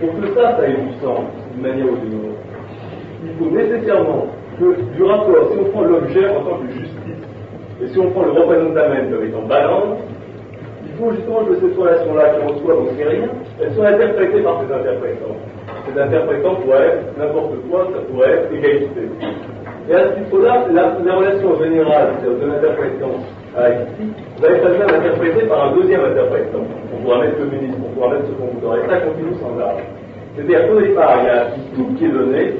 Pour 0.00 0.10
que 0.14 0.26
ça, 0.34 0.56
ça 0.56 0.68
ait 0.68 0.78
du 0.78 0.94
sens, 1.02 1.26
d'une 1.52 1.62
manière 1.62 1.86
ou 1.90 1.96
d'une 2.06 2.18
autre, 2.22 2.38
il 3.24 3.34
faut 3.38 3.50
nécessairement 3.50 4.26
que 4.58 4.76
du 4.96 5.02
rapport, 5.02 5.50
si 5.50 5.58
on 5.58 5.64
prend 5.70 5.82
l'objet 5.82 6.28
en 6.30 6.42
tant 6.42 6.58
que 6.58 6.72
justice, 6.72 6.97
et 7.82 7.86
si 7.88 7.98
on 7.98 8.10
prend 8.10 8.24
le 8.24 8.32
représentant 8.32 8.88
même 8.90 9.10
comme 9.10 9.24
étant 9.24 9.42
balance, 9.42 9.98
il 10.84 10.92
faut 10.98 11.12
justement 11.12 11.44
que 11.44 11.54
cette 11.60 11.76
relation-là 11.78 12.34
qui 12.34 12.52
reçoit 12.52 12.74
on 12.74 12.90
ne 12.90 12.96
sait 12.98 13.08
rien, 13.08 13.28
elle 13.62 13.72
soit 13.74 13.86
interprétée 13.88 14.40
par 14.42 14.62
ces 14.62 14.74
interprétants. 14.74 15.38
Ces 15.86 16.00
interprétants 16.00 16.54
pourraient 16.56 16.86
être 16.86 17.18
n'importe 17.18 17.54
quoi, 17.70 17.86
ça 17.94 18.00
pourrait 18.10 18.30
être 18.32 18.52
égalité. 18.52 19.02
Et 19.88 19.94
à 19.94 20.10
ce 20.10 20.18
titre-là, 20.20 20.66
la, 20.72 21.14
relation 21.14 21.56
générale 21.62 22.18
de 22.22 22.46
l'interprétant 22.46 23.14
à 23.56 23.70
ici 23.70 24.12
va 24.40 24.48
être 24.48 24.66
elle-même 24.66 25.00
interprétée 25.00 25.46
par 25.46 25.70
un 25.70 25.76
deuxième 25.76 26.04
interprétant. 26.04 26.66
On 26.92 27.02
pourra 27.02 27.20
mettre 27.20 27.38
le 27.38 27.46
ministre, 27.46 27.78
on 27.86 27.94
pourra 27.94 28.14
mettre 28.14 28.26
ce 28.26 28.32
qu'on 28.32 28.52
voudra, 28.58 28.76
et 28.78 28.88
ça 28.88 29.00
continue 29.00 29.34
sans 29.40 29.58
arbre. 29.60 29.80
C'est-à-dire 30.34 30.68
qu'au 30.68 30.80
départ, 30.80 31.18
il 31.22 31.26
y 31.26 31.30
a 31.30 31.46
tout 31.74 31.94
qui 31.96 32.04
est 32.04 32.08
donné, 32.10 32.52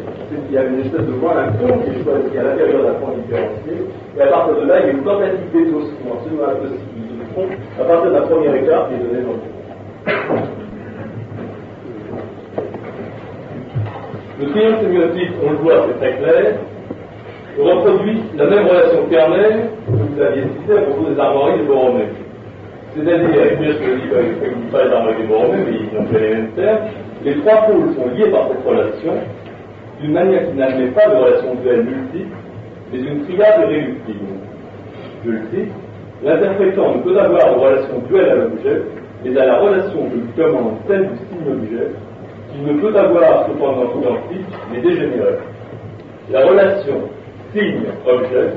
il 0.48 0.54
y 0.54 0.58
a 0.58 0.64
une 0.64 0.80
espèce 0.80 1.06
de 1.06 1.12
voie, 1.12 1.38
un 1.38 1.52
pont 1.52 1.78
qui 1.78 1.90
est 1.90 2.02
choisi 2.02 2.38
à 2.38 2.42
l'intérieur 2.42 2.82
d'un 2.82 2.94
point 2.94 3.14
différencié, 3.22 3.86
et 4.18 4.22
à 4.22 4.26
partir 4.26 4.60
de 4.60 4.66
là, 4.66 4.80
il 4.80 4.86
y 4.86 4.88
a 4.88 4.92
une 4.92 5.04
tentative 5.04 5.52
d'exhaustion 5.52 6.10
selon 6.24 6.46
la 6.46 6.54
possibilité 6.54 7.14
du 7.14 7.26
fond, 7.34 7.46
à 7.80 7.84
partir 7.84 8.10
d'un 8.10 8.22
premier 8.22 8.58
écart 8.58 8.88
qui 8.88 8.94
est 8.94 8.98
donné 8.98 9.22
dans 9.22 9.32
le. 9.32 9.58
Le 14.40 14.46
triangle 14.50 14.78
sémiotique, 14.82 15.30
on 15.44 15.50
le 15.50 15.56
voit, 15.58 15.86
c'est 15.88 15.98
très 15.98 16.16
clair, 16.18 16.54
reproduit 17.58 18.22
la 18.36 18.46
même 18.46 18.66
relation 18.66 19.06
kernel 19.10 19.70
que 19.86 19.90
vous 19.90 20.22
aviez 20.22 20.42
cité 20.42 20.78
à 20.78 20.82
propos 20.82 21.10
des 21.10 21.20
armoiries 21.20 21.58
de 21.58 21.64
Borromée. 21.64 22.08
C'est-à-dire, 22.94 23.42
et 23.44 23.56
puis 23.56 23.66
je 23.66 23.90
ne 23.90 23.96
dis 23.96 24.70
pas 24.72 24.84
les 24.84 24.92
armoiries 24.92 25.22
de 25.22 25.28
mais 25.28 25.78
ils 25.80 25.98
ont 25.98 26.06
fait 26.06 26.20
les 26.20 26.34
mêmes 26.34 26.50
termes, 26.52 26.78
les 27.24 27.34
trois 27.38 27.66
pôles 27.66 27.94
sont 27.94 28.08
liés 28.14 28.30
par 28.30 28.48
cette 28.48 28.64
relation 28.64 29.12
d'une 30.00 30.12
manière 30.12 30.46
qui 30.48 30.56
n'admet 30.56 30.86
pas 30.88 31.08
de 31.08 31.16
relation 31.16 31.54
duelle 31.56 31.82
multiple, 31.82 32.36
mais 32.92 32.98
une 32.98 33.24
triade 33.24 33.60
irréductible. 33.62 34.18
Je 35.24 35.30
le 35.30 35.40
cite, 35.50 35.72
l'interprétant 36.22 36.96
ne 36.96 37.02
peut 37.02 37.18
avoir 37.18 37.54
de 37.54 37.60
relation 37.60 37.98
duelle 38.08 38.30
à 38.30 38.34
l'objet, 38.34 38.82
mais 39.24 39.38
à 39.38 39.46
la 39.46 39.58
relation 39.58 40.08
que 40.08 40.42
commande 40.42 40.76
celle 40.86 41.08
du 41.08 41.16
signe 41.16 41.52
objet, 41.52 41.90
qu'il 42.52 42.64
ne 42.64 42.80
peut 42.80 42.96
avoir 42.96 43.46
cependant 43.48 43.90
identique, 44.00 44.46
mais 44.72 44.80
dégénérée. 44.80 45.38
La 46.30 46.46
relation 46.46 47.00
signe-objet 47.52 48.52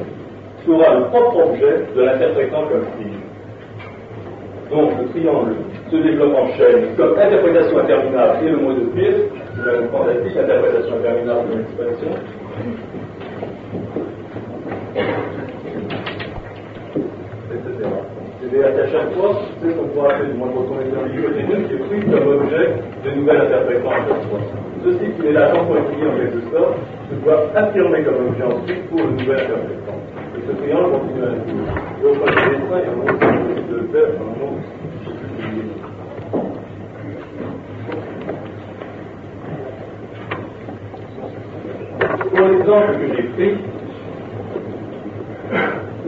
sera 0.65 0.95
le 0.95 1.05
propre 1.05 1.47
objet 1.47 1.85
de 1.95 2.01
l'interprétant 2.01 2.63
comme 2.67 2.85
signe. 2.99 3.19
Donc 4.69 4.91
le 4.99 5.07
triangle 5.09 5.55
se 5.89 5.95
développe 5.97 6.35
en 6.35 6.47
chaîne 6.57 6.95
comme 6.95 7.17
interprétation 7.17 7.79
interminable 7.79 8.45
et 8.45 8.49
le 8.49 8.57
mot 8.57 8.73
de 8.73 8.85
Pierce, 8.95 9.21
comprendre 9.81 10.11
la 10.11 10.41
interprétation 10.41 10.95
interminable 10.95 11.49
de 11.49 11.57
l'expression. 11.57 12.09
Etc. 17.51 17.87
C'est-à-dire 18.41 18.75
qu'à 18.75 18.87
chaque 18.91 19.13
fois, 19.13 19.31
c'est 19.61 19.69
ce 19.69 19.75
qu'on 19.75 19.87
pourrait 19.89 20.13
appeler 20.13 20.31
du 20.31 20.37
moins 20.37 20.49
quand 20.49 20.65
on 20.71 20.79
est 20.81 20.91
dans 20.91 21.03
le 21.03 21.09
deux 21.11 21.67
qui 21.67 21.73
est 21.73 21.77
pris 21.77 22.01
comme 22.11 22.27
objet 22.27 22.65
de 23.05 23.09
nouvelles 23.11 23.41
interprétations 23.41 23.91
à 23.91 23.93
chaque 24.07 24.25
fois. 24.29 24.39
Ceci 24.83 25.05
qui 25.15 25.27
est 25.27 25.31
là 25.33 25.51
tant 25.51 25.63
pour 25.65 25.77
étudier 25.77 26.07
en 26.07 26.15
quelque 26.17 26.41
sorte, 26.51 26.75
se 27.09 27.15
doit 27.23 27.39
affirmer 27.55 28.03
comme 28.03 28.27
objet 28.27 28.43
ensuite 28.43 28.89
pour 28.89 28.99
une 28.99 29.15
nouvelle 29.17 29.39
interprétation. 29.39 29.95
Et 30.35 30.41
ce 30.47 30.51
triangle 30.57 30.91
continue 30.91 31.23
à 31.23 31.27
être. 31.31 31.47
Et 32.01 32.05
au 32.05 32.13
point 32.15 32.31
de 32.31 32.35
dessin, 32.35 32.75
il 32.75 32.83
y 32.83 32.87
a 32.87 32.91
un 32.91 32.95
moment 32.95 33.13
de 33.69 33.75
le 33.75 33.83
faire, 33.93 34.09
un 34.09 34.23
moment 34.25 34.57
Pour 42.31 42.47
l'exemple 42.47 42.93
que 42.93 43.05
j'ai 43.15 43.23
pris, 43.23 43.53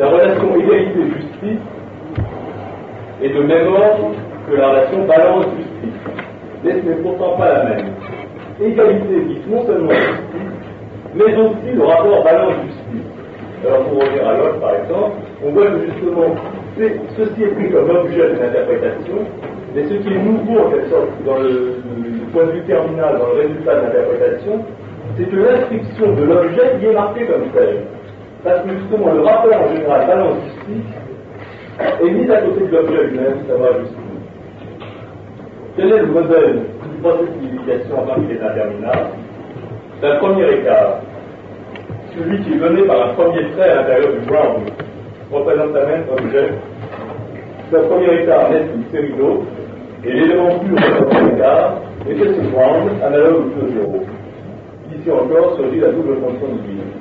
la 0.04 0.10
relation 0.10 0.56
égalité-justice 0.60 1.64
est 3.24 3.30
de 3.30 3.42
même 3.42 3.68
ordre 3.68 4.12
que 4.50 4.56
la 4.56 4.68
relation 4.68 5.06
balance-justice, 5.06 6.02
mais 6.62 6.72
ce 6.72 6.90
n'est 6.90 6.96
pourtant 6.96 7.38
pas 7.38 7.54
la 7.54 7.64
même. 7.64 7.86
Égalité 8.62 9.22
dit 9.28 9.42
non 9.50 9.66
seulement 9.66 9.92
justice, 9.92 10.60
mais 11.16 11.24
aussi 11.24 11.72
le 11.74 11.84
rapport 11.84 12.22
balance-justice. 12.22 13.08
Alors 13.66 13.86
pour 13.86 14.02
revenir 14.02 14.28
à 14.28 14.34
l'autre, 14.34 14.60
par 14.60 14.76
exemple, 14.76 15.16
on 15.42 15.52
voit 15.52 15.68
que 15.68 15.80
justement, 15.86 16.36
ceci 17.16 17.44
est 17.44 17.56
pris 17.56 17.72
comme 17.72 17.90
objet 17.90 18.28
de 18.28 18.40
l'interprétation, 18.42 19.20
mais 19.74 19.84
ce 19.86 19.94
qui 19.94 20.14
est 20.14 20.20
nouveau 20.20 20.68
en 20.68 20.70
quelque 20.70 20.90
sorte 20.90 21.08
dans 21.26 21.38
le, 21.38 21.80
point 22.34 22.46
de 22.48 22.52
vue 22.52 22.64
terminal, 22.64 23.20
dans 23.20 23.28
le 23.28 23.42
résultat 23.48 23.76
de 23.76 23.82
l'interprétation, 23.86 24.66
c'est 25.16 25.30
que 25.30 25.36
l'inscription 25.38 26.12
de 26.12 26.24
l'objet 26.24 26.78
y 26.82 26.88
est 26.88 26.94
marquée 26.94 27.26
comme 27.26 27.48
tel. 27.54 27.84
Parce 28.44 28.62
que 28.64 28.70
justement, 28.78 29.14
le 29.14 29.22
rapport 29.22 29.54
en 29.56 29.74
général 29.74 30.08
balance-justice 30.08 30.86
est 31.80 32.12
mis 32.12 32.30
à 32.30 32.42
côté 32.42 32.66
de 32.68 32.72
l'objet 32.76 33.04
lui-même, 33.06 33.38
ça 33.48 33.56
va. 33.56 33.68
Quel 35.78 35.92
est 35.92 36.00
le 36.00 36.08
modèle 36.08 36.56
du 36.58 37.02
processus 37.02 37.30
d'identification 37.40 38.00
en 38.00 38.06
tant 38.06 38.16
qu'il 38.16 38.32
est 38.32 38.42
interminable 38.42 39.10
D'un 40.02 40.16
premier 40.18 40.52
écart. 40.60 41.00
celui 42.16 42.44
qui 42.44 42.54
est 42.54 42.58
donné 42.58 42.84
par 42.84 43.10
un 43.10 43.14
premier 43.14 43.50
trait 43.52 43.70
à 43.70 43.76
l'intérieur 43.76 44.12
du 44.14 44.28
ground 44.28 44.70
représente 45.32 45.74
la 45.74 45.86
même 45.86 46.04
objet. 46.12 46.50
Un 47.76 47.80
premier 47.90 48.22
écart 48.22 48.52
n'est 48.52 48.66
qu'une 48.66 48.84
série 48.92 49.14
d'autres, 49.18 49.46
et 50.06 50.12
l'élément 50.12 50.60
pur 50.60 50.76
de 50.76 50.82
ce 50.82 51.04
premier 51.06 51.34
écart 51.36 51.74
était 52.08 52.34
ce 52.36 52.42
ground 52.52 52.92
analogue 53.04 53.36
au 53.38 53.50
plus 53.50 53.74
zéro. 53.74 54.04
Ici 54.96 55.10
encore 55.12 55.56
surgit 55.56 55.80
la 55.80 55.88
double 55.88 56.18
fonction 56.18 56.48
du 56.54 56.93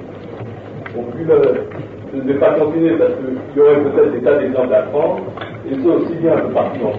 vide. 1.17 1.29
Donc, 1.29 1.83
je 2.13 2.19
ne 2.19 2.33
vais 2.33 2.39
pas 2.39 2.53
continuer 2.55 2.97
parce 2.99 3.13
qu'il 3.15 3.57
y 3.57 3.61
aurait 3.61 3.81
peut-être 3.81 4.13
des 4.13 4.21
tas 4.21 4.39
d'exemples 4.39 4.75
à 4.75 4.83
prendre, 4.83 5.21
et 5.65 5.75
ça 5.75 5.89
aussi 5.89 6.15
bien 6.21 6.37
un 6.37 6.41
peu 6.41 6.53
partout 6.53 6.85
en 6.85 6.99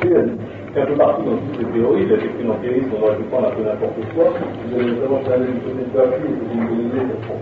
qu'un 0.74 0.86
peu 0.86 0.94
partout 0.94 1.24
dans 1.24 1.38
toutes 1.38 1.60
les 1.60 1.65
théories, 1.65 2.07
la 2.07 2.53
empirique, 2.53 2.88
on 2.98 3.06
aurait 3.06 3.15
pu 3.18 3.24
prendre 3.30 3.48
un 3.48 3.52
peu 3.52 3.61
n'importe 3.61 4.02
quoi, 4.15 4.26
vous 4.34 4.76
avez 4.76 4.90
notamment 4.90 5.22
parlé 5.22 5.45
du 5.45 5.53
de 5.53 5.70
et 5.70 6.34
de 6.34 6.49
l'immobilisé 6.49 6.99
pour 7.28 7.38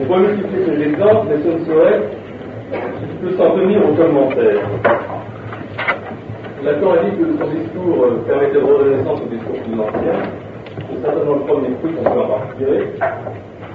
On 0.00 0.04
peut 0.04 0.20
multiplier 0.20 0.64
ces 0.66 0.82
exemples, 0.82 1.26
mais 1.30 1.38
ce 1.42 1.48
ne 1.56 1.64
serait 1.64 2.00
que 3.22 3.36
s'en 3.36 3.56
tenir 3.56 3.80
aux 3.88 3.94
commentaires. 3.94 4.60
Lacan 6.62 6.90
a 6.90 6.96
dit 7.04 7.16
que 7.16 7.24
son 7.38 7.50
discours 7.50 8.04
euh, 8.04 8.22
permettait 8.26 8.60
de 8.60 9.04
sens 9.04 9.20
au 9.22 9.28
discours 9.34 9.56
plus 9.64 9.80
ancien. 9.80 10.20
C'est 10.76 11.02
certainement 11.02 11.36
le 11.36 11.40
premier 11.40 11.74
truc 11.80 11.96
qu'on 11.96 12.04
peut 12.04 12.20
en 12.20 12.58
tirer. 12.58 12.88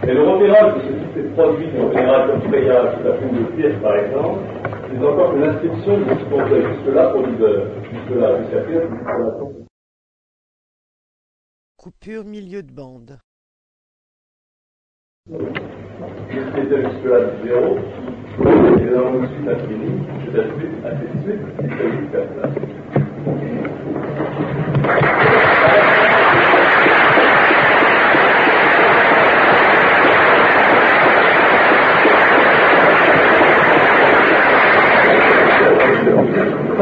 Et 0.07 0.13
le 0.13 0.21
repérage 0.21 0.75
de 0.75 0.81
ce 0.81 0.87
qui 0.87 1.13
s'est 1.13 1.29
produit 1.33 1.67
en 1.81 1.91
général 1.91 2.29
comme 2.29 2.41
frayage 2.43 2.95
sous 2.95 3.03
la 3.03 3.13
plume 3.13 3.43
de 3.43 3.51
pièce 3.55 3.81
par 3.81 3.95
exemple, 3.95 4.39
c'est 4.87 5.03
encore 5.03 5.33
que 5.33 5.39
l'inscription 5.39 5.97
de 5.97 6.03
ce 6.03 6.23
qu'on 6.25 6.45
fait 6.45 6.61
jusque-là 6.61 7.09
pour 7.09 7.25
l'hiver, 7.25 7.65
jusque-là, 7.91 8.41
jusqu'à 8.41 8.63
jusque-là. 8.63 9.33
Coupure 11.77 12.23
milieu 12.23 12.61
de 12.61 12.71
bande. 12.71 13.17
Qui 15.27 16.37
était 16.37 16.81
jusque-là 16.83 17.25
du 17.25 17.47
zéro, 17.47 17.77
et 17.77 18.89
dans 18.93 19.11
le 19.11 19.27
suite 19.27 19.47
infini, 19.47 19.89
c'est 20.23 20.37
la 20.37 20.43
suite, 20.55 20.85
ainsi 20.85 21.05
de 21.07 21.21
suite, 21.23 21.41
il 21.63 21.69
s'agit 21.69 22.01
de 22.01 22.11
faire 22.11 22.74